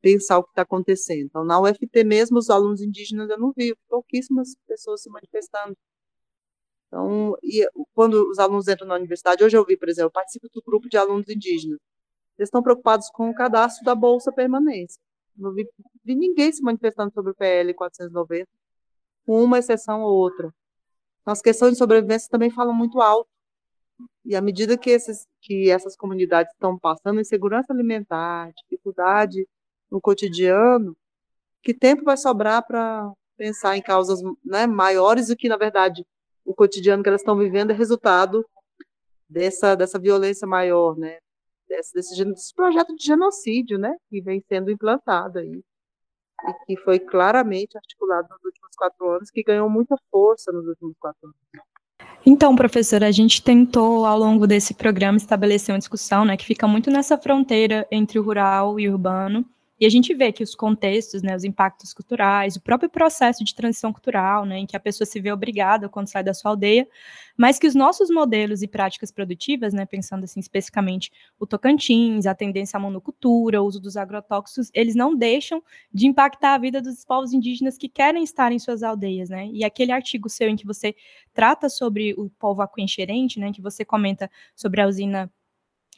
pensar 0.02 0.38
o 0.38 0.44
que 0.44 0.50
está 0.50 0.64
acontecendo. 0.64 1.28
Então, 1.28 1.46
na 1.46 1.62
UFT 1.62 2.04
mesmo, 2.04 2.40
os 2.40 2.50
alunos 2.50 2.82
indígenas 2.82 3.30
eu 3.30 3.40
não 3.40 3.54
vi, 3.56 3.74
pouquíssimas 3.88 4.54
pessoas 4.68 5.02
se 5.02 5.10
manifestando. 5.10 5.78
Então, 6.90 7.38
e 7.44 7.70
quando 7.94 8.30
os 8.30 8.40
alunos 8.40 8.68
entram 8.68 8.88
na 8.88 8.96
universidade, 8.96 9.44
hoje 9.44 9.56
eu 9.56 9.64
vi, 9.64 9.78
por 9.78 9.88
exemplo, 9.88 10.08
eu 10.08 10.12
participo 10.12 10.50
do 10.52 10.62
grupo 10.62 10.90
de 10.90 10.98
alunos 10.98 11.30
indígenas. 11.30 11.80
Eles 12.38 12.48
estão 12.48 12.64
preocupados 12.64 13.10
com 13.12 13.30
o 13.30 13.36
cadastro 13.36 13.86
da 13.86 13.94
Bolsa 13.94 14.32
Permanência. 14.32 15.00
Não 15.38 15.54
vi, 15.54 15.70
vi 16.04 16.16
ninguém 16.16 16.52
se 16.52 16.64
manifestando 16.64 17.14
sobre 17.14 17.32
o 17.32 17.36
PL 17.36 17.74
490, 17.76 18.48
com 19.26 19.44
uma 19.44 19.60
exceção 19.60 20.02
ou 20.02 20.14
outra. 20.18 20.52
Então, 21.22 21.32
as 21.32 21.42
questões 21.42 21.74
de 21.74 21.78
sobrevivência 21.78 22.28
também 22.30 22.50
falam 22.50 22.74
muito 22.74 23.00
alto. 23.02 23.30
E 24.26 24.36
à 24.36 24.42
medida 24.42 24.78
que, 24.78 24.90
esses, 24.90 25.28
que 25.42 25.70
essas 25.70 25.96
comunidades 25.96 26.52
estão 26.54 26.78
passando 26.78 27.22
insegurança 27.22 27.72
alimentar, 27.72 28.52
dificuldade 28.54 29.48
no 29.92 30.02
cotidiano, 30.02 30.98
que 31.62 31.74
tempo 31.74 32.04
vai 32.04 32.18
sobrar 32.18 32.66
para 32.66 33.12
pensar 33.38 33.78
em 33.78 33.82
causas 33.82 34.22
né, 34.44 34.66
maiores 34.68 35.28
do 35.28 35.36
que, 35.36 35.50
na 35.50 35.58
verdade, 35.58 36.06
o 36.46 36.54
cotidiano 36.54 37.04
que 37.04 37.10
elas 37.10 37.22
estão 37.22 37.38
vivendo 37.38 37.72
é 37.72 37.74
resultado 37.74 38.46
dessa, 39.30 39.76
dessa 39.76 40.00
violência 40.00 40.48
maior, 40.48 40.98
né? 40.98 41.18
Desse, 41.68 41.94
desse, 41.94 42.26
desse 42.26 42.54
projeto 42.56 42.96
de 42.96 43.06
genocídio, 43.06 43.78
né? 43.78 43.96
Que 44.10 44.22
vem 44.22 44.44
sendo 44.48 44.72
implantado 44.72 45.40
aí 45.40 45.64
e 46.48 46.54
que 46.66 46.78
foi 46.84 47.00
claramente 47.00 47.78
articulado 47.78 48.28
nos 48.30 48.44
últimos 48.44 48.76
quatro 48.78 49.10
anos, 49.10 49.30
que 49.30 49.44
ganhou 49.44 49.70
muita 49.70 49.96
força 50.10 50.52
nos 50.52 50.66
últimos 50.68 50.96
quatro 51.00 51.20
anos. 51.24 51.38
Então, 52.26 52.56
professora, 52.56 53.08
a 53.08 53.12
gente 53.12 53.42
tentou 53.42 54.06
ao 54.06 54.18
longo 54.18 54.46
desse 54.46 54.74
programa 54.74 55.18
estabelecer 55.18 55.74
uma 55.74 55.80
discussão, 55.80 56.26
né, 56.26 56.38
que 56.38 56.46
fica 56.46 56.68
muito 56.68 56.90
nessa 56.90 57.18
fronteira 57.18 57.88
entre 57.92 58.20
o 58.20 58.24
rural 58.24 58.80
e 58.80 58.88
o 58.88 58.94
urbano, 58.94 59.46
e 59.80 59.86
a 59.86 59.90
gente 59.90 60.14
vê 60.14 60.32
que 60.32 60.44
os 60.44 60.56
contextos, 60.56 61.22
né, 61.22 61.36
os 61.36 61.44
impactos 61.44 61.94
culturais, 61.94 62.56
o 62.56 62.62
próprio 62.62 62.90
processo 62.90 63.44
de 63.44 63.56
transição 63.56 63.92
cultural, 63.94 64.46
né, 64.46 64.60
em 64.60 64.66
que 64.66 64.76
a 64.76 64.80
pessoa 64.80 65.06
se 65.06 65.20
vê 65.20 65.32
obrigada 65.32 65.88
quando 65.90 66.08
sai 66.10 66.24
da 66.24 66.34
sua 66.34 66.52
aldeia, 66.52 66.88
mas 67.38 67.58
que 67.58 67.68
os 67.68 67.76
nossos 67.76 68.10
modelos 68.10 68.62
e 68.62 68.68
práticas 68.68 69.12
produtivas, 69.12 69.74
né, 69.74 69.86
pensando 69.86 70.24
assim 70.26 70.40
especificamente 70.40 71.12
o 71.40 71.46
Tocantins, 71.48 72.26
a 72.26 72.36
tendência 72.36 72.78
à 72.78 72.80
monocultura, 72.80 73.62
o 73.62 73.66
uso 73.66 73.80
dos 73.80 73.96
agrotóxicos, 73.98 74.70
eles 74.74 74.96
não 74.96 75.16
deixam 75.16 75.64
de 75.94 76.08
impactar 76.08 76.56
a 76.56 76.58
vida 76.58 76.82
dos 76.82 77.06
povos 77.06 77.34
indígenas 77.34 77.78
que 77.78 77.88
querem 77.90 78.24
estar 78.24 78.52
em 78.52 78.60
suas 78.60 78.84
aldeias, 78.84 79.30
né? 79.30 79.48
E 79.52 79.64
aquele 79.64 79.92
artigo 79.92 80.30
seu 80.30 80.50
em 80.50 80.56
que 80.56 80.66
você 80.66 80.96
trata 81.34 81.70
sobre 81.70 82.14
o 82.18 82.30
povo 82.32 82.62
aquencherente, 82.62 83.40
né, 83.40 83.52
que 83.52 83.62
você 83.62 83.86
comenta 83.86 84.30
sobre 84.56 84.82
a 84.82 84.88
usina 84.88 85.32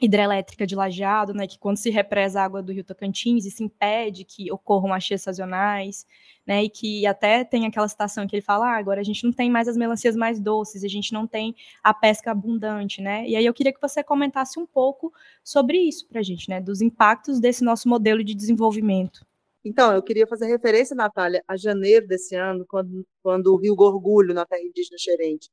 hidrelétrica 0.02 0.66
de 0.66 0.76
lajeado, 0.76 1.32
né, 1.32 1.46
que 1.46 1.60
quando 1.60 1.78
se 1.78 1.92
represa 1.92 2.42
a 2.42 2.44
água 2.44 2.64
do 2.64 2.72
rio 2.72 2.84
Tocantins, 2.84 3.46
isso 3.46 3.64
impede 3.64 4.26
que 4.26 4.52
ocorram 4.52 4.92
as 4.92 5.04
cheias 5.04 5.22
sazonais, 5.22 6.08
né, 6.46 6.64
e 6.64 6.70
que 6.70 7.06
até 7.06 7.44
tem 7.44 7.68
aquela 7.68 7.88
situação 7.88 8.26
que 8.26 8.36
ele 8.36 8.42
fala, 8.42 8.66
ah, 8.66 8.78
agora 8.78 9.00
a 9.00 9.04
gente 9.04 9.24
não 9.24 9.32
tem 9.32 9.52
mais 9.52 9.68
as 9.68 9.78
melancias 9.78 10.16
mais 10.16 10.40
doces, 10.40 10.84
a 10.84 10.88
gente 10.88 11.14
não 11.14 11.28
tem 11.28 11.56
a 11.84 11.94
pesca 11.94 12.32
abundante, 12.32 13.00
né, 13.00 13.28
e 13.28 13.36
aí 13.36 13.46
eu 13.46 13.54
queria 13.54 13.72
que 13.72 13.80
você 13.80 14.04
comentasse 14.04 14.60
um 14.60 14.66
pouco 14.66 15.14
sobre 15.44 15.78
isso 15.78 16.08
para 16.08 16.20
a 16.20 16.24
gente, 16.24 16.50
né, 16.50 16.60
dos 16.60 16.82
impactos 16.82 17.40
desse 17.40 17.64
nosso 17.64 17.88
modelo 17.88 18.24
de 18.24 18.34
desenvolvimento. 18.34 19.24
Então, 19.64 19.94
eu 19.94 20.02
queria 20.02 20.26
fazer 20.26 20.48
referência, 20.48 20.96
Natália, 20.96 21.44
a 21.48 21.56
janeiro 21.56 22.08
desse 22.08 22.36
ano, 22.36 22.66
quando, 22.68 23.06
quando 23.22 23.54
o 23.54 23.58
rio 23.58 23.76
Gorgulho, 23.76 24.34
na 24.34 24.44
terra 24.44 24.64
indígena 24.64 24.98
Xerente, 24.98 25.52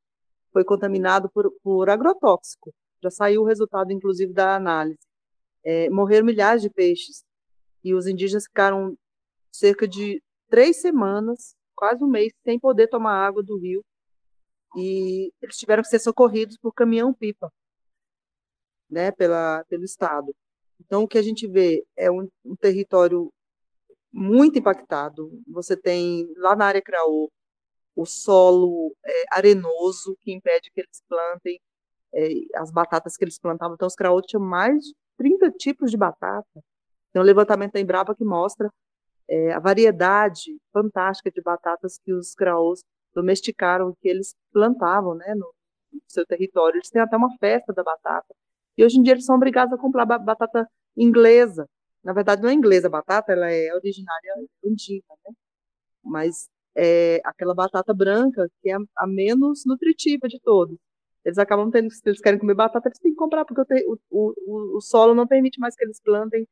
foi 0.51 0.65
contaminado 0.65 1.29
por, 1.29 1.53
por 1.63 1.91
agrotóxico, 1.91 2.73
já 3.03 3.11
saiu 3.11 3.43
o 3.43 3.47
resultado, 3.47 3.93
inclusive, 3.93 4.33
da 4.33 4.57
análise. 4.57 4.99
É, 5.65 5.91
morreram 5.91 6.27
milhares 6.27 6.63
de 6.63 6.71
peixes 6.71 7.25
e 7.85 7.95
os 7.95 8.07
indígenas 8.07 8.45
ficaram 8.45 8.97
cerca 9.53 9.87
de 9.87 10.23
três 10.49 10.81
semanas, 10.81 11.55
quase 11.75 12.03
um 12.03 12.09
mês, 12.09 12.33
sem 12.45 12.59
poder 12.59 12.89
tomar 12.89 13.27
água 13.27 13.43
do 13.43 13.59
rio 13.59 13.85
e 14.77 15.33
eles 15.41 15.57
tiveram 15.57 15.83
que 15.83 15.89
ser 15.89 15.99
socorridos 15.99 16.59
por 16.59 16.73
caminhão-pipa, 16.73 17.53
né, 18.91 19.11
pela, 19.13 19.65
pelo 19.69 19.85
Estado. 19.85 20.35
Então, 20.81 21.03
o 21.05 21.09
que 21.09 21.19
a 21.19 21.23
gente 21.23 21.47
vê 21.47 21.85
é 21.97 22.11
um, 22.11 22.29
um 22.45 22.57
território 22.57 23.33
muito 24.13 24.59
impactado. 24.59 25.31
Você 25.49 25.77
tem, 25.77 26.33
lá 26.37 26.55
na 26.57 26.67
área 26.67 26.83
Craô, 26.83 27.31
o 27.95 28.07
solo 28.07 28.95
é, 29.05 29.25
arenoso, 29.31 30.17
que 30.21 30.33
impede 30.33 30.71
que 30.71 30.81
eles 30.81 31.03
plantem 31.09 31.61
as 32.55 32.71
batatas 32.71 33.17
que 33.17 33.25
eles 33.25 33.39
plantavam. 33.39 33.75
Então, 33.75 33.87
os 33.87 33.95
craôs 33.95 34.25
tinham 34.27 34.43
mais 34.43 34.85
de 34.85 34.95
30 35.17 35.51
tipos 35.53 35.91
de 35.91 35.97
batata. 35.97 36.63
Tem 37.13 37.21
um 37.21 37.25
levantamento 37.25 37.73
da 37.73 37.81
Embrapa 37.81 38.15
que 38.15 38.25
mostra 38.25 38.71
é, 39.29 39.53
a 39.53 39.59
variedade 39.59 40.59
fantástica 40.73 41.31
de 41.31 41.41
batatas 41.43 41.99
que 41.99 42.13
os 42.13 42.35
craôs 42.35 42.83
domesticaram, 43.15 43.95
que 44.01 44.09
eles 44.09 44.35
plantavam 44.53 45.15
né, 45.15 45.35
no, 45.35 45.53
no 45.93 46.01
seu 46.09 46.27
território. 46.27 46.79
Eles 46.79 46.91
têm 46.91 47.03
até 47.03 47.17
uma 47.17 47.37
festa 47.39 47.73
da 47.73 47.83
batata. 47.83 48.35
E 48.77 48.85
hoje 48.85 48.99
em 48.99 49.03
dia 49.03 49.15
eles 49.15 49.25
são 49.25 49.37
obrigados 49.37 49.73
a 49.73 49.79
comprar 49.79 50.07
batata 50.07 50.69
inglesa. 50.97 51.69
Na 52.03 52.13
verdade, 52.13 52.43
não 52.43 52.49
é 52.49 52.53
inglesa 52.55 52.87
a 52.87 52.91
batata, 52.91 53.33
ela 53.33 53.51
é 53.51 53.75
originária 53.75 54.35
andina, 54.65 55.05
né? 55.27 55.35
Mas 56.03 56.49
é 56.77 57.21
aquela 57.25 57.55
batata 57.55 57.93
branca 57.93 58.49
que 58.63 58.71
é 58.71 58.77
a 58.97 59.07
menos 59.07 59.65
nutritiva 59.67 60.29
de 60.29 60.39
todos 60.41 60.79
eles 61.29 61.39
acabam 61.39 61.71
tendo, 61.71 61.91
se 61.91 62.01
eles 62.07 62.21
querem 62.21 62.39
comer 62.39 62.55
batata, 62.55 62.89
eles 62.89 62.99
têm 62.99 63.13
que 63.13 63.19
comprar, 63.19 63.45
porque 63.45 63.63
o, 63.87 63.99
o, 64.11 64.77
o 64.79 64.81
solo 64.81 65.15
não 65.15 65.27
permite 65.27 65.61
mais 65.61 65.77
que 65.77 65.85
eles 65.85 66.01
plantem 66.01 66.49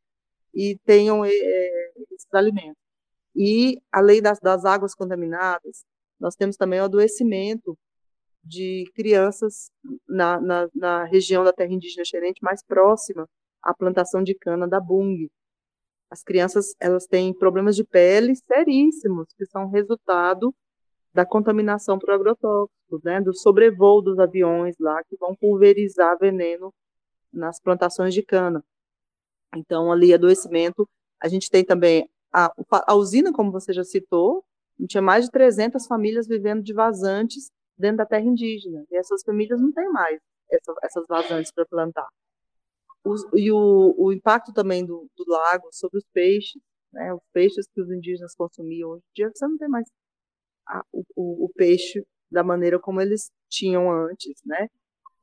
e 0.55 0.79
tenham 0.85 1.25
é, 1.25 1.31
esses 2.13 2.33
alimentos. 2.33 2.77
E, 3.35 3.81
além 3.91 4.21
das, 4.21 4.39
das 4.39 4.67
águas 4.67 4.95
contaminadas, 4.95 5.85
nós 6.21 6.37
temos 6.37 6.57
também 6.57 6.79
o 6.81 6.85
adoecimento 6.85 7.77
de 8.45 8.85
crianças 8.95 9.71
na, 10.07 10.41
na, 10.41 10.69
na, 10.75 11.05
região 11.05 11.43
da 11.43 11.53
terra 11.55 11.73
indígena 11.73 12.05
xerente 12.05 12.43
mais 12.43 12.63
próxima 12.63 13.27
à 13.63 13.75
plantação 13.75 14.23
de 14.23 14.35
cana 14.35 14.69
da 14.69 14.79
Bung. 14.79 15.27
As 16.11 16.23
crianças 16.23 16.75
elas 16.79 17.07
têm 17.07 17.33
problemas 17.33 17.77
de 17.77 17.83
pele 17.83 18.35
seríssimos, 18.37 19.27
que 19.37 19.47
são 19.47 19.71
resultado 19.71 20.55
da 21.17 21.25
contaminação 21.25 21.99
por 21.99 22.11
agrotóxicos, 22.11 23.03
né, 23.03 23.23
do 23.23 23.35
sobrevoo 23.35 24.03
dos 24.03 24.19
aviões 24.19 24.77
lá 24.79 25.03
que 25.05 25.17
vão 25.17 25.35
pulverizar 25.35 26.19
veneno 26.19 26.73
nas 27.33 27.59
plantações 27.59 28.13
de 28.13 28.23
cana. 28.23 28.63
Então, 29.57 29.91
ali, 29.91 30.13
adoecimento. 30.13 30.87
A 31.19 31.29
gente 31.29 31.51
tem 31.51 31.65
também 31.65 32.07
a, 32.31 32.53
a 32.87 32.95
usina, 32.95 33.33
como 33.33 33.51
você 33.51 33.73
já 33.73 33.83
citou, 33.83 34.45
tinha 34.87 35.01
mais 35.01 35.25
de 35.25 35.31
300 35.31 35.87
famílias 35.87 36.27
vivendo 36.29 36.63
de 36.63 36.75
vazantes 36.75 37.51
dentro 37.79 37.97
da 37.97 38.07
terra 38.07 38.27
indígena. 38.27 38.85
E 38.91 38.97
essas 38.97 39.23
famílias 39.23 39.59
não 39.59 39.73
têm 39.73 39.91
mais 39.91 40.21
essa, 40.51 40.75
essas 40.83 41.07
vazantes 41.09 41.51
para 41.51 41.65
plantar. 41.65 42.09
E 43.35 43.51
o, 43.51 43.95
o, 43.97 44.13
impacto 44.13 44.53
também 44.53 44.85
do, 44.85 45.09
do, 45.17 45.25
lago 45.27 45.69
sobre 45.73 45.97
os 45.97 46.05
peixes, 46.13 46.61
né, 46.93 47.15
os 47.15 47.23
peixes 47.33 47.67
que 47.73 47.81
os 47.81 47.91
indígenas 47.91 48.35
consumiam 48.35 48.91
hoje 48.91 49.03
em 49.11 49.15
dia, 49.15 49.31
você 49.35 49.47
não 49.47 49.57
tem 49.57 49.69
mais 49.69 49.89
a, 50.69 50.83
o, 50.93 51.05
o 51.47 51.49
peixe 51.55 52.05
da 52.31 52.43
maneira 52.43 52.79
como 52.79 53.01
eles 53.01 53.31
tinham 53.49 53.91
antes, 53.91 54.35
né? 54.45 54.69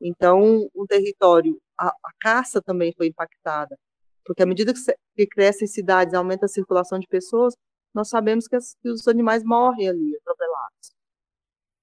Então, 0.01 0.69
o 0.73 0.85
território, 0.85 1.61
a, 1.77 1.87
a 1.87 2.11
caça 2.19 2.61
também 2.61 2.93
foi 2.95 3.07
impactada, 3.07 3.77
porque 4.25 4.43
à 4.43 4.45
medida 4.45 4.73
que, 4.73 4.79
que 5.15 5.27
crescem 5.27 5.67
cidades, 5.67 6.13
aumenta 6.13 6.45
a 6.45 6.49
circulação 6.49 6.99
de 6.99 7.07
pessoas, 7.07 7.55
nós 7.93 8.09
sabemos 8.09 8.47
que, 8.47 8.55
as, 8.55 8.75
que 8.81 8.89
os 8.89 9.07
animais 9.07 9.43
morrem 9.43 9.87
ali, 9.87 10.15
atropelados. 10.17 10.93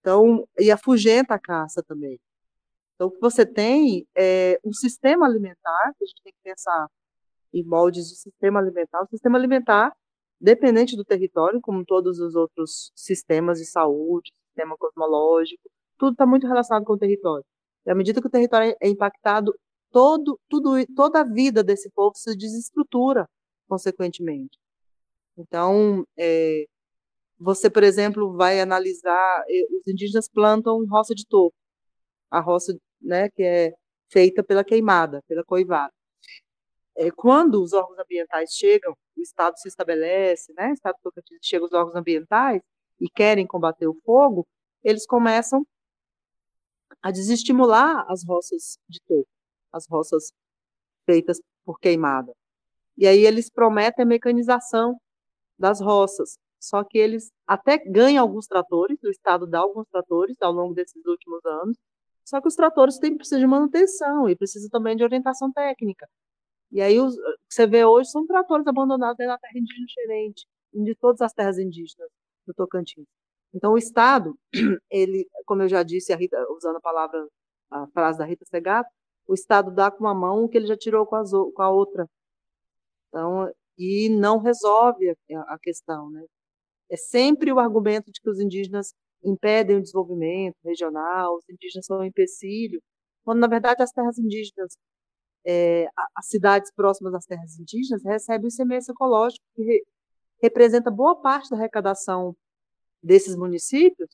Então, 0.00 0.48
e 0.58 0.70
afugenta 0.70 1.34
a 1.34 1.38
caça 1.38 1.82
também. 1.82 2.18
Então, 2.94 3.08
o 3.08 3.10
que 3.10 3.20
você 3.20 3.46
tem 3.46 4.06
é 4.14 4.58
um 4.64 4.72
sistema 4.72 5.26
alimentar, 5.26 5.94
que 5.96 6.04
a 6.04 6.06
gente 6.06 6.22
tem 6.22 6.32
que 6.32 6.38
pensar 6.42 6.88
em 7.52 7.64
moldes 7.64 8.08
de 8.08 8.16
sistema 8.16 8.60
alimentar. 8.60 9.02
O 9.02 9.08
sistema 9.08 9.38
alimentar 9.38 9.94
dependente 10.40 10.96
do 10.96 11.04
território, 11.04 11.60
como 11.60 11.84
todos 11.84 12.18
os 12.18 12.34
outros 12.34 12.90
sistemas 12.94 13.58
de 13.58 13.66
saúde, 13.66 14.32
sistema 14.48 14.76
cosmológico, 14.76 15.62
tudo 15.98 16.12
está 16.12 16.26
muito 16.26 16.46
relacionado 16.46 16.84
com 16.84 16.94
o 16.94 16.98
território. 16.98 17.44
E 17.86 17.90
à 17.90 17.94
medida 17.94 18.20
que 18.20 18.26
o 18.26 18.30
território 18.30 18.74
é 18.80 18.88
impactado, 18.88 19.52
todo, 19.90 20.38
tudo, 20.48 20.74
toda 20.94 21.20
a 21.20 21.24
vida 21.24 21.62
desse 21.62 21.90
povo 21.90 22.12
se 22.16 22.36
desestrutura, 22.36 23.28
consequentemente. 23.68 24.58
Então, 25.36 26.04
é, 26.18 26.64
você, 27.38 27.70
por 27.70 27.82
exemplo, 27.82 28.36
vai 28.36 28.60
analisar, 28.60 29.44
os 29.78 29.88
indígenas 29.88 30.28
plantam 30.28 30.84
roça 30.86 31.14
de 31.14 31.26
topo, 31.26 31.54
a 32.30 32.40
roça 32.40 32.76
né, 33.00 33.30
que 33.30 33.42
é 33.42 33.72
feita 34.10 34.42
pela 34.42 34.64
queimada, 34.64 35.22
pela 35.28 35.44
coivada. 35.44 35.92
É, 37.00 37.10
quando 37.10 37.62
os 37.62 37.72
órgãos 37.72 37.98
ambientais 37.98 38.50
chegam 38.50 38.92
o 38.92 39.22
Estado 39.22 39.58
se 39.58 39.68
estabelece, 39.68 40.52
né? 40.52 40.68
O 40.68 40.74
Estado 40.74 40.96
Tocantins 41.02 41.38
chega 41.42 41.64
os 41.64 41.72
órgãos 41.72 41.96
ambientais 41.96 42.60
e 43.00 43.08
querem 43.08 43.46
combater 43.46 43.86
o 43.86 43.98
fogo, 44.04 44.46
eles 44.84 45.06
começam 45.06 45.66
a 47.02 47.10
desestimular 47.10 48.04
as 48.06 48.22
roças 48.22 48.76
de 48.86 49.00
topo, 49.08 49.26
as 49.72 49.86
roças 49.88 50.30
feitas 51.06 51.40
por 51.64 51.78
queimada. 51.80 52.34
E 52.98 53.06
aí 53.06 53.24
eles 53.24 53.48
prometem 53.48 54.02
a 54.04 54.06
mecanização 54.06 55.00
das 55.58 55.80
roças, 55.80 56.36
só 56.60 56.84
que 56.84 56.98
eles 56.98 57.30
até 57.46 57.78
ganham 57.78 58.22
alguns 58.22 58.46
tratores, 58.46 58.98
o 59.02 59.08
Estado 59.08 59.46
dá 59.46 59.60
alguns 59.60 59.86
tratores 59.88 60.36
ao 60.42 60.52
longo 60.52 60.74
desses 60.74 61.02
últimos 61.06 61.42
anos, 61.46 61.78
só 62.26 62.42
que 62.42 62.48
os 62.48 62.54
tratores 62.54 62.98
têm, 62.98 63.16
precisam 63.16 63.40
de 63.40 63.46
manutenção 63.46 64.28
e 64.28 64.36
precisam 64.36 64.68
também 64.68 64.96
de 64.96 65.02
orientação 65.02 65.50
técnica. 65.50 66.06
E 66.72 66.80
aí 66.80 67.00
os, 67.00 67.14
que 67.16 67.54
você 67.54 67.66
vê 67.66 67.84
hoje 67.84 68.10
são 68.10 68.26
tratores 68.26 68.66
abandonados 68.66 69.18
na 69.26 69.38
terra 69.38 69.58
indígena 69.58 69.86
diferente, 69.86 70.46
de 70.72 70.94
todas 70.94 71.20
as 71.20 71.32
terras 71.32 71.58
indígenas 71.58 72.08
do 72.46 72.54
Tocantins. 72.54 73.06
Então 73.54 73.72
o 73.72 73.78
Estado, 73.78 74.34
ele, 74.90 75.28
como 75.46 75.62
eu 75.62 75.68
já 75.68 75.82
disse, 75.82 76.12
a 76.12 76.16
Rita, 76.16 76.36
usando 76.50 76.76
a 76.76 76.80
palavra, 76.80 77.26
a 77.70 77.86
frase 77.88 78.18
da 78.18 78.24
Rita 78.24 78.44
Segato, 78.46 78.88
o 79.26 79.34
Estado 79.34 79.72
dá 79.72 79.90
com 79.90 80.04
uma 80.04 80.14
mão 80.14 80.44
o 80.44 80.48
que 80.48 80.58
ele 80.58 80.66
já 80.66 80.76
tirou 80.76 81.06
com, 81.06 81.16
as, 81.16 81.30
com 81.30 81.62
a 81.62 81.70
outra. 81.70 82.06
Então, 83.08 83.50
e 83.78 84.08
não 84.08 84.38
resolve 84.38 85.10
a, 85.10 85.54
a 85.54 85.58
questão, 85.58 86.10
né? 86.10 86.24
É 86.90 86.96
sempre 86.96 87.52
o 87.52 87.58
argumento 87.58 88.10
de 88.12 88.20
que 88.20 88.28
os 88.28 88.40
indígenas 88.40 88.92
impedem 89.24 89.76
o 89.76 89.80
desenvolvimento 89.80 90.56
regional, 90.64 91.36
os 91.36 91.48
indígenas 91.48 91.86
são 91.86 92.00
um 92.00 92.04
empecilho, 92.04 92.80
quando 93.24 93.40
na 93.40 93.46
verdade 93.46 93.82
as 93.82 93.92
terras 93.92 94.18
indígenas 94.18 94.76
é, 95.44 95.88
as 96.14 96.26
cidades 96.26 96.70
próximas 96.74 97.14
às 97.14 97.24
terras 97.24 97.58
indígenas 97.58 98.04
recebem 98.04 98.46
o 98.46 98.52
ICMS 98.52 98.90
ecológico, 98.90 99.44
que 99.54 99.62
re, 99.62 99.84
representa 100.42 100.90
boa 100.90 101.16
parte 101.16 101.50
da 101.50 101.56
arrecadação 101.56 102.36
desses 103.02 103.36
municípios, 103.36 104.10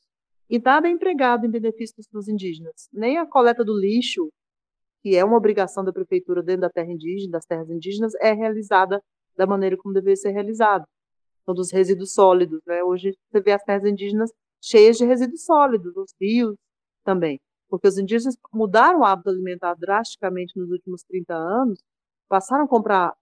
e 0.49 0.59
nada 0.59 0.87
é 0.87 0.91
empregado 0.91 1.45
em 1.45 1.49
benefício 1.49 1.95
dos 2.11 2.27
indígenas. 2.27 2.87
Nem 2.93 3.17
a 3.17 3.25
coleta 3.25 3.63
do 3.65 3.77
lixo, 3.77 4.31
que 5.01 5.15
é 5.15 5.23
uma 5.23 5.37
obrigação 5.37 5.83
da 5.83 5.91
prefeitura 5.91 6.41
dentro 6.41 6.61
da 6.61 6.69
terra 6.69 6.91
indígena, 6.91 7.33
das 7.33 7.45
terras 7.45 7.69
indígenas, 7.69 8.13
é 8.21 8.31
realizada 8.33 9.03
da 9.35 9.45
maneira 9.45 9.75
como 9.77 9.93
deveria 9.93 10.15
ser 10.15 10.31
realizada. 10.31 10.87
Então, 11.41 11.53
dos 11.53 11.71
resíduos 11.71 12.13
sólidos. 12.13 12.61
Né? 12.65 12.83
Hoje 12.83 13.17
você 13.29 13.41
vê 13.41 13.51
as 13.51 13.63
terras 13.63 13.85
indígenas 13.85 14.31
cheias 14.61 14.97
de 14.97 15.05
resíduos 15.05 15.43
sólidos, 15.43 15.95
os 15.95 16.13
rios 16.19 16.55
também 17.03 17.39
porque 17.69 17.87
os 17.87 17.97
indígenas 17.97 18.37
mudaram 18.53 19.01
o 19.01 19.05
hábito 19.05 19.29
alimentar 19.29 19.73
drasticamente 19.75 20.57
nos 20.57 20.69
últimos 20.71 21.03
30 21.03 21.33
anos, 21.33 21.79
passaram 22.27 22.65
a 22.65 22.67
comprar 22.67 23.13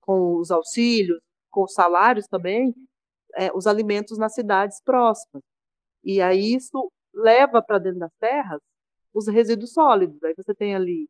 com 0.00 0.36
os 0.36 0.50
auxílios, 0.50 1.20
com 1.50 1.64
os 1.64 1.72
salários 1.72 2.26
também, 2.26 2.74
é, 3.34 3.52
os 3.52 3.66
alimentos 3.66 4.18
nas 4.18 4.34
cidades 4.34 4.80
próximas. 4.82 5.42
E 6.04 6.20
aí 6.20 6.54
isso 6.54 6.90
leva 7.12 7.62
para 7.62 7.78
dentro 7.78 8.00
das 8.00 8.12
terras 8.18 8.60
os 9.12 9.26
resíduos 9.26 9.72
sólidos. 9.72 10.22
Aí 10.22 10.34
você 10.36 10.54
tem 10.54 10.74
ali 10.74 11.08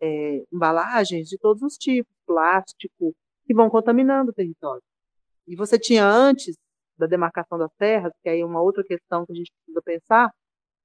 é, 0.00 0.44
embalagens 0.52 1.28
de 1.28 1.38
todos 1.38 1.62
os 1.62 1.76
tipos, 1.76 2.12
plástico, 2.26 3.14
que 3.44 3.54
vão 3.54 3.70
contaminando 3.70 4.30
o 4.30 4.34
território. 4.34 4.82
E 5.46 5.54
você 5.54 5.78
tinha 5.78 6.06
antes 6.06 6.56
da 6.96 7.06
demarcação 7.06 7.58
das 7.58 7.72
terras, 7.74 8.12
que 8.22 8.28
aí 8.28 8.40
é 8.40 8.44
uma 8.44 8.62
outra 8.62 8.84
questão 8.84 9.26
que 9.26 9.32
a 9.32 9.36
gente 9.36 9.52
precisa 9.52 9.82
pensar, 9.82 10.32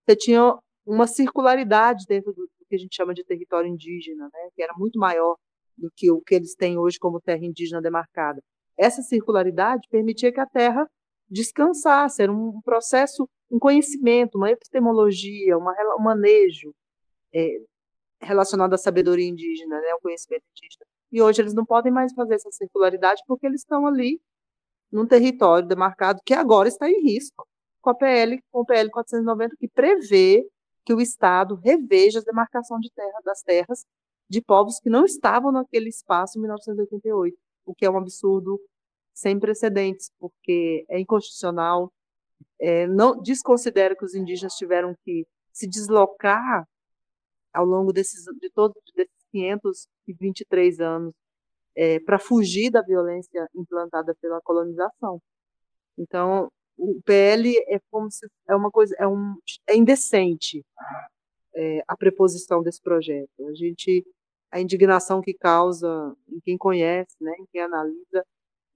você 0.06 0.16
tinha 0.16 0.58
uma 0.88 1.05
circularidade 1.05 2.05
dentro 2.07 2.33
do, 2.33 2.43
do 2.43 2.65
que 2.67 2.75
a 2.75 2.79
gente 2.79 2.95
chama 2.95 3.13
de 3.13 3.23
território 3.23 3.69
indígena, 3.69 4.29
né, 4.33 4.49
que 4.55 4.63
era 4.63 4.73
muito 4.77 4.97
maior 4.97 5.35
do 5.77 5.91
que 5.95 6.09
o 6.09 6.21
que 6.21 6.35
eles 6.35 6.55
têm 6.55 6.77
hoje 6.77 6.97
como 6.97 7.21
terra 7.21 7.45
indígena 7.45 7.81
demarcada. 7.81 8.41
Essa 8.77 9.01
circularidade 9.01 9.88
permitia 9.89 10.31
que 10.31 10.39
a 10.39 10.45
terra 10.45 10.89
descansasse, 11.29 12.23
era 12.23 12.31
um 12.31 12.61
processo, 12.61 13.27
um 13.51 13.59
conhecimento, 13.59 14.38
uma 14.38 14.49
epistemologia, 14.49 15.57
uma, 15.57 15.73
um 15.99 16.03
manejo 16.03 16.73
é, 17.33 17.59
relacionado 18.21 18.73
à 18.73 18.77
sabedoria 18.77 19.27
indígena, 19.27 19.79
né, 19.81 19.89
ao 19.91 19.99
conhecimento 19.99 20.43
indígena. 20.55 20.85
E 21.11 21.21
hoje 21.21 21.41
eles 21.41 21.53
não 21.53 21.65
podem 21.65 21.91
mais 21.91 22.13
fazer 22.13 22.35
essa 22.35 22.51
circularidade 22.51 23.21
porque 23.27 23.45
eles 23.45 23.61
estão 23.61 23.85
ali 23.85 24.21
num 24.91 25.05
território 25.05 25.67
demarcado 25.67 26.21
que 26.25 26.33
agora 26.33 26.69
está 26.69 26.89
em 26.89 27.01
risco 27.03 27.45
com 27.81 27.89
a 27.89 27.95
PL, 27.95 28.41
com 28.51 28.61
o 28.61 28.65
PL 28.65 28.89
490 28.89 29.55
que 29.57 29.67
prevê 29.67 30.47
que 30.88 30.93
o 30.93 31.01
Estado 31.01 31.55
reveja 31.55 32.19
a 32.19 32.23
demarcação 32.23 32.79
de 32.79 32.89
terra 32.89 33.19
das 33.25 33.41
terras 33.41 33.85
de 34.29 34.41
povos 34.41 34.79
que 34.79 34.89
não 34.89 35.03
estavam 35.03 35.51
naquele 35.51 35.89
espaço 35.89 36.38
em 36.38 36.41
1988, 36.43 37.38
o 37.65 37.75
que 37.75 37.85
é 37.85 37.91
um 37.91 37.97
absurdo 37.97 38.57
sem 39.13 39.38
precedentes, 39.38 40.09
porque 40.17 40.85
é 40.88 40.97
inconstitucional, 40.97 41.91
é, 42.57 42.88
não 42.88 43.21
desconsidera 43.21 43.97
que 43.97 44.05
os 44.05 44.15
indígenas 44.15 44.53
tiveram 44.53 44.95
que 45.03 45.27
se 45.51 45.67
deslocar 45.67 46.65
ao 47.53 47.65
longo 47.65 47.91
desses 47.91 48.23
de 48.39 48.49
todos 48.49 48.81
desses 48.95 49.25
523 49.33 50.79
anos 50.79 51.13
é, 51.75 51.99
para 51.99 52.17
fugir 52.17 52.71
da 52.71 52.81
violência 52.81 53.45
implantada 53.53 54.15
pela 54.21 54.39
colonização. 54.39 55.21
Então, 55.97 56.49
o 56.78 57.01
PL 57.03 57.55
é 57.67 57.80
como 57.89 58.09
se 58.11 58.28
é 58.47 58.55
uma 58.55 58.69
coisa 58.69 58.95
é 58.99 59.07
um 59.07 59.36
é 59.67 59.75
indecente 59.75 60.63
é, 61.55 61.84
a 61.88 61.97
preposição 61.97 62.61
desse 62.61 62.82
projeto. 62.82 63.47
A 63.47 63.53
gente 63.53 64.05
a 64.49 64.61
indignação 64.61 65.21
que 65.21 65.34
causa 65.34 66.15
em 66.30 66.39
quem 66.39 66.57
conhece, 66.57 67.15
né, 67.19 67.34
em 67.38 67.45
quem 67.51 67.61
analisa, 67.61 68.25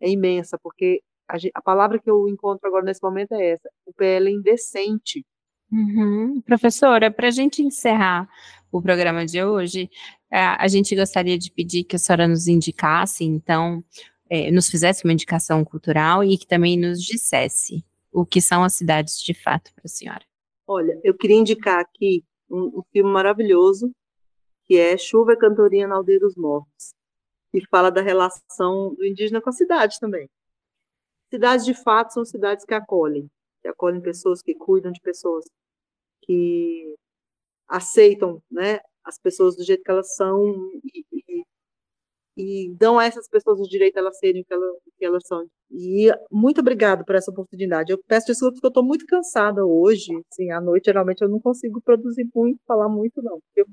é 0.02 0.10
imensa, 0.10 0.58
porque 0.62 1.02
a, 1.30 1.38
a 1.54 1.62
palavra 1.62 1.97
que 1.97 2.10
eu 2.10 2.28
encontro 2.28 2.68
agora 2.68 2.84
nesse 2.84 3.02
momento 3.02 3.34
é 3.34 3.52
essa: 3.52 3.70
o 3.86 3.93
PL 3.93 4.28
é 4.28 4.32
indecente. 4.32 5.26
Uhum. 5.72 6.41
Professora, 6.41 7.10
para 7.10 7.30
a 7.30 7.32
gente 7.32 7.62
encerrar 7.62 8.28
o 8.70 8.82
programa 8.82 9.26
de 9.26 9.41
hoje, 9.41 9.89
é, 10.30 10.39
a 10.39 10.68
gente 10.68 10.93
gostaria 10.95 11.38
de 11.38 11.49
pedir 11.49 11.86
que 11.86 11.95
a 11.95 11.99
senhora 11.99 12.28
nos 12.28 12.47
indicasse, 12.47 13.24
então, 13.24 13.82
é, 14.30 14.52
nos 14.52 14.70
fizesse 14.70 15.06
uma 15.06 15.14
indicação 15.14 15.64
cultural 15.64 16.24
e 16.24 16.38
que 16.38 16.45
também 16.45 16.78
nos 16.78 17.02
dissesse 17.02 17.86
o 18.12 18.26
que 18.26 18.41
são 18.41 18.64
as 18.64 18.74
cidades 18.74 19.20
de 19.22 19.34
fato 19.34 19.74
para 19.74 19.84
a 19.86 19.89
senhora. 19.89 20.26
Olha, 20.68 20.99
eu 21.03 21.16
queria 21.18 21.38
indicar 21.38 21.80
aqui 21.80 22.24
um, 22.49 22.80
um 22.80 22.84
filme 22.91 23.09
maravilhoso 23.09 23.91
que 24.66 24.78
é 24.78 24.97
Chuva 24.97 25.34
e 25.34 25.38
Cantoria 25.38 25.88
na 25.88 25.95
Aldeia 25.95 26.20
dos 26.20 26.36
Mortos, 26.36 26.93
que 27.51 27.66
fala 27.68 27.91
da 27.91 28.01
relação 28.01 28.93
do 28.95 29.05
indígena 29.05 29.41
com 29.41 29.49
a 29.49 29.53
cidade 29.53 29.99
também. 29.99 30.30
Cidades, 31.30 31.66
de 31.66 31.74
fato, 31.74 32.14
são 32.14 32.26
cidades 32.26 32.66
que 32.66 32.74
acolhem, 32.74 33.30
que 33.62 33.68
acolhem 33.68 34.01
pessoas, 34.01 34.41
que 34.41 34.53
cuidam 34.53 34.91
de 34.91 35.01
pessoas, 35.01 35.45
que 36.22 36.95
aceitam 37.68 38.41
né, 38.49 38.80
as 39.03 39.18
pessoas 39.18 39.55
do 39.55 39.64
jeito 39.64 39.84
que 39.84 39.91
elas 39.91 40.14
são 40.16 40.72
e, 40.84 41.05
e, 41.12 41.45
e 42.42 42.74
dão 42.76 42.98
a 42.98 43.06
essas 43.06 43.30
pessoas 43.30 43.60
o 43.60 43.70
direito 43.70 43.94
de 43.94 44.00
elas 44.00 44.18
serem 44.18 44.42
o 44.42 44.46
que, 44.46 44.54
elas, 44.54 44.76
que 44.98 45.06
elas 45.06 45.24
são. 45.28 45.46
E 45.70 46.12
muito 46.32 46.60
obrigado 46.62 47.06
por 47.06 47.16
essa 47.16 47.30
oportunidade. 47.30 47.92
Eu 47.92 48.00
peço 48.08 48.28
desculpas 48.28 48.56
porque 48.56 48.68
eu 48.68 48.70
estou 48.70 48.84
muito 48.84 49.06
cansada 49.06 49.64
hoje. 49.64 50.12
Assim, 50.32 50.52
à 50.52 50.60
noite, 50.60 50.86
geralmente, 50.86 51.22
eu 51.22 51.30
não 51.30 51.39
consigo 51.39 51.82
produzir 51.82 52.28
muito, 52.34 52.60
falar 52.68 52.89
muito, 52.89 53.22
não. 53.22 53.39
Eu 53.56 53.66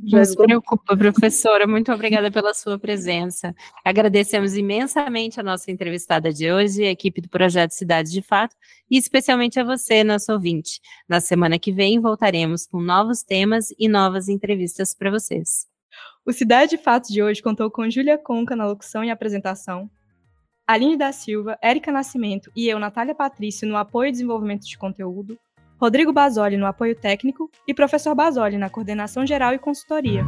não 0.00 0.24
se 0.24 0.36
preocupa, 0.36 0.96
professora. 0.96 1.66
Muito 1.66 1.92
obrigada 1.92 2.30
pela 2.30 2.52
sua 2.54 2.78
presença. 2.78 3.54
Agradecemos 3.84 4.56
imensamente 4.56 5.38
a 5.38 5.42
nossa 5.42 5.70
entrevistada 5.70 6.32
de 6.32 6.50
hoje, 6.50 6.84
a 6.84 6.90
equipe 6.90 7.20
do 7.20 7.28
Projeto 7.28 7.70
Cidade 7.70 8.10
de 8.10 8.20
Fato, 8.20 8.56
e 8.90 8.98
especialmente 8.98 9.60
a 9.60 9.64
você, 9.64 10.02
nosso 10.02 10.32
ouvinte. 10.32 10.80
Na 11.08 11.20
semana 11.20 11.58
que 11.58 11.70
vem 11.70 12.00
voltaremos 12.00 12.66
com 12.66 12.80
novos 12.80 13.22
temas 13.22 13.68
e 13.78 13.88
novas 13.88 14.28
entrevistas 14.28 14.94
para 14.94 15.10
vocês. 15.10 15.71
O 16.24 16.32
Cidade 16.32 16.76
de 16.76 16.78
Fato 16.78 17.12
de 17.12 17.22
hoje 17.22 17.42
contou 17.42 17.70
com 17.70 17.90
Júlia 17.90 18.16
Conca 18.16 18.54
na 18.54 18.66
locução 18.66 19.02
e 19.02 19.10
apresentação, 19.10 19.90
Aline 20.66 20.96
da 20.96 21.12
Silva, 21.12 21.58
Érica 21.60 21.90
Nascimento 21.90 22.50
e 22.54 22.68
eu, 22.68 22.78
Natália 22.78 23.14
Patrício, 23.14 23.66
no 23.68 23.76
apoio 23.76 24.08
e 24.08 24.12
desenvolvimento 24.12 24.66
de 24.66 24.78
conteúdo, 24.78 25.38
Rodrigo 25.80 26.12
Basoli 26.12 26.56
no 26.56 26.66
apoio 26.66 26.94
técnico 26.94 27.50
e 27.66 27.74
professor 27.74 28.14
Basoli 28.14 28.56
na 28.56 28.70
coordenação 28.70 29.26
geral 29.26 29.52
e 29.52 29.58
consultoria. 29.58 30.24